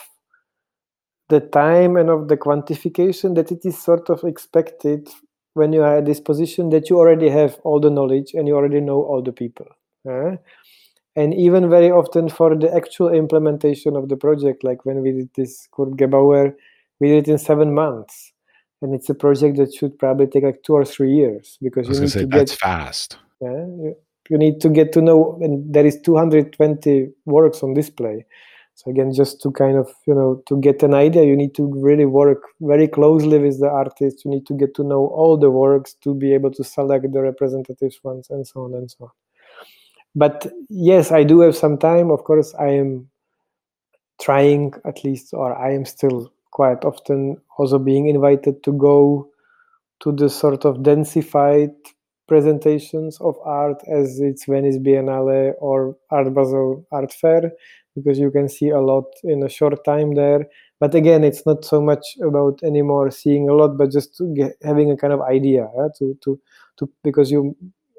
the 1.28 1.40
time 1.40 1.96
and 1.96 2.10
of 2.10 2.28
the 2.28 2.36
quantification 2.36 3.34
that 3.34 3.50
it 3.50 3.64
is 3.64 3.76
sort 3.82 4.10
of 4.10 4.22
expected 4.24 5.08
when 5.54 5.72
you 5.72 5.82
are 5.82 5.98
at 5.98 6.04
this 6.04 6.20
position 6.20 6.70
that 6.70 6.90
you 6.90 6.98
already 6.98 7.28
have 7.28 7.58
all 7.64 7.80
the 7.80 7.90
knowledge 7.90 8.34
and 8.34 8.46
you 8.46 8.54
already 8.54 8.80
know 8.80 9.02
all 9.02 9.22
the 9.22 9.32
people 9.32 9.66
uh? 10.08 10.36
and 11.16 11.34
even 11.34 11.70
very 11.70 11.90
often 11.90 12.28
for 12.28 12.54
the 12.54 12.72
actual 12.74 13.08
implementation 13.08 13.96
of 13.96 14.08
the 14.08 14.16
project 14.16 14.62
like 14.62 14.84
when 14.84 15.02
we 15.02 15.12
did 15.12 15.30
this 15.36 15.66
Kurt 15.72 15.96
Gebauer 15.96 16.54
we 17.00 17.08
did 17.08 17.28
it 17.28 17.32
in 17.32 17.38
seven 17.38 17.74
months. 17.74 18.32
And 18.82 18.94
it's 18.94 19.08
a 19.08 19.14
project 19.14 19.56
that 19.56 19.74
should 19.74 19.98
probably 19.98 20.26
take 20.26 20.44
like 20.44 20.62
two 20.62 20.74
or 20.74 20.84
three 20.84 21.12
years 21.12 21.58
because 21.62 21.88
you 21.88 21.98
need 22.00 22.10
say, 22.10 22.20
to 22.20 22.26
get 22.26 22.50
fast. 22.50 23.16
Yeah, 23.40 23.50
you, 23.50 23.96
you 24.28 24.38
need 24.38 24.60
to 24.60 24.68
get 24.68 24.92
to 24.92 25.00
know 25.00 25.38
and 25.40 25.72
there 25.72 25.86
is 25.86 26.00
220 26.00 27.08
works 27.24 27.62
on 27.62 27.74
display. 27.74 28.26
So 28.76 28.90
again 28.90 29.12
just 29.12 29.40
to 29.42 29.52
kind 29.52 29.78
of 29.78 29.88
you 30.06 30.14
know 30.14 30.42
to 30.48 30.58
get 30.60 30.82
an 30.82 30.94
idea 30.94 31.24
you 31.24 31.36
need 31.36 31.54
to 31.54 31.72
really 31.80 32.06
work 32.06 32.42
very 32.60 32.88
closely 32.88 33.38
with 33.38 33.60
the 33.60 33.68
artist 33.68 34.24
you 34.24 34.30
need 34.32 34.46
to 34.46 34.54
get 34.54 34.74
to 34.74 34.82
know 34.82 35.06
all 35.06 35.36
the 35.36 35.50
works 35.50 35.94
to 36.02 36.12
be 36.12 36.34
able 36.34 36.50
to 36.50 36.64
select 36.64 37.12
the 37.12 37.20
representative 37.20 37.92
ones 38.02 38.28
and 38.30 38.46
so 38.46 38.64
on 38.64 38.74
and 38.74 38.90
so 38.90 39.04
on. 39.04 39.10
But 40.16 40.52
yes 40.68 41.12
i 41.12 41.22
do 41.22 41.40
have 41.40 41.56
some 41.56 41.78
time. 41.78 42.10
Of 42.10 42.24
course 42.24 42.54
i 42.58 42.68
am 42.68 43.08
trying 44.20 44.74
at 44.84 45.04
least 45.04 45.32
or 45.32 45.56
i 45.56 45.72
am 45.72 45.84
still 45.84 46.32
quite 46.54 46.84
often 46.84 47.36
also 47.58 47.78
being 47.78 48.08
invited 48.08 48.62
to 48.64 48.72
go 48.72 49.28
to 50.00 50.12
the 50.12 50.30
sort 50.30 50.64
of 50.64 50.78
densified 50.78 51.74
presentations 52.26 53.20
of 53.20 53.36
art 53.44 53.82
as 53.88 54.20
it's 54.20 54.46
Venice 54.46 54.78
Biennale 54.78 55.54
or 55.60 55.96
Art 56.10 56.32
Basel 56.34 56.86
Art 56.90 57.12
Fair 57.12 57.52
because 57.94 58.18
you 58.18 58.30
can 58.30 58.48
see 58.48 58.70
a 58.70 58.80
lot 58.80 59.04
in 59.24 59.42
a 59.42 59.48
short 59.48 59.84
time 59.84 60.14
there. 60.14 60.46
But 60.80 60.94
again, 60.94 61.22
it's 61.24 61.44
not 61.46 61.64
so 61.64 61.80
much 61.80 62.04
about 62.22 62.60
anymore 62.64 63.10
seeing 63.10 63.48
a 63.48 63.54
lot, 63.54 63.76
but 63.78 63.92
just 63.92 64.20
get, 64.34 64.56
having 64.62 64.90
a 64.90 64.96
kind 64.96 65.12
of 65.12 65.20
idea 65.22 65.68
to 65.98 66.18
to 66.24 66.40
to 66.78 66.90
because 67.02 67.30
you 67.30 67.56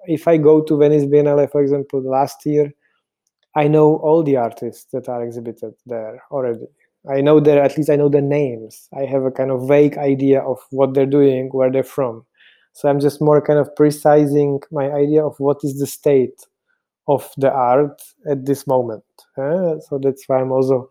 if 0.08 0.28
I 0.28 0.38
go 0.38 0.62
to 0.64 0.78
Venice 0.78 1.06
Biennale, 1.06 1.52
for 1.52 1.62
example, 1.62 2.02
last 2.04 2.46
year, 2.46 2.72
I 3.56 3.68
know 3.68 3.98
all 3.98 4.24
the 4.24 4.38
artists 4.38 4.86
that 4.94 5.10
are 5.10 5.24
exhibited 5.24 5.74
there 5.86 6.22
already. 6.32 6.68
I 7.12 7.22
know 7.22 7.40
their 7.40 7.62
at 7.62 7.78
least 7.78 7.90
I 7.90 7.96
know 7.96 8.10
the 8.10 8.22
names. 8.22 8.88
I 8.98 9.06
have 9.06 9.24
a 9.24 9.32
kind 9.32 9.52
of 9.52 9.68
vague 9.68 9.98
idea 9.98 10.42
of 10.42 10.60
what 10.72 10.94
they're 10.94 11.06
doing, 11.06 11.50
where 11.52 11.72
they're 11.72 11.84
from. 11.84 12.26
So 12.74 12.90
I'm 12.90 13.00
just 13.00 13.22
more 13.22 13.42
kind 13.42 13.60
of 13.60 13.74
precising 13.76 14.60
my 14.72 14.92
idea 14.92 15.24
of 15.24 15.36
what 15.40 15.58
is 15.64 15.80
the 15.80 15.88
state 15.88 16.46
of 17.08 17.32
the 17.38 17.52
art 17.52 18.02
at 18.30 18.46
this 18.46 18.68
moment. 18.68 19.04
Uh, 19.38 19.80
so 19.80 20.00
that's 20.02 20.24
why 20.28 20.40
I'm 20.40 20.52
also 20.52 20.90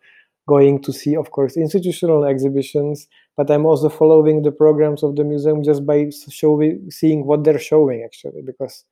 going 0.49 0.83
to 0.83 0.93
see, 0.93 1.17
of 1.17 1.31
course, 1.31 1.57
institutional 1.57 2.25
exhibitions, 2.25 3.09
but 3.37 3.51
I'm 3.51 3.67
also 3.67 3.89
following 3.89 4.43
the 4.43 4.53
programs 4.53 5.03
of 5.03 5.17
the 5.17 5.25
museum 5.25 5.63
just 5.63 5.85
by 5.87 6.11
showing, 6.31 6.91
seeing 6.91 7.27
what 7.27 7.45
they're 7.45 7.59
showing 7.59 8.03
actually, 8.05 8.43
because 8.43 8.85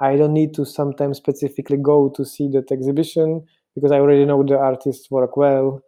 I 0.00 0.16
don't 0.16 0.32
need 0.32 0.54
to 0.54 0.64
sometimes 0.64 1.16
specifically 1.18 1.78
go 1.78 2.10
to 2.10 2.24
see 2.24 2.48
that 2.52 2.70
exhibition 2.70 3.44
because 3.74 3.92
I 3.92 3.98
already 3.98 4.24
know 4.24 4.42
the 4.42 4.58
artists 4.58 5.10
work 5.10 5.36
well 5.36 5.82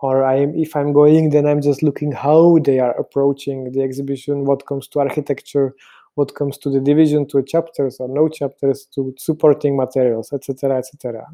or 0.00 0.24
I'm 0.24 0.54
if 0.54 0.76
I'm 0.76 0.92
going, 0.92 1.30
then 1.30 1.46
I'm 1.46 1.62
just 1.62 1.82
looking 1.82 2.12
how 2.12 2.58
they 2.64 2.78
are 2.78 2.92
approaching 2.98 3.72
the 3.72 3.82
exhibition, 3.82 4.44
what 4.44 4.66
comes 4.66 4.88
to 4.88 5.00
architecture, 5.00 5.74
what 6.14 6.34
comes 6.34 6.58
to 6.58 6.70
the 6.70 6.80
division 6.80 7.26
to 7.28 7.42
chapters 7.42 7.96
or 8.00 8.08
no 8.08 8.28
chapters 8.28 8.86
to 8.94 9.14
supporting 9.18 9.76
materials, 9.76 10.32
etc., 10.32 10.78
etc. 10.78 11.26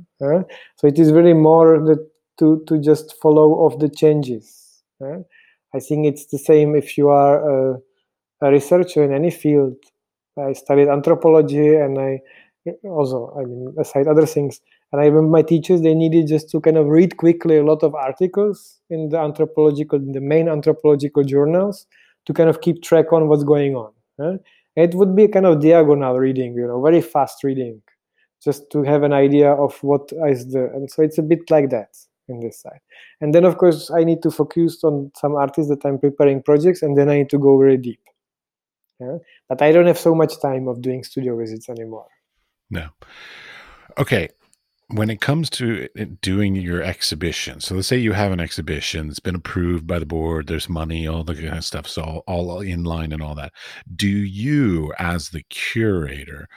So 0.76 0.86
it 0.86 0.98
is 0.98 1.12
really 1.12 1.34
more 1.34 1.78
the, 1.78 2.08
to 2.38 2.62
to 2.66 2.78
just 2.78 3.14
follow 3.20 3.66
of 3.66 3.80
the 3.80 3.88
changes. 3.88 4.82
I 5.74 5.80
think 5.80 6.06
it's 6.06 6.26
the 6.26 6.38
same 6.38 6.74
if 6.74 6.98
you 6.98 7.08
are 7.08 7.72
a, 7.72 7.80
a 8.42 8.50
researcher 8.50 9.02
in 9.02 9.12
any 9.12 9.30
field. 9.30 9.76
I 10.38 10.52
studied 10.52 10.88
anthropology 10.88 11.74
and 11.76 11.98
I 11.98 12.20
also, 12.84 13.34
I 13.38 13.44
mean, 13.44 13.74
aside 13.78 14.06
other 14.06 14.26
things, 14.26 14.60
and 14.92 15.00
I 15.00 15.06
remember 15.06 15.30
my 15.30 15.42
teachers, 15.42 15.82
they 15.82 15.94
needed 15.94 16.26
just 16.26 16.50
to 16.50 16.60
kind 16.60 16.76
of 16.76 16.86
read 16.86 17.16
quickly 17.16 17.58
a 17.58 17.64
lot 17.64 17.82
of 17.82 17.94
articles 17.94 18.80
in 18.90 19.08
the 19.08 19.18
anthropological, 19.18 19.98
in 19.98 20.12
the 20.12 20.20
main 20.20 20.48
anthropological 20.48 21.22
journals 21.22 21.86
to 22.26 22.32
kind 22.32 22.50
of 22.50 22.60
keep 22.60 22.82
track 22.82 23.12
on 23.12 23.28
what's 23.28 23.44
going 23.44 23.76
on. 23.76 23.92
It 24.76 24.94
would 24.94 25.14
be 25.16 25.28
kind 25.28 25.46
of 25.46 25.60
diagonal 25.60 26.18
reading 26.18 26.54
you 26.54 26.66
know 26.66 26.80
very 26.80 27.00
fast 27.00 27.42
reading 27.44 27.82
just 28.42 28.70
to 28.70 28.82
have 28.82 29.02
an 29.02 29.12
idea 29.12 29.52
of 29.52 29.82
what 29.82 30.10
is 30.28 30.52
the 30.52 30.70
and 30.74 30.90
so 30.90 31.02
it's 31.02 31.18
a 31.18 31.22
bit 31.22 31.50
like 31.50 31.70
that 31.70 31.96
in 32.28 32.40
this 32.40 32.60
side 32.60 32.80
and 33.20 33.34
then 33.34 33.44
of 33.44 33.58
course 33.58 33.90
i 33.90 34.04
need 34.04 34.22
to 34.22 34.30
focus 34.30 34.82
on 34.84 35.10
some 35.16 35.34
artists 35.34 35.68
that 35.68 35.84
i'm 35.84 35.98
preparing 35.98 36.42
projects 36.42 36.82
and 36.82 36.96
then 36.96 37.08
i 37.10 37.18
need 37.18 37.28
to 37.28 37.38
go 37.38 37.58
very 37.58 37.76
deep 37.76 38.00
yeah? 39.00 39.18
but 39.48 39.60
i 39.60 39.72
don't 39.72 39.86
have 39.86 39.98
so 39.98 40.14
much 40.14 40.40
time 40.40 40.68
of 40.68 40.80
doing 40.80 41.02
studio 41.02 41.36
visits 41.36 41.68
anymore 41.68 42.06
no 42.70 42.88
okay 43.98 44.28
when 44.92 45.10
it 45.10 45.20
comes 45.20 45.48
to 45.50 45.88
doing 46.20 46.56
your 46.56 46.82
exhibition, 46.82 47.60
so 47.60 47.74
let's 47.74 47.88
say 47.88 47.96
you 47.96 48.12
have 48.12 48.32
an 48.32 48.40
exhibition, 48.40 49.08
it's 49.08 49.20
been 49.20 49.34
approved 49.34 49.86
by 49.86 49.98
the 49.98 50.06
board, 50.06 50.46
there's 50.46 50.68
money, 50.68 51.06
all 51.06 51.22
the 51.24 51.34
kind 51.34 51.58
of 51.58 51.64
stuff, 51.64 51.86
so 51.86 52.02
all, 52.26 52.50
all 52.50 52.60
in 52.60 52.84
line 52.84 53.12
and 53.12 53.22
all 53.22 53.34
that. 53.34 53.52
Do 53.94 54.08
you, 54.08 54.92
as 54.98 55.30
the 55.30 55.42
curator, 55.44 56.48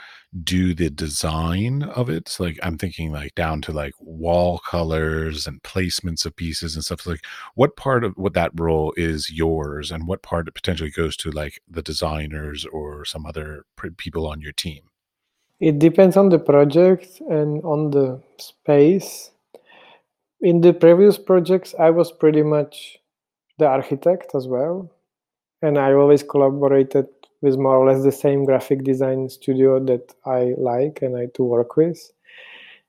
do 0.44 0.74
the 0.74 0.90
design 0.90 1.84
of 1.84 2.10
it? 2.10 2.28
So 2.28 2.46
like 2.46 2.58
I'm 2.64 2.78
thinking 2.78 3.12
like 3.12 3.36
down 3.36 3.62
to 3.64 3.72
like 3.72 3.94
wall 4.00 4.60
colors 4.60 5.46
and 5.46 5.62
placements 5.62 6.26
of 6.26 6.36
pieces 6.36 6.76
and 6.76 6.84
stuff. 6.84 7.06
Like 7.06 7.24
what 7.56 7.76
part 7.78 8.04
of 8.04 8.14
what 8.16 8.34
that 8.34 8.52
role 8.60 8.94
is 8.98 9.30
yours, 9.32 9.92
and 9.92 10.08
what 10.08 10.24
part 10.24 10.54
potentially 10.54 10.92
goes 10.92 11.16
to 11.18 11.32
like 11.32 11.62
the 11.70 11.84
designers 11.84 12.66
or 12.66 13.06
some 13.06 13.26
other 13.26 13.66
people 13.98 14.28
on 14.28 14.42
your 14.42 14.54
team? 14.54 14.84
It 15.64 15.80
depends 15.80 16.18
on 16.18 16.28
the 16.28 16.40
project 16.40 17.22
and 17.22 17.64
on 17.64 17.92
the 17.92 18.22
space. 18.38 19.32
In 20.42 20.60
the 20.60 20.74
previous 20.74 21.18
projects, 21.18 21.74
I 21.80 21.90
was 21.90 22.12
pretty 22.12 22.44
much 22.44 22.98
the 23.60 23.68
architect 23.68 24.36
as 24.36 24.46
well. 24.46 24.92
And 25.62 25.78
I 25.78 25.94
always 25.94 26.22
collaborated 26.22 27.08
with 27.42 27.56
more 27.58 27.78
or 27.78 27.88
less 27.90 28.04
the 28.04 28.12
same 28.12 28.44
graphic 28.44 28.84
design 28.84 29.30
studio 29.30 29.80
that 29.86 30.14
I 30.26 30.54
like 30.58 31.02
and 31.02 31.16
I 31.16 31.28
to 31.36 31.44
work 31.46 31.78
with. 31.78 32.12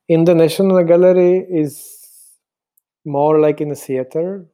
In 0.09 0.25
the 0.25 0.35
National 0.35 0.83
Gallery 0.83 1.47
is 1.49 1.71
more 3.05 3.39
like 3.39 3.61
in 3.61 3.71
a 3.71 3.75
theater, 3.75 4.45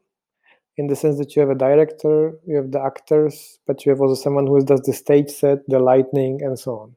in 0.78 0.86
the 0.86 0.96
sense 0.96 1.18
that 1.18 1.36
you 1.36 1.40
have 1.40 1.50
a 1.50 1.56
director, 1.56 2.34
you 2.46 2.56
have 2.58 2.70
the 2.70 2.84
actors, 2.84 3.58
but 3.66 3.84
you 3.84 3.90
have 3.90 4.00
also 4.00 4.14
someone 4.14 4.46
who 4.46 4.64
does 4.64 4.82
the 4.82 4.94
stage 4.94 5.32
set, 5.32 5.68
the 5.68 5.80
lighting, 5.80 6.40
and 6.44 6.60
so 6.60 6.78
on 6.78 6.96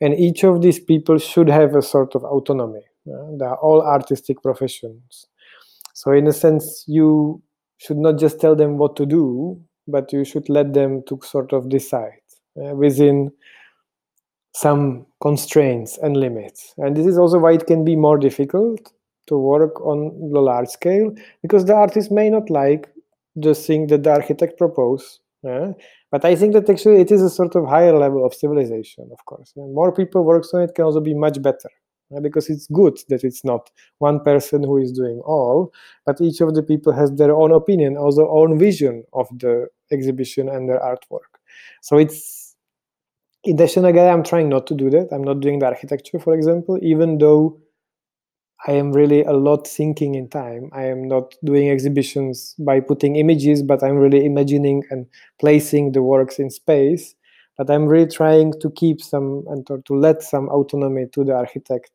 and 0.00 0.14
each 0.14 0.44
of 0.44 0.62
these 0.62 0.78
people 0.78 1.18
should 1.18 1.48
have 1.48 1.74
a 1.74 1.82
sort 1.82 2.14
of 2.14 2.24
autonomy. 2.24 2.84
Uh, 3.06 3.36
they 3.38 3.44
are 3.44 3.56
all 3.56 3.82
artistic 3.82 4.42
professions. 4.42 5.26
So 5.94 6.12
in 6.12 6.26
a 6.26 6.32
sense 6.32 6.84
you 6.86 7.42
should 7.78 7.96
not 7.96 8.18
just 8.18 8.40
tell 8.40 8.54
them 8.54 8.78
what 8.78 8.96
to 8.96 9.06
do 9.06 9.60
but 9.88 10.12
you 10.12 10.24
should 10.24 10.48
let 10.48 10.74
them 10.74 11.02
to 11.08 11.18
sort 11.24 11.52
of 11.52 11.68
decide 11.70 12.20
uh, 12.62 12.74
within 12.74 13.32
some 14.54 15.06
constraints 15.20 15.98
and 15.98 16.16
limits. 16.16 16.74
And 16.78 16.96
this 16.96 17.06
is 17.06 17.18
also 17.18 17.38
why 17.38 17.52
it 17.52 17.66
can 17.66 17.84
be 17.84 17.96
more 17.96 18.18
difficult 18.18 18.92
to 19.28 19.38
work 19.38 19.80
on 19.80 20.30
the 20.32 20.40
large 20.40 20.68
scale 20.68 21.14
because 21.42 21.64
the 21.64 21.74
artist 21.74 22.10
may 22.10 22.30
not 22.30 22.50
like 22.50 22.88
the 23.36 23.54
thing 23.54 23.86
that 23.88 24.02
the 24.02 24.10
architect 24.10 24.58
propose 24.58 25.20
yeah? 25.42 25.72
But 26.10 26.24
I 26.24 26.34
think 26.36 26.54
that 26.54 26.68
actually 26.68 27.00
it 27.00 27.10
is 27.10 27.22
a 27.22 27.30
sort 27.30 27.54
of 27.56 27.66
higher 27.66 27.96
level 27.96 28.24
of 28.24 28.34
civilization, 28.34 29.08
of 29.12 29.24
course. 29.24 29.52
And 29.56 29.74
more 29.74 29.92
people 29.92 30.24
works 30.24 30.52
on 30.54 30.62
it 30.62 30.74
can 30.74 30.84
also 30.84 31.00
be 31.00 31.14
much 31.14 31.40
better. 31.42 31.70
Because 32.22 32.48
it's 32.48 32.66
good 32.68 32.98
that 33.10 33.22
it's 33.22 33.44
not 33.44 33.70
one 33.98 34.20
person 34.24 34.62
who 34.62 34.78
is 34.78 34.92
doing 34.92 35.20
all, 35.26 35.74
but 36.06 36.18
each 36.22 36.40
of 36.40 36.54
the 36.54 36.62
people 36.62 36.90
has 36.94 37.12
their 37.12 37.36
own 37.36 37.52
opinion, 37.52 37.98
also 37.98 38.26
own 38.30 38.58
vision 38.58 39.04
of 39.12 39.28
the 39.38 39.66
exhibition 39.92 40.48
and 40.48 40.70
their 40.70 40.80
artwork. 40.80 41.36
So 41.82 41.98
it's 41.98 42.56
in 43.44 43.56
the 43.56 43.64
Shenagaya, 43.64 44.10
I'm 44.10 44.22
trying 44.22 44.48
not 44.48 44.66
to 44.68 44.74
do 44.74 44.88
that. 44.88 45.08
I'm 45.12 45.22
not 45.22 45.40
doing 45.40 45.58
the 45.58 45.66
architecture, 45.66 46.18
for 46.18 46.32
example, 46.32 46.78
even 46.82 47.18
though 47.18 47.60
I 48.66 48.72
am 48.72 48.92
really 48.92 49.22
a 49.22 49.32
lot 49.32 49.66
thinking 49.66 50.14
in 50.16 50.28
time. 50.28 50.68
I 50.72 50.84
am 50.84 51.06
not 51.06 51.34
doing 51.44 51.70
exhibitions 51.70 52.54
by 52.58 52.80
putting 52.80 53.16
images, 53.16 53.62
but 53.62 53.82
I'm 53.82 53.96
really 53.96 54.24
imagining 54.24 54.82
and 54.90 55.06
placing 55.38 55.92
the 55.92 56.02
works 56.02 56.38
in 56.38 56.50
space. 56.50 57.14
But 57.56 57.70
I'm 57.70 57.86
really 57.86 58.10
trying 58.10 58.52
to 58.60 58.70
keep 58.70 59.00
some 59.00 59.44
and 59.48 59.66
to, 59.68 59.82
to 59.86 59.94
let 59.94 60.22
some 60.22 60.48
autonomy 60.48 61.06
to 61.12 61.24
the 61.24 61.34
architect, 61.34 61.90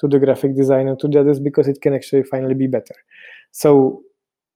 to 0.00 0.08
the 0.08 0.18
graphic 0.18 0.56
designer, 0.56 0.96
to 0.96 1.08
the 1.08 1.20
others, 1.20 1.38
because 1.38 1.68
it 1.68 1.80
can 1.80 1.94
actually 1.94 2.24
finally 2.24 2.54
be 2.54 2.66
better. 2.66 2.94
So 3.52 4.02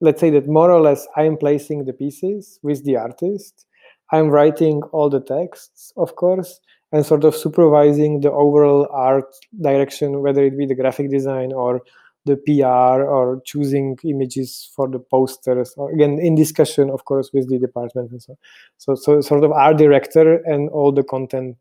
let's 0.01 0.21
say 0.21 0.31
that 0.31 0.49
more 0.49 0.71
or 0.71 0.81
less 0.81 1.07
I 1.17 1.25
am 1.25 1.37
placing 1.37 1.85
the 1.85 1.93
pieces 1.93 2.59
with 2.63 2.85
the 2.85 2.97
artist. 2.97 3.67
I'm 4.13 4.29
writing 4.29 4.83
all 4.93 5.09
the 5.09 5.21
texts, 5.21 5.93
of 5.97 6.15
course, 6.17 6.61
and 6.95 7.05
sort 7.05 7.25
of 7.25 7.35
supervising 7.35 8.21
the 8.21 8.31
overall 8.31 8.89
art 8.93 9.35
direction, 9.61 10.23
whether 10.23 10.45
it 10.45 10.57
be 10.57 10.65
the 10.65 10.77
graphic 10.77 11.11
design 11.11 11.53
or 11.53 11.83
the 12.25 12.37
PR 12.47 13.03
or 13.03 13.43
choosing 13.45 13.99
images 14.05 14.71
for 14.77 14.89
the 14.89 15.01
posters, 15.01 15.75
or 15.77 15.91
again 15.91 16.21
in 16.21 16.37
discussion, 16.37 16.91
of 16.91 17.05
course, 17.05 17.31
with 17.35 17.51
the 17.51 17.59
department 17.59 18.13
and 18.13 18.23
so. 18.23 18.39
So, 18.79 18.95
so 18.95 19.21
sort 19.23 19.43
of 19.43 19.51
art 19.51 19.77
director 19.77 20.37
and 20.45 20.71
all 20.71 20.93
the 20.93 21.03
content 21.03 21.57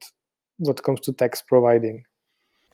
what 0.58 0.84
comes 0.84 1.02
to 1.02 1.14
text 1.14 1.48
providing. 1.48 2.06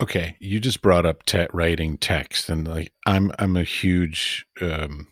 Okay, 0.01 0.35
you 0.39 0.59
just 0.59 0.81
brought 0.81 1.05
up 1.05 1.23
te- 1.25 1.47
writing 1.53 1.97
text, 1.97 2.49
and 2.49 2.67
like 2.67 2.91
I'm 3.05 3.31
I'm 3.39 3.55
a 3.55 3.63
huge 3.63 4.45
um, 4.61 5.07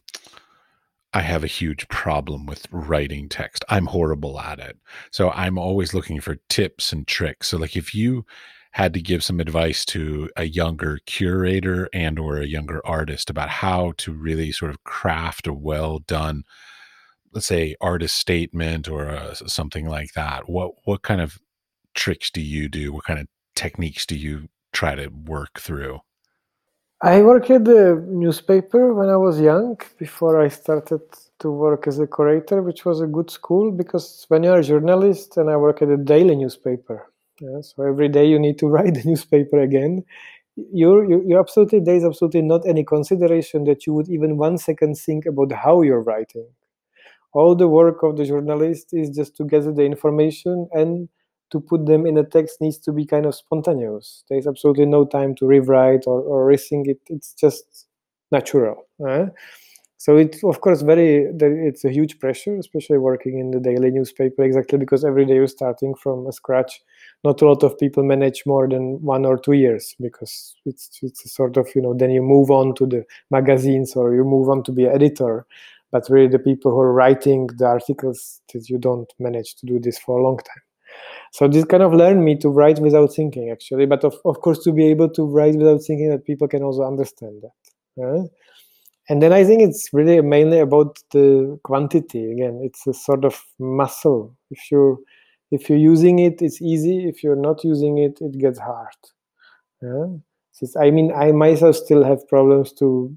I 1.13 1.21
have 1.21 1.43
a 1.43 1.47
huge 1.47 1.87
problem 1.87 2.45
with 2.45 2.67
writing 2.71 3.29
text. 3.29 3.63
I'm 3.69 3.87
horrible 3.87 4.39
at 4.39 4.59
it. 4.59 4.77
So 5.11 5.31
I'm 5.31 5.57
always 5.57 5.93
looking 5.93 6.19
for 6.19 6.37
tips 6.49 6.91
and 6.91 7.07
tricks. 7.07 7.47
So 7.47 7.57
like 7.57 7.75
if 7.75 7.95
you 7.95 8.25
had 8.71 8.93
to 8.93 9.01
give 9.01 9.23
some 9.23 9.39
advice 9.39 9.85
to 9.85 10.29
a 10.35 10.43
younger 10.43 10.99
curator 11.05 11.89
and 11.93 12.19
or 12.19 12.37
a 12.37 12.45
younger 12.45 12.85
artist 12.85 13.29
about 13.29 13.49
how 13.49 13.93
to 13.97 14.13
really 14.13 14.51
sort 14.51 14.69
of 14.69 14.83
craft 14.83 15.47
a 15.47 15.53
well 15.53 15.99
done 15.99 16.43
let's 17.33 17.47
say 17.47 17.75
artist 17.81 18.15
statement 18.15 18.87
or 18.87 19.05
a, 19.05 19.15
uh, 19.15 19.33
something 19.33 19.87
like 19.87 20.13
that 20.13 20.47
what 20.47 20.71
what 20.85 21.01
kind 21.01 21.21
of 21.21 21.39
tricks 21.95 22.29
do 22.29 22.41
you 22.41 22.69
do 22.69 22.93
what 22.93 23.03
kind 23.03 23.19
of 23.19 23.27
techniques 23.55 24.05
do 24.05 24.15
you 24.15 24.47
try 24.73 24.93
to 24.93 25.07
work 25.07 25.59
through 25.59 25.99
I 27.01 27.21
worked 27.21 27.51
at 27.51 27.65
the 27.65 28.03
newspaper 28.07 28.91
when 28.91 29.09
I 29.09 29.17
was 29.17 29.39
young, 29.39 29.79
before 29.99 30.41
I 30.41 30.47
started 30.47 31.01
to 31.39 31.51
work 31.51 31.85
as 31.85 31.99
a 31.99 32.07
curator, 32.07 32.63
which 32.63 32.85
was 32.85 33.01
a 33.01 33.05
good 33.05 33.29
school 33.29 33.71
because 33.71 34.25
when 34.29 34.41
you're 34.41 34.57
a 34.57 34.63
journalist 34.63 35.37
and 35.37 35.49
I 35.51 35.57
work 35.57 35.83
at 35.83 35.89
a 35.89 35.97
daily 35.97 36.35
newspaper, 36.35 37.11
yeah, 37.39 37.61
so 37.61 37.83
every 37.83 38.09
day 38.09 38.27
you 38.27 38.39
need 38.39 38.57
to 38.59 38.67
write 38.73 38.95
the 38.95 39.03
newspaper 39.05 39.59
again. 39.59 40.03
You're, 40.55 41.05
you're 41.23 41.39
absolutely, 41.39 41.81
there 41.81 41.95
is 41.95 42.03
absolutely 42.03 42.41
not 42.41 42.67
any 42.67 42.83
consideration 42.83 43.65
that 43.65 43.85
you 43.85 43.93
would 43.93 44.09
even 44.09 44.37
one 44.37 44.57
second 44.57 44.97
think 44.97 45.27
about 45.27 45.51
how 45.51 45.83
you're 45.83 46.01
writing. 46.01 46.47
All 47.31 47.55
the 47.55 47.67
work 47.67 48.01
of 48.01 48.17
the 48.17 48.25
journalist 48.25 48.87
is 48.91 49.15
just 49.15 49.35
to 49.37 49.45
gather 49.45 49.71
the 49.71 49.83
information 49.83 50.67
and 50.71 51.09
to 51.51 51.59
put 51.59 51.85
them 51.85 52.05
in 52.05 52.17
a 52.17 52.23
text 52.23 52.61
needs 52.61 52.77
to 52.79 52.91
be 52.91 53.05
kind 53.05 53.25
of 53.25 53.35
spontaneous. 53.35 54.23
There's 54.29 54.47
absolutely 54.47 54.85
no 54.85 55.05
time 55.05 55.35
to 55.35 55.45
rewrite 55.45 56.05
or, 56.07 56.21
or 56.21 56.47
rethink 56.47 56.87
it. 56.87 56.99
It's 57.07 57.33
just 57.33 57.87
natural. 58.31 58.87
Eh? 59.07 59.27
So 59.99 60.15
it's 60.15 60.43
of 60.43 60.61
course 60.61 60.83
very 60.83 61.25
it's 61.39 61.83
a 61.83 61.89
huge 61.89 62.19
pressure, 62.19 62.55
especially 62.57 62.99
working 62.99 63.39
in 63.39 63.49
the 63.49 63.59
daily 63.59 63.89
newspaper, 63.89 64.43
exactly 64.43 64.77
because 64.77 65.03
every 65.03 65.25
day 65.25 65.35
you're 65.35 65.47
starting 65.47 65.95
from 65.95 66.27
a 66.27 66.31
scratch. 66.31 66.81
Not 67.23 67.41
a 67.41 67.47
lot 67.47 67.63
of 67.63 67.77
people 67.79 68.03
manage 68.03 68.43
more 68.45 68.69
than 68.69 69.01
one 69.01 69.25
or 69.25 69.39
two 69.39 69.53
years 69.53 69.95
because 69.99 70.55
it's 70.65 70.99
it's 71.01 71.25
a 71.25 71.29
sort 71.29 71.57
of 71.57 71.67
you 71.73 71.81
know 71.81 71.95
then 71.95 72.11
you 72.11 72.21
move 72.21 72.51
on 72.51 72.75
to 72.75 72.85
the 72.85 73.05
magazines 73.31 73.95
or 73.95 74.13
you 74.13 74.23
move 74.23 74.49
on 74.49 74.63
to 74.63 74.71
be 74.71 74.85
an 74.85 74.93
editor. 74.93 75.47
But 75.91 76.07
really, 76.09 76.27
the 76.27 76.39
people 76.39 76.71
who 76.71 76.79
are 76.81 76.93
writing 76.93 77.47
the 77.57 77.65
articles, 77.65 78.41
that 78.53 78.69
you 78.69 78.77
don't 78.77 79.11
manage 79.19 79.55
to 79.55 79.65
do 79.65 79.79
this 79.79 79.97
for 79.97 80.19
a 80.19 80.23
long 80.23 80.37
time 80.37 80.66
so 81.31 81.47
this 81.47 81.65
kind 81.65 81.83
of 81.83 81.93
learned 81.93 82.23
me 82.23 82.35
to 82.35 82.49
write 82.49 82.79
without 82.79 83.13
thinking 83.13 83.49
actually 83.51 83.85
but 83.85 84.03
of, 84.03 84.15
of 84.25 84.39
course 84.41 84.63
to 84.63 84.71
be 84.71 84.85
able 84.85 85.09
to 85.09 85.25
write 85.25 85.55
without 85.55 85.81
thinking 85.81 86.09
that 86.09 86.25
people 86.25 86.47
can 86.47 86.63
also 86.63 86.83
understand 86.83 87.41
that 87.41 88.29
and 89.09 89.21
then 89.21 89.33
i 89.33 89.43
think 89.43 89.61
it's 89.61 89.89
really 89.93 90.21
mainly 90.21 90.59
about 90.59 90.99
the 91.11 91.59
quantity. 91.63 92.31
Again 92.31 92.61
it's 92.63 92.85
a 92.85 92.93
sort 92.93 93.25
of 93.25 93.41
muscle. 93.57 94.35
If 94.51 94.69
you 94.71 95.03
if 95.49 95.69
you're 95.69 95.79
using 95.79 96.19
it 96.19 96.41
it's 96.41 96.61
easy. 96.61 97.07
If 97.07 97.23
you're 97.23 97.35
not 97.35 97.63
using 97.63 97.97
it 97.97 98.19
it 98.21 98.37
gets 98.37 98.59
hard 98.59 98.95
yeah? 99.81 100.05
i 100.79 100.89
mean 100.89 101.11
i 101.13 101.31
myself 101.31 101.75
still 101.75 102.03
have 102.03 102.27
problems 102.27 102.73
to 102.73 103.15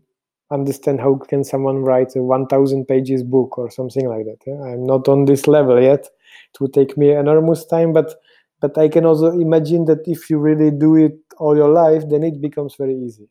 understand 0.50 1.00
how 1.00 1.14
can 1.14 1.44
someone 1.44 1.78
write 1.78 2.14
a 2.16 2.22
1000 2.22 2.86
pages 2.86 3.22
book 3.22 3.56
or 3.56 3.70
something 3.70 4.08
like 4.08 4.24
that 4.24 4.38
yeah? 4.46 4.60
i'm 4.72 4.84
not 4.84 5.08
on 5.08 5.24
this 5.24 5.46
level 5.46 5.80
yet 5.80 6.06
it 6.52 6.60
would 6.60 6.72
take 6.72 6.96
me 6.96 7.10
enormous 7.12 7.64
time 7.64 7.92
but 7.92 8.14
but 8.60 8.76
i 8.78 8.88
can 8.88 9.04
also 9.04 9.30
imagine 9.32 9.84
that 9.84 10.00
if 10.06 10.30
you 10.30 10.38
really 10.38 10.70
do 10.70 10.96
it 10.96 11.16
all 11.38 11.56
your 11.56 11.70
life 11.70 12.02
then 12.08 12.22
it 12.22 12.40
becomes 12.40 12.74
very 12.76 12.94
easy 12.94 13.28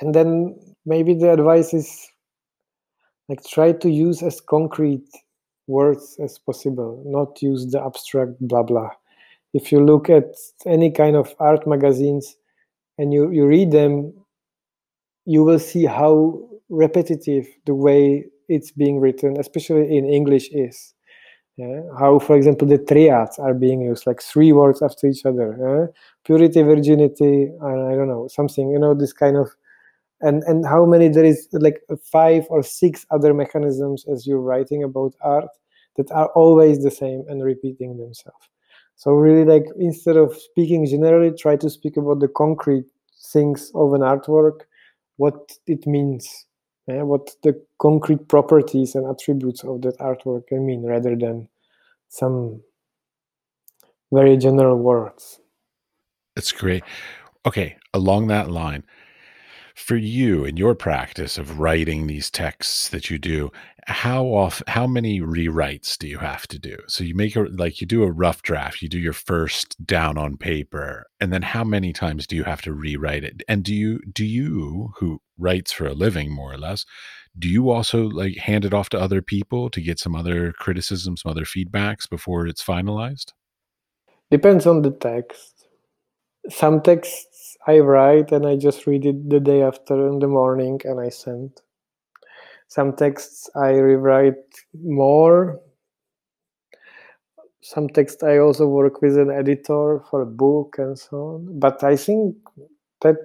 and 0.00 0.14
then 0.14 0.56
maybe 0.86 1.14
the 1.14 1.32
advice 1.32 1.74
is 1.74 2.08
like 3.28 3.42
try 3.44 3.72
to 3.72 3.90
use 3.90 4.22
as 4.22 4.40
concrete 4.40 5.08
words 5.66 6.16
as 6.22 6.38
possible 6.38 7.02
not 7.06 7.42
use 7.42 7.66
the 7.70 7.82
abstract 7.82 8.32
blah 8.40 8.62
blah 8.62 8.90
if 9.54 9.72
you 9.72 9.84
look 9.84 10.10
at 10.10 10.34
any 10.66 10.90
kind 10.90 11.16
of 11.16 11.34
art 11.40 11.66
magazines 11.66 12.36
and 12.98 13.12
you, 13.12 13.30
you 13.30 13.46
read 13.46 13.70
them, 13.70 14.12
you 15.24 15.42
will 15.42 15.58
see 15.58 15.86
how 15.86 16.48
repetitive 16.68 17.46
the 17.64 17.74
way 17.74 18.24
it's 18.48 18.72
being 18.72 19.00
written, 19.00 19.38
especially 19.38 19.96
in 19.96 20.06
English, 20.06 20.48
is. 20.52 20.94
Yeah? 21.58 21.82
How, 21.98 22.18
for 22.20 22.36
example, 22.36 22.66
the 22.66 22.78
triads 22.78 23.38
are 23.38 23.52
being 23.52 23.82
used, 23.82 24.06
like 24.06 24.22
three 24.22 24.52
words 24.52 24.80
after 24.80 25.08
each 25.08 25.26
other. 25.26 25.58
Yeah? 25.60 26.00
Purity, 26.24 26.62
virginity, 26.62 27.50
I 27.62 27.94
don't 27.96 28.08
know, 28.08 28.28
something, 28.28 28.70
you 28.70 28.78
know, 28.78 28.94
this 28.94 29.12
kind 29.12 29.36
of 29.36 29.50
and 30.20 30.42
and 30.44 30.66
how 30.66 30.84
many 30.84 31.08
there 31.08 31.24
is 31.24 31.48
like 31.52 31.80
five 32.02 32.46
or 32.50 32.62
six 32.62 33.06
other 33.10 33.32
mechanisms 33.32 34.04
as 34.12 34.26
you're 34.26 34.40
writing 34.40 34.82
about 34.82 35.14
art 35.20 35.48
that 35.96 36.10
are 36.10 36.28
always 36.28 36.82
the 36.82 36.90
same 36.90 37.24
and 37.28 37.44
repeating 37.44 37.96
themselves 37.96 38.48
so 38.96 39.12
really 39.12 39.44
like 39.44 39.66
instead 39.78 40.16
of 40.16 40.36
speaking 40.36 40.86
generally 40.86 41.30
try 41.36 41.56
to 41.56 41.70
speak 41.70 41.96
about 41.96 42.20
the 42.20 42.28
concrete 42.28 42.84
things 43.32 43.70
of 43.74 43.94
an 43.94 44.00
artwork 44.00 44.60
what 45.16 45.52
it 45.66 45.86
means 45.86 46.46
yeah, 46.88 47.02
what 47.02 47.30
the 47.42 47.60
concrete 47.78 48.28
properties 48.28 48.94
and 48.94 49.06
attributes 49.06 49.62
of 49.62 49.82
that 49.82 49.98
artwork 49.98 50.46
can 50.48 50.66
mean 50.66 50.82
rather 50.82 51.14
than 51.14 51.48
some 52.08 52.62
very 54.10 54.36
general 54.36 54.76
words 54.76 55.40
that's 56.34 56.52
great. 56.52 56.82
Okay 57.46 57.76
along 57.94 58.28
that 58.28 58.50
line 58.50 58.84
for 59.78 59.96
you 59.96 60.44
in 60.44 60.56
your 60.56 60.74
practice 60.74 61.38
of 61.38 61.60
writing 61.60 62.06
these 62.06 62.30
texts 62.30 62.88
that 62.88 63.10
you 63.10 63.18
do 63.18 63.50
how 63.86 64.26
off 64.26 64.62
how 64.66 64.86
many 64.86 65.20
rewrites 65.20 65.96
do 65.96 66.06
you 66.06 66.18
have 66.18 66.46
to 66.48 66.58
do? 66.58 66.76
So 66.88 67.04
you 67.04 67.14
make 67.14 67.34
a 67.36 67.42
like 67.44 67.80
you 67.80 67.86
do 67.86 68.02
a 68.02 68.10
rough 68.10 68.42
draft 68.42 68.82
you 68.82 68.88
do 68.88 68.98
your 68.98 69.14
first 69.14 69.82
down 69.86 70.18
on 70.18 70.36
paper 70.36 71.06
and 71.20 71.32
then 71.32 71.40
how 71.40 71.64
many 71.64 71.94
times 71.94 72.26
do 72.26 72.36
you 72.36 72.44
have 72.44 72.60
to 72.62 72.72
rewrite 72.72 73.24
it? 73.24 73.42
And 73.48 73.62
do 73.64 73.74
you 73.74 74.00
do 74.12 74.26
you 74.26 74.92
who 74.98 75.22
writes 75.38 75.72
for 75.72 75.86
a 75.86 75.94
living 75.94 76.30
more 76.30 76.52
or 76.52 76.58
less 76.58 76.84
do 77.38 77.48
you 77.48 77.70
also 77.70 78.02
like 78.02 78.36
hand 78.36 78.66
it 78.66 78.74
off 78.74 78.90
to 78.90 79.00
other 79.00 79.22
people 79.22 79.70
to 79.70 79.80
get 79.80 79.98
some 79.98 80.14
other 80.14 80.52
criticism 80.52 81.16
some 81.16 81.30
other 81.30 81.44
feedbacks 81.44 82.08
before 82.08 82.46
it's 82.46 82.62
finalized? 82.62 83.32
Depends 84.30 84.66
on 84.66 84.82
the 84.82 84.90
text. 84.90 85.66
Some 86.50 86.82
texts 86.82 87.27
i 87.68 87.78
write 87.78 88.32
and 88.32 88.46
i 88.46 88.56
just 88.56 88.86
read 88.86 89.06
it 89.06 89.30
the 89.30 89.40
day 89.40 89.62
after 89.62 90.08
in 90.08 90.18
the 90.18 90.28
morning 90.28 90.80
and 90.84 91.00
i 91.00 91.08
send 91.08 91.62
some 92.68 92.94
texts 92.94 93.48
I 93.56 93.70
rewrite 93.70 94.34
more. 94.74 95.60
Some 97.62 97.88
text 97.88 98.22
I 98.22 98.38
also 98.38 98.66
work 98.66 99.00
with 99.02 99.18
an 99.18 99.30
editor 99.30 100.00
for 100.10 100.22
a 100.22 100.26
book 100.26 100.76
and 100.78 100.98
so 100.98 101.16
on. 101.16 101.58
But 101.58 101.82
I 101.82 101.96
think 101.96 102.36
that 103.00 103.16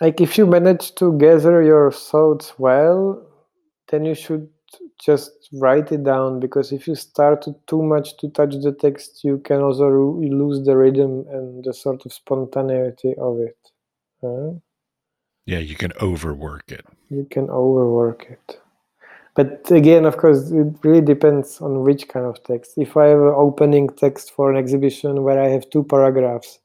like 0.00 0.20
if 0.20 0.36
you 0.36 0.46
manage 0.46 0.94
to 0.96 1.16
gather 1.18 1.62
your 1.62 1.92
thoughts 1.92 2.58
well, 2.58 3.26
then 3.88 4.04
you 4.04 4.14
should 4.14 4.48
just 5.00 5.48
write 5.52 5.92
it 5.92 6.04
down 6.04 6.40
because 6.40 6.72
if 6.72 6.88
you 6.88 6.94
start 6.94 7.42
to, 7.42 7.54
too 7.66 7.82
much 7.82 8.16
to 8.18 8.28
touch 8.30 8.54
the 8.62 8.72
text, 8.72 9.22
you 9.24 9.38
can 9.38 9.60
also 9.60 9.88
lose 9.88 10.64
the 10.64 10.76
rhythm 10.76 11.24
and 11.30 11.64
the 11.64 11.72
sort 11.72 12.04
of 12.04 12.12
spontaneity 12.12 13.14
of 13.18 13.38
it. 13.40 13.58
Yeah, 15.46 15.58
you 15.58 15.76
can 15.76 15.92
overwork 16.00 16.72
it. 16.72 16.84
You 17.08 17.26
can 17.30 17.48
overwork 17.48 18.26
it. 18.28 18.60
But 19.36 19.70
again, 19.70 20.06
of 20.06 20.16
course, 20.16 20.50
it 20.50 20.74
really 20.82 21.02
depends 21.02 21.60
on 21.60 21.82
which 21.82 22.08
kind 22.08 22.24
of 22.26 22.42
text. 22.44 22.72
If 22.76 22.96
I 22.96 23.06
have 23.08 23.20
an 23.20 23.34
opening 23.36 23.88
text 23.90 24.32
for 24.32 24.50
an 24.50 24.56
exhibition 24.56 25.22
where 25.22 25.40
I 25.40 25.48
have 25.48 25.68
two 25.70 25.84
paragraphs 25.84 26.58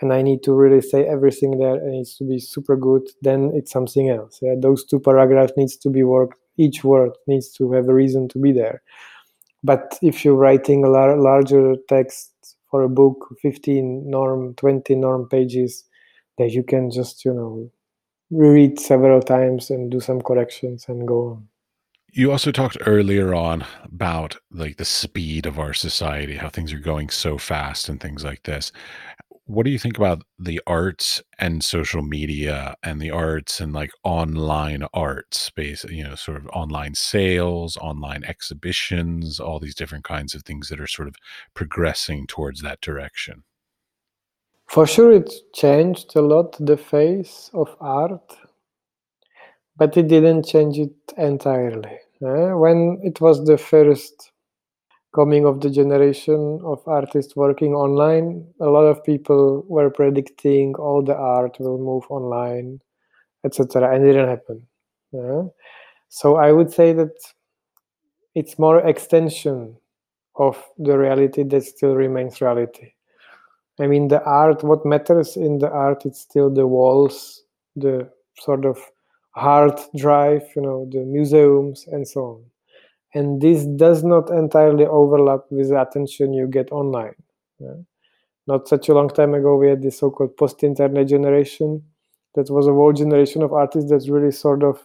and 0.00 0.12
I 0.12 0.22
need 0.22 0.42
to 0.44 0.54
really 0.54 0.80
say 0.80 1.04
everything 1.04 1.58
there 1.58 1.74
and 1.74 1.88
it 1.88 1.96
needs 1.96 2.16
to 2.16 2.24
be 2.24 2.38
super 2.38 2.76
good, 2.76 3.02
then 3.22 3.50
it's 3.54 3.72
something 3.72 4.08
else. 4.10 4.38
Yeah, 4.40 4.54
those 4.56 4.84
two 4.84 5.00
paragraphs 5.00 5.52
needs 5.56 5.76
to 5.78 5.90
be 5.90 6.04
worked. 6.04 6.38
Each 6.56 6.84
word 6.84 7.12
needs 7.26 7.50
to 7.54 7.72
have 7.72 7.88
a 7.88 7.94
reason 7.94 8.28
to 8.28 8.38
be 8.38 8.52
there. 8.52 8.82
But 9.62 9.98
if 10.02 10.24
you're 10.24 10.34
writing 10.34 10.84
a 10.84 10.88
lar- 10.88 11.16
larger 11.16 11.76
text 11.88 12.32
for 12.70 12.82
a 12.82 12.88
book, 12.88 13.34
15 13.40 14.08
norm, 14.08 14.54
20 14.54 14.94
norm 14.94 15.28
pages, 15.28 15.84
that 16.38 16.50
you 16.50 16.62
can 16.62 16.90
just, 16.90 17.24
you 17.24 17.32
know, 17.32 17.70
reread 18.30 18.78
several 18.78 19.22
times 19.22 19.70
and 19.70 19.90
do 19.90 20.00
some 20.00 20.20
corrections 20.20 20.86
and 20.88 21.06
go 21.06 21.28
on. 21.28 21.48
You 22.16 22.30
also 22.30 22.52
talked 22.52 22.78
earlier 22.86 23.34
on 23.34 23.64
about 23.82 24.36
like 24.52 24.76
the 24.76 24.84
speed 24.84 25.46
of 25.46 25.58
our 25.58 25.74
society, 25.74 26.36
how 26.36 26.48
things 26.48 26.72
are 26.72 26.78
going 26.78 27.10
so 27.10 27.38
fast 27.38 27.88
and 27.88 28.00
things 28.00 28.22
like 28.22 28.44
this. 28.44 28.70
What 29.46 29.66
do 29.66 29.70
you 29.70 29.78
think 29.78 29.98
about 29.98 30.22
the 30.38 30.60
arts 30.66 31.22
and 31.38 31.62
social 31.62 32.00
media 32.00 32.76
and 32.82 32.98
the 33.00 33.10
arts 33.10 33.60
and 33.60 33.74
like 33.74 33.90
online 34.02 34.84
art 34.94 35.34
space, 35.34 35.84
you 35.84 36.02
know, 36.02 36.14
sort 36.14 36.38
of 36.38 36.46
online 36.48 36.94
sales, 36.94 37.76
online 37.76 38.24
exhibitions, 38.24 39.38
all 39.38 39.60
these 39.60 39.74
different 39.74 40.04
kinds 40.04 40.34
of 40.34 40.44
things 40.44 40.70
that 40.70 40.80
are 40.80 40.86
sort 40.86 41.08
of 41.08 41.16
progressing 41.52 42.26
towards 42.26 42.62
that 42.62 42.80
direction? 42.80 43.44
For 44.66 44.86
sure, 44.86 45.12
it 45.12 45.30
changed 45.52 46.16
a 46.16 46.22
lot 46.22 46.56
the 46.58 46.78
face 46.78 47.50
of 47.52 47.76
art, 47.80 48.36
but 49.76 49.96
it 49.96 50.08
didn't 50.08 50.46
change 50.46 50.78
it 50.78 50.94
entirely. 51.18 51.98
Eh? 52.22 52.52
When 52.54 52.98
it 53.02 53.20
was 53.20 53.44
the 53.44 53.58
first 53.58 54.32
coming 55.14 55.46
of 55.46 55.60
the 55.60 55.70
generation 55.70 56.60
of 56.64 56.82
artists 56.86 57.36
working 57.36 57.72
online, 57.72 58.46
a 58.60 58.66
lot 58.66 58.84
of 58.84 59.04
people 59.04 59.64
were 59.68 59.90
predicting 59.90 60.74
all 60.74 61.02
the 61.02 61.14
art 61.14 61.56
will 61.60 61.78
move 61.78 62.04
online, 62.10 62.80
etc., 63.44 63.94
and 63.94 64.04
it 64.04 64.12
didn't 64.12 64.28
happen. 64.28 64.66
Eh? 65.14 65.42
So 66.08 66.36
I 66.36 66.52
would 66.52 66.72
say 66.72 66.92
that 66.92 67.14
it's 68.34 68.58
more 68.58 68.80
extension 68.80 69.76
of 70.36 70.62
the 70.78 70.98
reality 70.98 71.44
that 71.44 71.62
still 71.62 71.94
remains 71.94 72.40
reality. 72.40 72.92
I 73.80 73.86
mean, 73.86 74.08
the 74.08 74.22
art, 74.24 74.62
what 74.64 74.84
matters 74.84 75.36
in 75.36 75.58
the 75.58 75.70
art, 75.70 76.04
it's 76.06 76.20
still 76.20 76.50
the 76.50 76.66
walls, 76.66 77.42
the 77.76 78.08
sort 78.38 78.64
of 78.64 78.78
hard 79.34 79.80
drive, 79.96 80.42
you 80.54 80.62
know, 80.62 80.88
the 80.90 81.00
museums 81.00 81.86
and 81.88 82.06
so 82.06 82.20
on. 82.20 82.44
And 83.14 83.40
this 83.40 83.64
does 83.64 84.02
not 84.02 84.28
entirely 84.30 84.86
overlap 84.86 85.40
with 85.50 85.68
the 85.68 85.80
attention 85.80 86.32
you 86.32 86.48
get 86.48 86.72
online. 86.72 87.14
Yeah? 87.60 87.76
Not 88.46 88.68
such 88.68 88.88
a 88.88 88.94
long 88.94 89.08
time 89.08 89.34
ago, 89.34 89.56
we 89.56 89.68
had 89.68 89.82
this 89.82 89.98
so 89.98 90.10
called 90.10 90.36
post 90.36 90.62
internet 90.64 91.06
generation. 91.06 91.82
That 92.34 92.50
was 92.50 92.66
a 92.66 92.72
whole 92.72 92.92
generation 92.92 93.42
of 93.42 93.52
artists 93.52 93.90
that 93.90 94.10
really 94.12 94.32
sort 94.32 94.64
of 94.64 94.84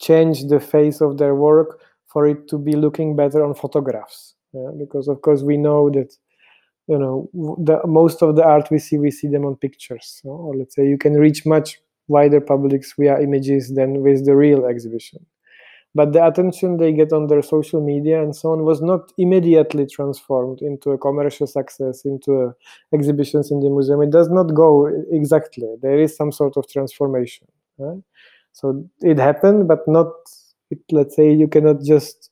changed 0.00 0.48
the 0.48 0.60
face 0.60 1.00
of 1.00 1.18
their 1.18 1.34
work 1.34 1.80
for 2.06 2.26
it 2.26 2.48
to 2.48 2.58
be 2.58 2.72
looking 2.72 3.14
better 3.14 3.44
on 3.44 3.54
photographs. 3.54 4.34
Yeah? 4.52 4.70
Because, 4.76 5.06
of 5.06 5.22
course, 5.22 5.42
we 5.42 5.56
know 5.56 5.88
that 5.90 6.12
you 6.88 6.98
know 6.98 7.28
the 7.58 7.80
most 7.86 8.22
of 8.22 8.36
the 8.36 8.44
art 8.44 8.70
we 8.70 8.78
see 8.78 8.98
we 8.98 9.10
see 9.10 9.28
them 9.28 9.44
on 9.44 9.56
pictures 9.56 10.20
so, 10.22 10.28
or 10.30 10.56
let's 10.56 10.74
say 10.74 10.86
you 10.86 10.98
can 10.98 11.14
reach 11.14 11.44
much 11.44 11.80
wider 12.08 12.40
publics 12.40 12.94
via 12.96 13.20
images 13.20 13.74
than 13.74 14.02
with 14.02 14.24
the 14.24 14.36
real 14.36 14.64
exhibition 14.66 15.24
but 15.96 16.12
the 16.12 16.24
attention 16.24 16.76
they 16.76 16.92
get 16.92 17.12
on 17.12 17.26
their 17.26 17.42
social 17.42 17.80
media 17.80 18.22
and 18.22 18.36
so 18.36 18.52
on 18.52 18.64
was 18.64 18.80
not 18.80 19.12
immediately 19.18 19.86
transformed 19.86 20.60
into 20.60 20.90
a 20.90 20.98
commercial 20.98 21.46
success 21.46 22.04
into 22.04 22.32
a, 22.42 22.54
exhibitions 22.94 23.50
in 23.50 23.60
the 23.60 23.70
museum 23.70 24.02
it 24.02 24.10
does 24.10 24.28
not 24.28 24.54
go 24.54 24.68
exactly 25.10 25.68
there 25.82 25.98
is 25.98 26.16
some 26.16 26.30
sort 26.30 26.56
of 26.56 26.68
transformation 26.68 27.46
right? 27.78 28.02
so 28.52 28.84
it 29.00 29.18
happened 29.18 29.66
but 29.66 29.80
not 29.88 30.12
it, 30.70 30.78
let's 30.90 31.16
say 31.16 31.32
you 31.32 31.48
cannot 31.48 31.82
just 31.82 32.30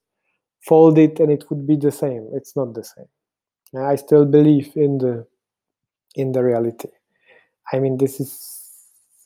fold 0.68 0.98
it 0.98 1.20
and 1.20 1.30
it 1.30 1.44
would 1.50 1.66
be 1.66 1.76
the 1.76 1.92
same 1.92 2.28
it's 2.34 2.56
not 2.56 2.74
the 2.74 2.84
same 2.84 3.06
I 3.76 3.96
still 3.96 4.24
believe 4.24 4.72
in 4.76 4.98
the 4.98 5.26
in 6.14 6.32
the 6.32 6.44
reality. 6.44 6.88
I 7.72 7.80
mean, 7.80 7.98
this 7.98 8.20
is 8.20 8.50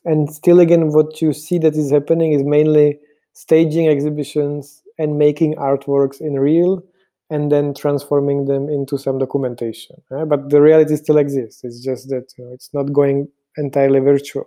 and 0.05 0.33
still 0.33 0.59
again, 0.59 0.91
what 0.91 1.21
you 1.21 1.33
see 1.33 1.59
that 1.59 1.75
is 1.75 1.91
happening 1.91 2.31
is 2.31 2.43
mainly 2.43 2.99
staging 3.33 3.87
exhibitions 3.87 4.81
and 4.97 5.17
making 5.17 5.55
artworks 5.55 6.19
in 6.19 6.33
real 6.33 6.83
and 7.29 7.51
then 7.51 7.73
transforming 7.73 8.45
them 8.45 8.69
into 8.69 8.97
some 8.97 9.19
documentation. 9.19 9.95
Right? 10.09 10.27
But 10.27 10.49
the 10.49 10.61
reality 10.61 10.95
still 10.95 11.17
exists. 11.17 11.63
It's 11.63 11.83
just 11.83 12.09
that 12.09 12.33
you 12.37 12.45
know, 12.45 12.53
it's 12.53 12.73
not 12.73 12.91
going 12.91 13.27
entirely 13.57 13.99
virtual. 13.99 14.45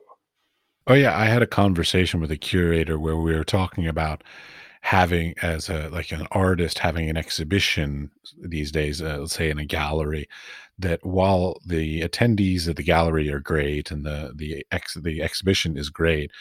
Oh 0.87 0.95
yeah, 0.95 1.17
I 1.17 1.27
had 1.27 1.43
a 1.43 1.47
conversation 1.47 2.21
with 2.21 2.31
a 2.33 2.37
curator 2.37 2.99
where 2.99 3.17
we 3.17 3.35
were 3.35 3.45
talking 3.45 3.87
about 3.87 4.25
having 4.83 5.33
as 5.43 5.69
a 5.69 5.89
like 5.91 6.11
an 6.11 6.27
artist 6.33 6.81
having 6.81 7.09
an 7.09 7.17
exhibition 7.17 8.11
these 8.43 8.73
days 8.73 9.01
uh, 9.01 9.17
let's 9.17 9.33
say 9.35 9.49
in 9.49 9.59
a 9.61 9.65
gallery 9.65 10.29
that 10.77 10.99
while 11.07 11.57
the 11.65 12.01
attendees 12.01 12.69
at 12.69 12.75
the 12.75 12.83
gallery 12.83 13.31
are 13.31 13.39
great 13.39 13.93
and 13.93 14.05
the 14.05 14.33
the 14.35 14.67
ex 14.73 14.95
the 14.95 15.23
exhibition 15.23 15.77
is 15.77 15.89
great 15.89 16.33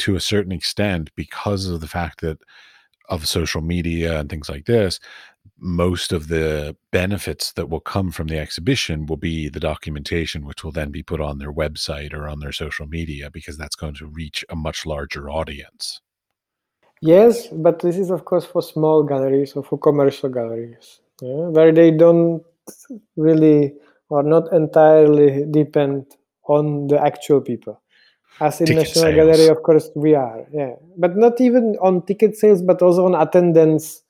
to 0.00 0.16
a 0.16 0.20
certain 0.20 0.52
extent 0.52 1.10
because 1.14 1.66
of 1.66 1.80
the 1.80 1.88
fact 1.88 2.20
that 2.20 2.38
of 3.08 3.26
social 3.26 3.60
media 3.60 4.20
and 4.20 4.30
things 4.30 4.48
like 4.48 4.66
this 4.66 5.00
most 5.60 6.12
of 6.12 6.28
the 6.28 6.74
benefits 6.90 7.52
that 7.52 7.68
will 7.68 7.80
come 7.80 8.10
from 8.10 8.28
the 8.28 8.38
exhibition 8.38 9.06
will 9.06 9.18
be 9.18 9.48
the 9.48 9.60
documentation, 9.60 10.46
which 10.46 10.64
will 10.64 10.72
then 10.72 10.90
be 10.90 11.02
put 11.02 11.20
on 11.20 11.38
their 11.38 11.52
website 11.52 12.14
or 12.14 12.28
on 12.28 12.40
their 12.40 12.52
social 12.52 12.86
media 12.86 13.30
because 13.30 13.58
that's 13.58 13.76
going 13.76 13.94
to 13.94 14.06
reach 14.06 14.44
a 14.48 14.56
much 14.56 14.86
larger 14.86 15.28
audience. 15.28 16.00
Yes, 17.02 17.48
but 17.48 17.80
this 17.80 17.96
is 17.96 18.10
of 18.10 18.24
course 18.24 18.44
for 18.44 18.62
small 18.62 19.02
galleries 19.02 19.52
or 19.54 19.62
for 19.62 19.78
commercial 19.78 20.28
galleries, 20.28 21.00
yeah, 21.22 21.48
where 21.48 21.72
they 21.72 21.90
don't 21.90 22.42
really 23.16 23.74
or 24.08 24.22
not 24.22 24.52
entirely 24.52 25.46
depend 25.50 26.06
on 26.44 26.88
the 26.88 27.00
actual 27.02 27.40
people. 27.40 27.80
As 28.38 28.60
in 28.60 28.66
Ticket 28.66 28.94
National 28.94 29.04
sales. 29.04 29.14
Gallery, 29.14 29.48
of 29.48 29.62
course, 29.62 29.90
we 29.94 30.14
are, 30.14 30.46
yeah, 30.52 30.74
but 30.96 31.16
not 31.16 31.40
even 31.40 31.76
on 31.82 32.02
ticket 32.06 32.36
sales, 32.36 32.62
but 32.62 32.82
also 32.82 33.06
on 33.06 33.14
attendance. 33.14 34.02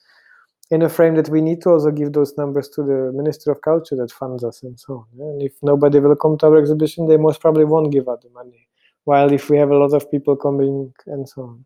In 0.73 0.83
a 0.83 0.89
frame 0.89 1.16
that 1.16 1.29
we 1.29 1.41
need 1.41 1.62
to 1.62 1.71
also 1.71 1.91
give 1.91 2.12
those 2.12 2.37
numbers 2.39 2.68
to 2.68 2.85
the 2.85 3.11
Ministry 3.12 3.51
of 3.51 3.61
Culture 3.61 3.97
that 3.97 4.12
funds 4.12 4.45
us 4.45 4.62
and 4.62 4.79
so 4.79 5.05
on. 5.18 5.27
And 5.27 5.43
if 5.43 5.53
nobody 5.62 5.99
will 5.99 6.14
come 6.14 6.39
to 6.39 6.47
our 6.47 6.59
exhibition, 6.59 7.09
they 7.09 7.16
most 7.16 7.41
probably 7.41 7.64
won't 7.64 7.91
give 7.91 8.09
out 8.09 8.23
the 8.23 8.31
money. 8.31 8.68
While 9.03 9.33
if 9.33 9.51
we 9.51 9.57
have 9.57 9.71
a 9.71 9.77
lot 9.77 9.93
of 9.93 10.09
people 10.09 10.37
coming 10.37 10.95
and 11.09 11.29
so 11.29 11.43
on 11.43 11.64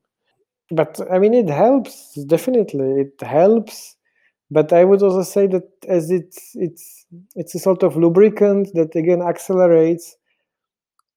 but 0.71 1.01
I 1.11 1.19
mean, 1.19 1.35
it 1.35 1.49
helps 1.49 2.15
definitely. 2.25 3.03
It 3.03 3.21
helps, 3.21 3.97
but 4.51 4.73
I 4.73 4.85
would 4.85 5.03
also 5.03 5.23
say 5.23 5.47
that 5.49 5.69
as 5.89 6.11
it's 6.11 6.53
it's 6.55 7.07
it's 7.37 7.55
a 7.55 7.59
sort 7.59 7.83
of 7.83 7.97
lubricant 7.97 8.71
that 8.75 8.95
again 8.95 9.23
accelerates 9.23 10.17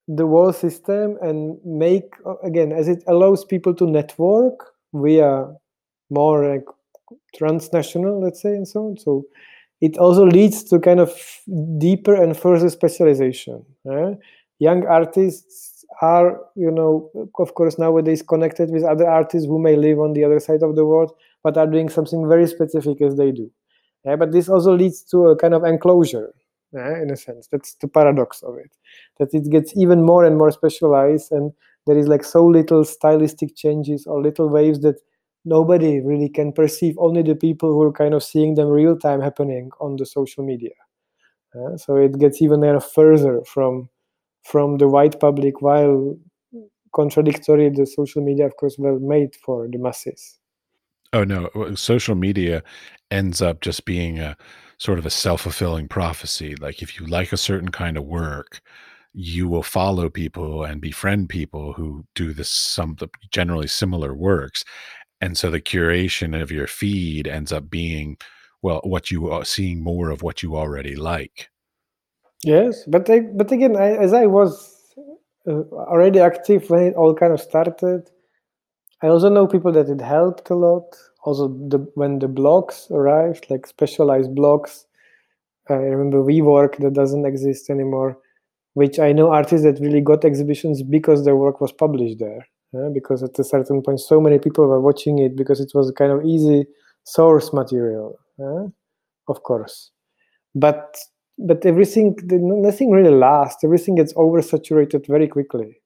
the 0.08 0.26
whole 0.26 0.54
system 0.54 1.18
and 1.22 1.58
make 1.66 2.14
again 2.44 2.72
as 2.72 2.88
it 2.88 3.04
allows 3.08 3.44
people 3.44 3.74
to 3.76 3.86
network 3.86 4.74
via 4.94 5.46
more 6.10 6.48
like 6.50 6.66
transnational, 7.36 8.22
let's 8.22 8.42
say, 8.42 8.50
and 8.52 8.68
so 8.68 8.88
on. 8.88 8.98
So 8.98 9.26
it 9.82 9.98
also 9.98 10.26
leads 10.26 10.64
to 10.66 10.80
kind 10.80 11.00
of 11.00 11.14
deeper 11.78 12.16
and 12.16 12.36
further 12.36 12.70
specialization. 12.70 13.66
eh? 13.92 14.14
Young 14.60 14.86
artists 14.88 15.86
are, 16.02 16.40
you 16.56 16.72
know, 16.72 17.12
of 17.38 17.54
course, 17.54 17.78
nowadays 17.78 18.22
connected 18.24 18.72
with 18.72 18.84
other 18.84 19.08
artists 19.08 19.48
who 19.48 19.60
may 19.60 19.76
live 19.76 20.00
on 20.00 20.14
the 20.14 20.24
other 20.24 20.40
side 20.40 20.64
of 20.64 20.76
the 20.76 20.86
world, 20.86 21.12
but 21.44 21.58
are 21.58 21.68
doing 21.68 21.90
something 21.90 22.28
very 22.28 22.48
specific 22.48 23.02
as 23.02 23.18
they 23.18 23.32
do. 23.32 23.52
Yeah, 24.04 24.16
but 24.16 24.32
this 24.32 24.50
also 24.50 24.76
leads 24.76 25.04
to 25.12 25.28
a 25.28 25.36
kind 25.36 25.54
of 25.54 25.64
enclosure, 25.64 26.34
yeah, 26.74 27.02
in 27.02 27.12
a 27.12 27.18
sense. 27.18 27.48
That's 27.52 27.76
the 27.76 27.88
paradox 27.88 28.44
of 28.44 28.56
it, 28.58 28.72
that 29.20 29.34
it 29.34 29.50
gets 29.50 29.76
even 29.76 30.04
more 30.04 30.26
and 30.26 30.38
more 30.38 30.52
specialized, 30.52 31.32
and 31.32 31.52
there 31.86 31.98
is 31.98 32.08
like 32.08 32.24
so 32.24 32.46
little 32.46 32.84
stylistic 32.84 33.56
changes 33.56 34.06
or 34.06 34.22
little 34.22 34.50
waves 34.50 34.82
that 34.82 35.00
nobody 35.46 36.02
really 36.02 36.30
can 36.30 36.52
perceive. 36.52 36.96
Only 37.00 37.22
the 37.24 37.36
people 37.36 37.72
who 37.72 37.82
are 37.84 37.92
kind 37.94 38.14
of 38.14 38.24
seeing 38.24 38.56
them 38.56 38.68
real 38.68 38.98
time 38.98 39.22
happening 39.22 39.70
on 39.80 39.96
the 39.98 40.06
social 40.06 40.44
media. 40.44 40.72
Yeah, 41.56 41.78
so 41.78 41.96
it 41.98 42.20
gets 42.20 42.42
even 42.42 42.62
further 42.96 43.42
from 43.46 43.90
from 44.44 44.78
the 44.78 44.88
white 44.88 45.20
public, 45.20 45.62
while 45.62 46.18
contradictory 46.96 47.70
the 47.70 47.86
social 47.86 48.24
media, 48.24 48.46
of 48.46 48.58
course, 48.58 48.78
well 48.80 49.00
made 49.00 49.36
for 49.46 49.68
the 49.70 49.78
masses. 49.78 50.40
Oh 51.14 51.24
no, 51.24 51.50
social 51.76 52.16
media 52.16 52.64
ends 53.12 53.42
up 53.42 53.62
just 53.62 53.86
being 53.86 54.20
a 54.20 54.36
sort 54.78 55.00
of 55.00 55.06
a 55.06 55.10
self-fulfilling 55.10 55.88
prophecy. 55.88 56.56
Like 56.56 56.82
if 56.82 57.00
you 57.00 57.08
like 57.08 57.32
a 57.32 57.38
certain 57.38 57.72
kind 57.72 57.98
of 57.98 58.04
work, 58.04 58.62
you 59.14 59.48
will 59.48 59.64
follow 59.64 60.10
people 60.10 60.64
and 60.64 60.80
befriend 60.80 61.30
people 61.30 61.74
who 61.74 62.06
do 62.14 62.34
this 62.34 62.50
some 62.50 62.96
generally 63.32 63.68
similar 63.68 64.14
works. 64.14 64.64
And 65.20 65.38
so 65.38 65.50
the 65.50 65.62
curation 65.62 66.40
of 66.40 66.52
your 66.52 66.68
feed 66.68 67.28
ends 67.28 67.52
up 67.52 67.70
being 67.70 68.18
well 68.62 68.82
what 68.84 69.10
you 69.10 69.32
are 69.32 69.46
seeing 69.46 69.84
more 69.84 70.12
of 70.12 70.22
what 70.22 70.44
you 70.44 70.56
already 70.56 70.96
like. 70.96 71.50
Yes, 72.44 72.84
but 72.86 73.10
I, 73.10 73.22
but 73.22 73.52
again, 73.52 73.76
I, 73.76 73.98
as 73.98 74.14
I 74.14 74.28
was 74.28 74.94
uh, 75.48 75.64
already 75.72 76.20
active 76.20 76.70
when 76.70 76.82
it 76.82 76.96
all 76.96 77.16
kind 77.16 77.34
of 77.34 77.42
started, 77.42 78.12
I 79.02 79.08
also 79.08 79.30
know 79.30 79.48
people 79.48 79.72
that 79.74 79.90
it 79.90 80.02
helped 80.02 80.50
a 80.50 80.56
lot. 80.56 80.96
Also, 81.24 81.50
the 81.50 81.80
when 81.96 82.20
the 82.20 82.28
blogs 82.28 82.90
arrived, 82.92 83.48
like 83.50 83.68
specialized 83.68 84.32
blogs, 84.32 84.86
I 85.70 85.76
remember 85.76 86.24
VVORK 86.24 86.78
that 86.80 86.94
doesn't 86.94 87.26
exist 87.26 87.70
anymore, 87.70 88.18
which 88.74 89.00
I 89.00 89.12
know 89.14 89.30
artists 89.32 89.66
that 89.66 89.80
really 89.82 90.02
got 90.02 90.26
exhibitions 90.26 90.84
because 90.84 91.26
their 91.26 91.36
work 91.36 91.62
was 91.62 91.72
published 91.72 92.20
there. 92.20 92.48
yeah, 92.74 92.90
because 92.94 93.24
at 93.24 93.38
a 93.40 93.44
certain 93.44 93.82
point, 93.84 94.00
so 94.00 94.22
many 94.22 94.40
people 94.40 94.68
were 94.68 94.82
watching 94.82 95.20
it 95.20 95.36
because 95.36 95.60
it 95.60 95.72
was 95.76 95.90
a 95.90 95.94
kind 95.94 96.12
of 96.12 96.26
easy 96.26 96.66
source 97.04 97.54
material, 97.54 98.18
yeah, 98.40 98.68
of 99.28 99.44
course. 99.44 99.92
But 100.56 100.98
but 101.38 101.66
everything, 101.66 102.16
nothing 102.24 102.92
really 102.92 103.16
lasts. 103.16 103.64
Everything 103.64 103.96
gets 103.96 104.14
oversaturated 104.14 105.08
very 105.08 105.28
quickly. 105.28 105.82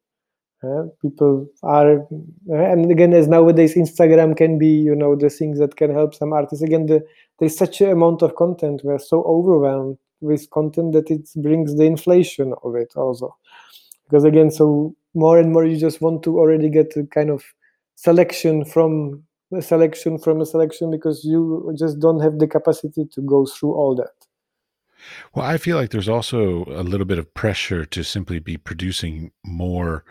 Uh, 0.64 0.84
people 1.02 1.48
are, 1.64 2.06
and 2.50 2.92
again, 2.92 3.14
as 3.14 3.28
nowadays 3.28 3.74
Instagram 3.76 4.38
can 4.38 4.60
be, 4.60 4.68
you 4.68 4.96
know, 4.96 5.16
the 5.16 5.30
things 5.30 5.58
that 5.58 5.76
can 5.76 5.92
help 5.92 6.14
some 6.14 6.34
artists. 6.34 6.64
Again, 6.64 6.86
the, 6.86 7.04
there's 7.40 7.58
such 7.58 7.82
an 7.82 7.90
amount 7.90 8.22
of 8.22 8.36
content. 8.36 8.82
We're 8.84 9.00
so 9.00 9.24
overwhelmed 9.24 9.98
with 10.20 10.50
content 10.52 10.94
that 10.94 11.10
it 11.10 11.28
brings 11.36 11.76
the 11.76 11.86
inflation 11.86 12.54
of 12.64 12.76
it 12.76 12.94
also. 12.96 13.36
Because 14.04 14.24
again, 14.24 14.52
so 14.52 14.96
more 15.16 15.40
and 15.40 15.52
more 15.52 15.66
you 15.66 15.78
just 15.78 16.00
want 16.00 16.22
to 16.24 16.38
already 16.38 16.70
get 16.70 16.96
a 16.96 17.06
kind 17.06 17.32
of 17.32 17.44
selection 17.96 18.64
from 18.64 19.24
a 19.54 19.62
selection 19.62 20.18
from 20.18 20.42
a 20.42 20.46
selection 20.46 20.92
because 20.92 21.26
you 21.26 21.74
just 21.78 22.00
don't 22.00 22.22
have 22.22 22.40
the 22.40 22.48
capacity 22.48 23.06
to 23.14 23.22
go 23.22 23.46
through 23.46 23.74
all 23.74 23.96
that. 23.96 24.14
Well, 25.34 25.46
I 25.46 25.58
feel 25.58 25.78
like 25.78 25.90
there's 25.90 26.10
also 26.10 26.66
a 26.66 26.84
little 26.84 27.06
bit 27.06 27.18
of 27.18 27.34
pressure 27.34 27.86
to 27.86 28.04
simply 28.04 28.40
be 28.40 28.58
producing 28.58 29.32
more. 29.44 30.06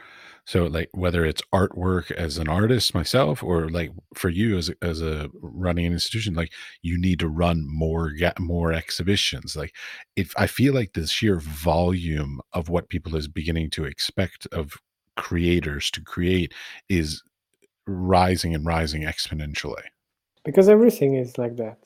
So, 0.51 0.65
like 0.67 0.89
whether 0.93 1.25
it's 1.25 1.43
artwork 1.55 2.11
as 2.11 2.37
an 2.37 2.49
artist 2.49 2.93
myself, 2.93 3.41
or 3.41 3.69
like 3.69 3.93
for 4.15 4.29
you 4.31 4.59
as 4.59 4.69
a, 4.69 4.75
as 4.83 5.01
a 5.01 5.31
running 5.41 5.87
an 5.87 5.93
institution, 5.93 6.35
like 6.35 6.53
you 6.83 6.99
need 7.01 7.21
to 7.21 7.29
run 7.29 7.65
more 7.69 8.11
ga- 8.11 8.33
more 8.41 8.73
exhibitions. 8.73 9.55
Like, 9.55 9.75
if 10.17 10.35
I 10.37 10.49
feel 10.49 10.75
like 10.75 10.95
the 10.95 11.07
sheer 11.07 11.39
volume 11.39 12.41
of 12.53 12.69
what 12.69 12.89
people 12.89 13.15
is 13.15 13.29
beginning 13.29 13.71
to 13.71 13.85
expect 13.85 14.49
of 14.51 14.73
creators 15.17 15.89
to 15.93 16.01
create 16.01 16.53
is 16.89 17.23
rising 17.87 18.53
and 18.55 18.67
rising 18.67 19.03
exponentially. 19.03 19.85
because 20.45 20.69
everything 20.69 21.15
is 21.15 21.39
like 21.39 21.57
that 21.57 21.79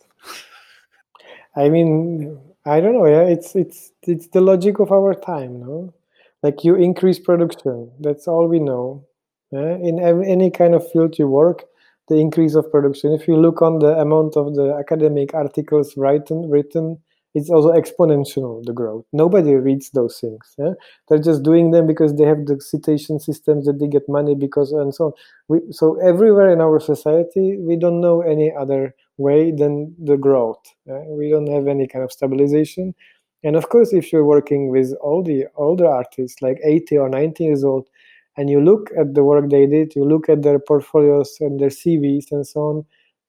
i 1.56 1.68
mean 1.68 2.38
i 2.64 2.80
don't 2.80 2.94
know 2.94 3.06
yeah 3.06 3.22
it's 3.34 3.54
it's 3.56 3.92
it's 4.02 4.28
the 4.28 4.40
logic 4.40 4.78
of 4.80 4.92
our 4.92 5.14
time 5.14 5.60
no 5.60 5.92
like 6.44 6.62
you 6.62 6.74
increase 6.74 7.18
production 7.18 7.90
that's 8.00 8.28
all 8.28 8.46
we 8.46 8.60
know 8.60 9.04
yeah? 9.50 9.76
in 9.88 9.98
every, 9.98 10.30
any 10.30 10.50
kind 10.50 10.74
of 10.74 10.88
field 10.92 11.18
you 11.18 11.26
work 11.26 11.64
the 12.08 12.16
increase 12.16 12.54
of 12.54 12.70
production 12.70 13.12
if 13.12 13.26
you 13.26 13.36
look 13.36 13.62
on 13.62 13.78
the 13.78 13.98
amount 13.98 14.36
of 14.36 14.54
the 14.54 14.76
academic 14.78 15.34
articles 15.34 15.94
written 15.96 16.48
written 16.50 16.98
it's 17.34 17.50
also 17.50 17.70
exponential 17.72 18.62
the 18.64 18.72
growth 18.72 19.06
nobody 19.12 19.54
reads 19.54 19.90
those 19.90 20.20
things 20.20 20.54
yeah? 20.58 20.74
they're 21.08 21.26
just 21.30 21.42
doing 21.42 21.70
them 21.70 21.86
because 21.86 22.14
they 22.14 22.26
have 22.26 22.44
the 22.46 22.60
citation 22.60 23.18
systems 23.18 23.64
that 23.64 23.80
they 23.80 23.88
get 23.88 24.08
money 24.08 24.34
because 24.34 24.70
and 24.72 24.94
so 24.94 25.06
on 25.06 25.12
we, 25.48 25.60
so 25.70 25.98
everywhere 26.00 26.52
in 26.52 26.60
our 26.60 26.78
society 26.78 27.56
we 27.58 27.74
don't 27.76 28.00
know 28.02 28.20
any 28.20 28.52
other 28.52 28.94
way 29.16 29.50
than 29.50 29.94
the 29.98 30.18
growth 30.18 30.62
yeah? 30.86 31.02
we 31.08 31.30
don't 31.30 31.50
have 31.50 31.66
any 31.66 31.88
kind 31.88 32.04
of 32.04 32.12
stabilization 32.12 32.94
and 33.44 33.56
of 33.56 33.68
course 33.68 33.92
if 33.92 34.12
you're 34.12 34.24
working 34.24 34.68
with 34.68 34.92
all 35.00 35.22
the 35.22 35.46
older 35.54 35.86
artists 35.86 36.42
like 36.42 36.58
80 36.64 36.98
or 36.98 37.08
90 37.08 37.44
years 37.44 37.62
old 37.62 37.88
and 38.36 38.50
you 38.50 38.60
look 38.60 38.90
at 38.98 39.14
the 39.14 39.22
work 39.22 39.50
they 39.50 39.66
did 39.66 39.94
you 39.94 40.04
look 40.04 40.28
at 40.28 40.42
their 40.42 40.58
portfolios 40.58 41.36
and 41.40 41.60
their 41.60 41.68
cvs 41.68 42.32
and 42.32 42.46
so 42.46 42.60
on 42.60 42.84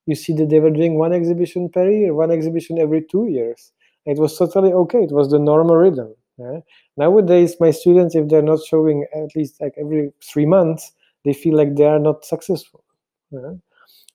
you 0.05 0.15
see 0.15 0.33
that 0.33 0.49
they 0.49 0.59
were 0.59 0.71
doing 0.71 0.97
one 0.97 1.13
exhibition 1.13 1.69
per 1.69 1.89
year 1.89 2.13
one 2.13 2.31
exhibition 2.31 2.79
every 2.79 3.03
two 3.11 3.27
years 3.27 3.71
it 4.05 4.17
was 4.17 4.37
totally 4.37 4.71
okay 4.71 5.03
it 5.03 5.11
was 5.11 5.29
the 5.29 5.39
normal 5.39 5.75
rhythm 5.75 6.13
yeah? 6.37 6.59
nowadays 6.97 7.55
my 7.59 7.71
students 7.71 8.15
if 8.15 8.27
they're 8.29 8.41
not 8.41 8.59
showing 8.65 9.05
at 9.13 9.35
least 9.35 9.61
like 9.61 9.73
every 9.77 10.11
three 10.23 10.45
months 10.45 10.91
they 11.23 11.33
feel 11.33 11.55
like 11.55 11.75
they 11.75 11.85
are 11.85 11.99
not 11.99 12.23
successful 12.25 12.83
yeah? 13.31 13.53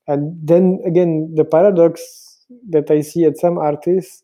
and 0.09 0.37
then 0.43 0.81
again 0.87 1.31
the 1.35 1.45
paradox 1.45 2.47
that 2.69 2.91
i 2.91 3.01
see 3.01 3.25
at 3.25 3.37
some 3.37 3.59
artists 3.59 4.23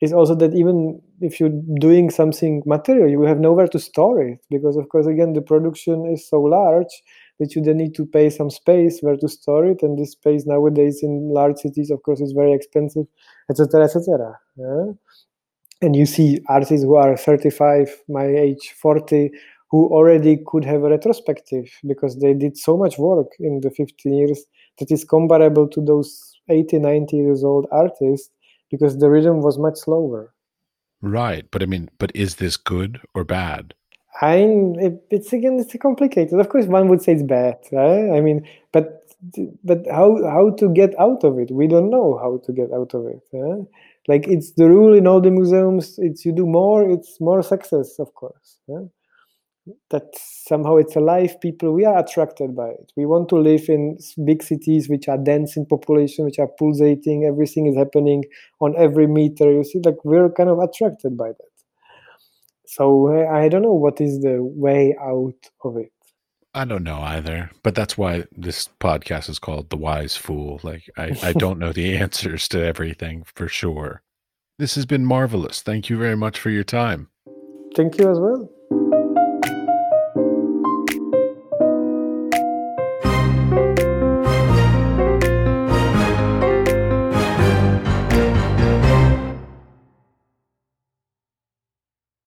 is 0.00 0.12
also 0.12 0.34
that 0.34 0.54
even 0.54 1.00
if 1.20 1.40
you're 1.40 1.60
doing 1.80 2.10
something 2.10 2.62
material 2.66 3.08
you 3.08 3.22
have 3.22 3.40
nowhere 3.40 3.66
to 3.66 3.78
store 3.78 4.22
it 4.22 4.38
because 4.50 4.76
of 4.76 4.88
course 4.88 5.06
again 5.06 5.32
the 5.32 5.40
production 5.40 6.06
is 6.12 6.28
so 6.28 6.40
large 6.40 7.02
that 7.40 7.54
you 7.54 7.62
then 7.62 7.76
need 7.76 7.94
to 7.94 8.06
pay 8.06 8.30
some 8.30 8.50
space 8.50 9.00
where 9.00 9.16
to 9.16 9.28
store 9.28 9.66
it 9.66 9.82
and 9.82 9.98
this 9.98 10.12
space 10.12 10.44
nowadays 10.46 11.00
in 11.02 11.30
large 11.32 11.56
cities 11.56 11.90
of 11.90 12.02
course 12.02 12.20
is 12.20 12.32
very 12.32 12.52
expensive 12.52 13.06
etc 13.50 13.84
etc 13.84 14.32
yeah? 14.56 14.84
and 15.82 15.94
you 15.94 16.06
see 16.06 16.40
artists 16.48 16.84
who 16.84 16.96
are 16.96 17.16
35 17.16 18.02
my 18.08 18.26
age 18.26 18.74
40 18.80 19.30
who 19.70 19.86
already 19.88 20.38
could 20.46 20.64
have 20.64 20.82
a 20.82 20.88
retrospective 20.88 21.66
because 21.86 22.18
they 22.20 22.32
did 22.32 22.56
so 22.56 22.76
much 22.76 22.98
work 22.98 23.32
in 23.38 23.60
the 23.60 23.70
15 23.70 24.14
years 24.14 24.44
that 24.78 24.90
is 24.90 25.04
comparable 25.04 25.68
to 25.68 25.80
those 25.80 26.34
80 26.48 26.78
90 26.78 27.16
years 27.16 27.44
old 27.44 27.66
artists 27.70 28.30
because 28.70 28.98
the 28.98 29.10
rhythm 29.10 29.42
was 29.42 29.58
much 29.58 29.76
slower. 29.78 30.32
Right, 31.00 31.46
but 31.50 31.62
I 31.62 31.66
mean, 31.66 31.90
but 31.98 32.10
is 32.14 32.36
this 32.36 32.56
good 32.56 33.00
or 33.14 33.24
bad? 33.24 33.74
I 34.20 34.36
it, 34.36 35.04
it's 35.10 35.32
again 35.32 35.58
it's 35.60 35.76
complicated. 35.80 36.38
Of 36.38 36.48
course, 36.48 36.66
one 36.66 36.88
would 36.88 37.02
say 37.02 37.12
it's 37.12 37.22
bad. 37.22 37.58
Right? 37.70 38.10
I 38.16 38.20
mean, 38.20 38.46
but 38.72 39.04
but 39.62 39.86
how 39.90 40.24
how 40.24 40.50
to 40.58 40.68
get 40.70 40.98
out 40.98 41.22
of 41.24 41.38
it? 41.38 41.50
We 41.50 41.68
don't 41.68 41.90
know 41.90 42.18
how 42.18 42.40
to 42.44 42.52
get 42.52 42.72
out 42.72 42.94
of 42.94 43.06
it. 43.06 43.22
Right? 43.32 43.66
Like 44.08 44.26
it's 44.26 44.52
the 44.52 44.68
rule 44.68 44.96
in 44.96 45.06
all 45.06 45.20
the 45.20 45.30
museums. 45.30 45.98
It's 45.98 46.24
you 46.24 46.32
do 46.32 46.46
more, 46.46 46.88
it's 46.88 47.20
more 47.20 47.42
success, 47.42 47.98
of 47.98 48.12
course. 48.14 48.56
Right? 48.66 48.88
That 49.90 50.06
somehow 50.14 50.76
it's 50.76 50.96
alive 50.96 51.40
people 51.40 51.72
we 51.72 51.84
are 51.84 51.98
attracted 51.98 52.54
by 52.54 52.68
it 52.68 52.92
we 52.96 53.06
want 53.06 53.28
to 53.28 53.36
live 53.36 53.68
in 53.68 53.98
big 54.24 54.42
cities 54.42 54.88
which 54.88 55.08
are 55.08 55.18
dense 55.18 55.56
in 55.56 55.66
population 55.66 56.24
which 56.24 56.38
are 56.38 56.50
pulsating 56.58 57.24
everything 57.24 57.66
is 57.66 57.76
happening 57.76 58.24
on 58.60 58.74
every 58.76 59.06
meter 59.06 59.50
you 59.50 59.64
see 59.64 59.80
like 59.84 60.04
we're 60.04 60.30
kind 60.30 60.48
of 60.48 60.58
attracted 60.58 61.16
by 61.16 61.28
that 61.28 61.56
so 62.66 63.08
uh, 63.08 63.30
i 63.32 63.48
don't 63.48 63.62
know 63.62 63.72
what 63.72 64.00
is 64.00 64.20
the 64.20 64.38
way 64.40 64.96
out 65.00 65.50
of 65.64 65.76
it 65.76 65.92
I 66.54 66.64
don't 66.64 66.82
know 66.82 66.98
either, 67.00 67.50
but 67.62 67.74
that's 67.74 67.96
why 67.96 68.24
this 68.32 68.68
podcast 68.80 69.28
is 69.28 69.38
called 69.38 69.70
The 69.70 69.76
Wise 69.76 70.16
Fool. 70.16 70.58
Like, 70.64 70.90
I, 70.96 71.16
I 71.22 71.32
don't 71.44 71.58
know 71.58 71.72
the 71.72 71.96
answers 71.96 72.48
to 72.48 72.64
everything 72.64 73.24
for 73.34 73.48
sure. 73.48 74.02
This 74.58 74.74
has 74.74 74.86
been 74.86 75.04
marvelous. 75.04 75.62
Thank 75.62 75.88
you 75.88 75.96
very 75.96 76.16
much 76.16 76.40
for 76.40 76.50
your 76.50 76.64
time. 76.64 77.10
Thank 77.76 77.98
you 77.98 78.10
as 78.10 78.18
well. 78.18 78.50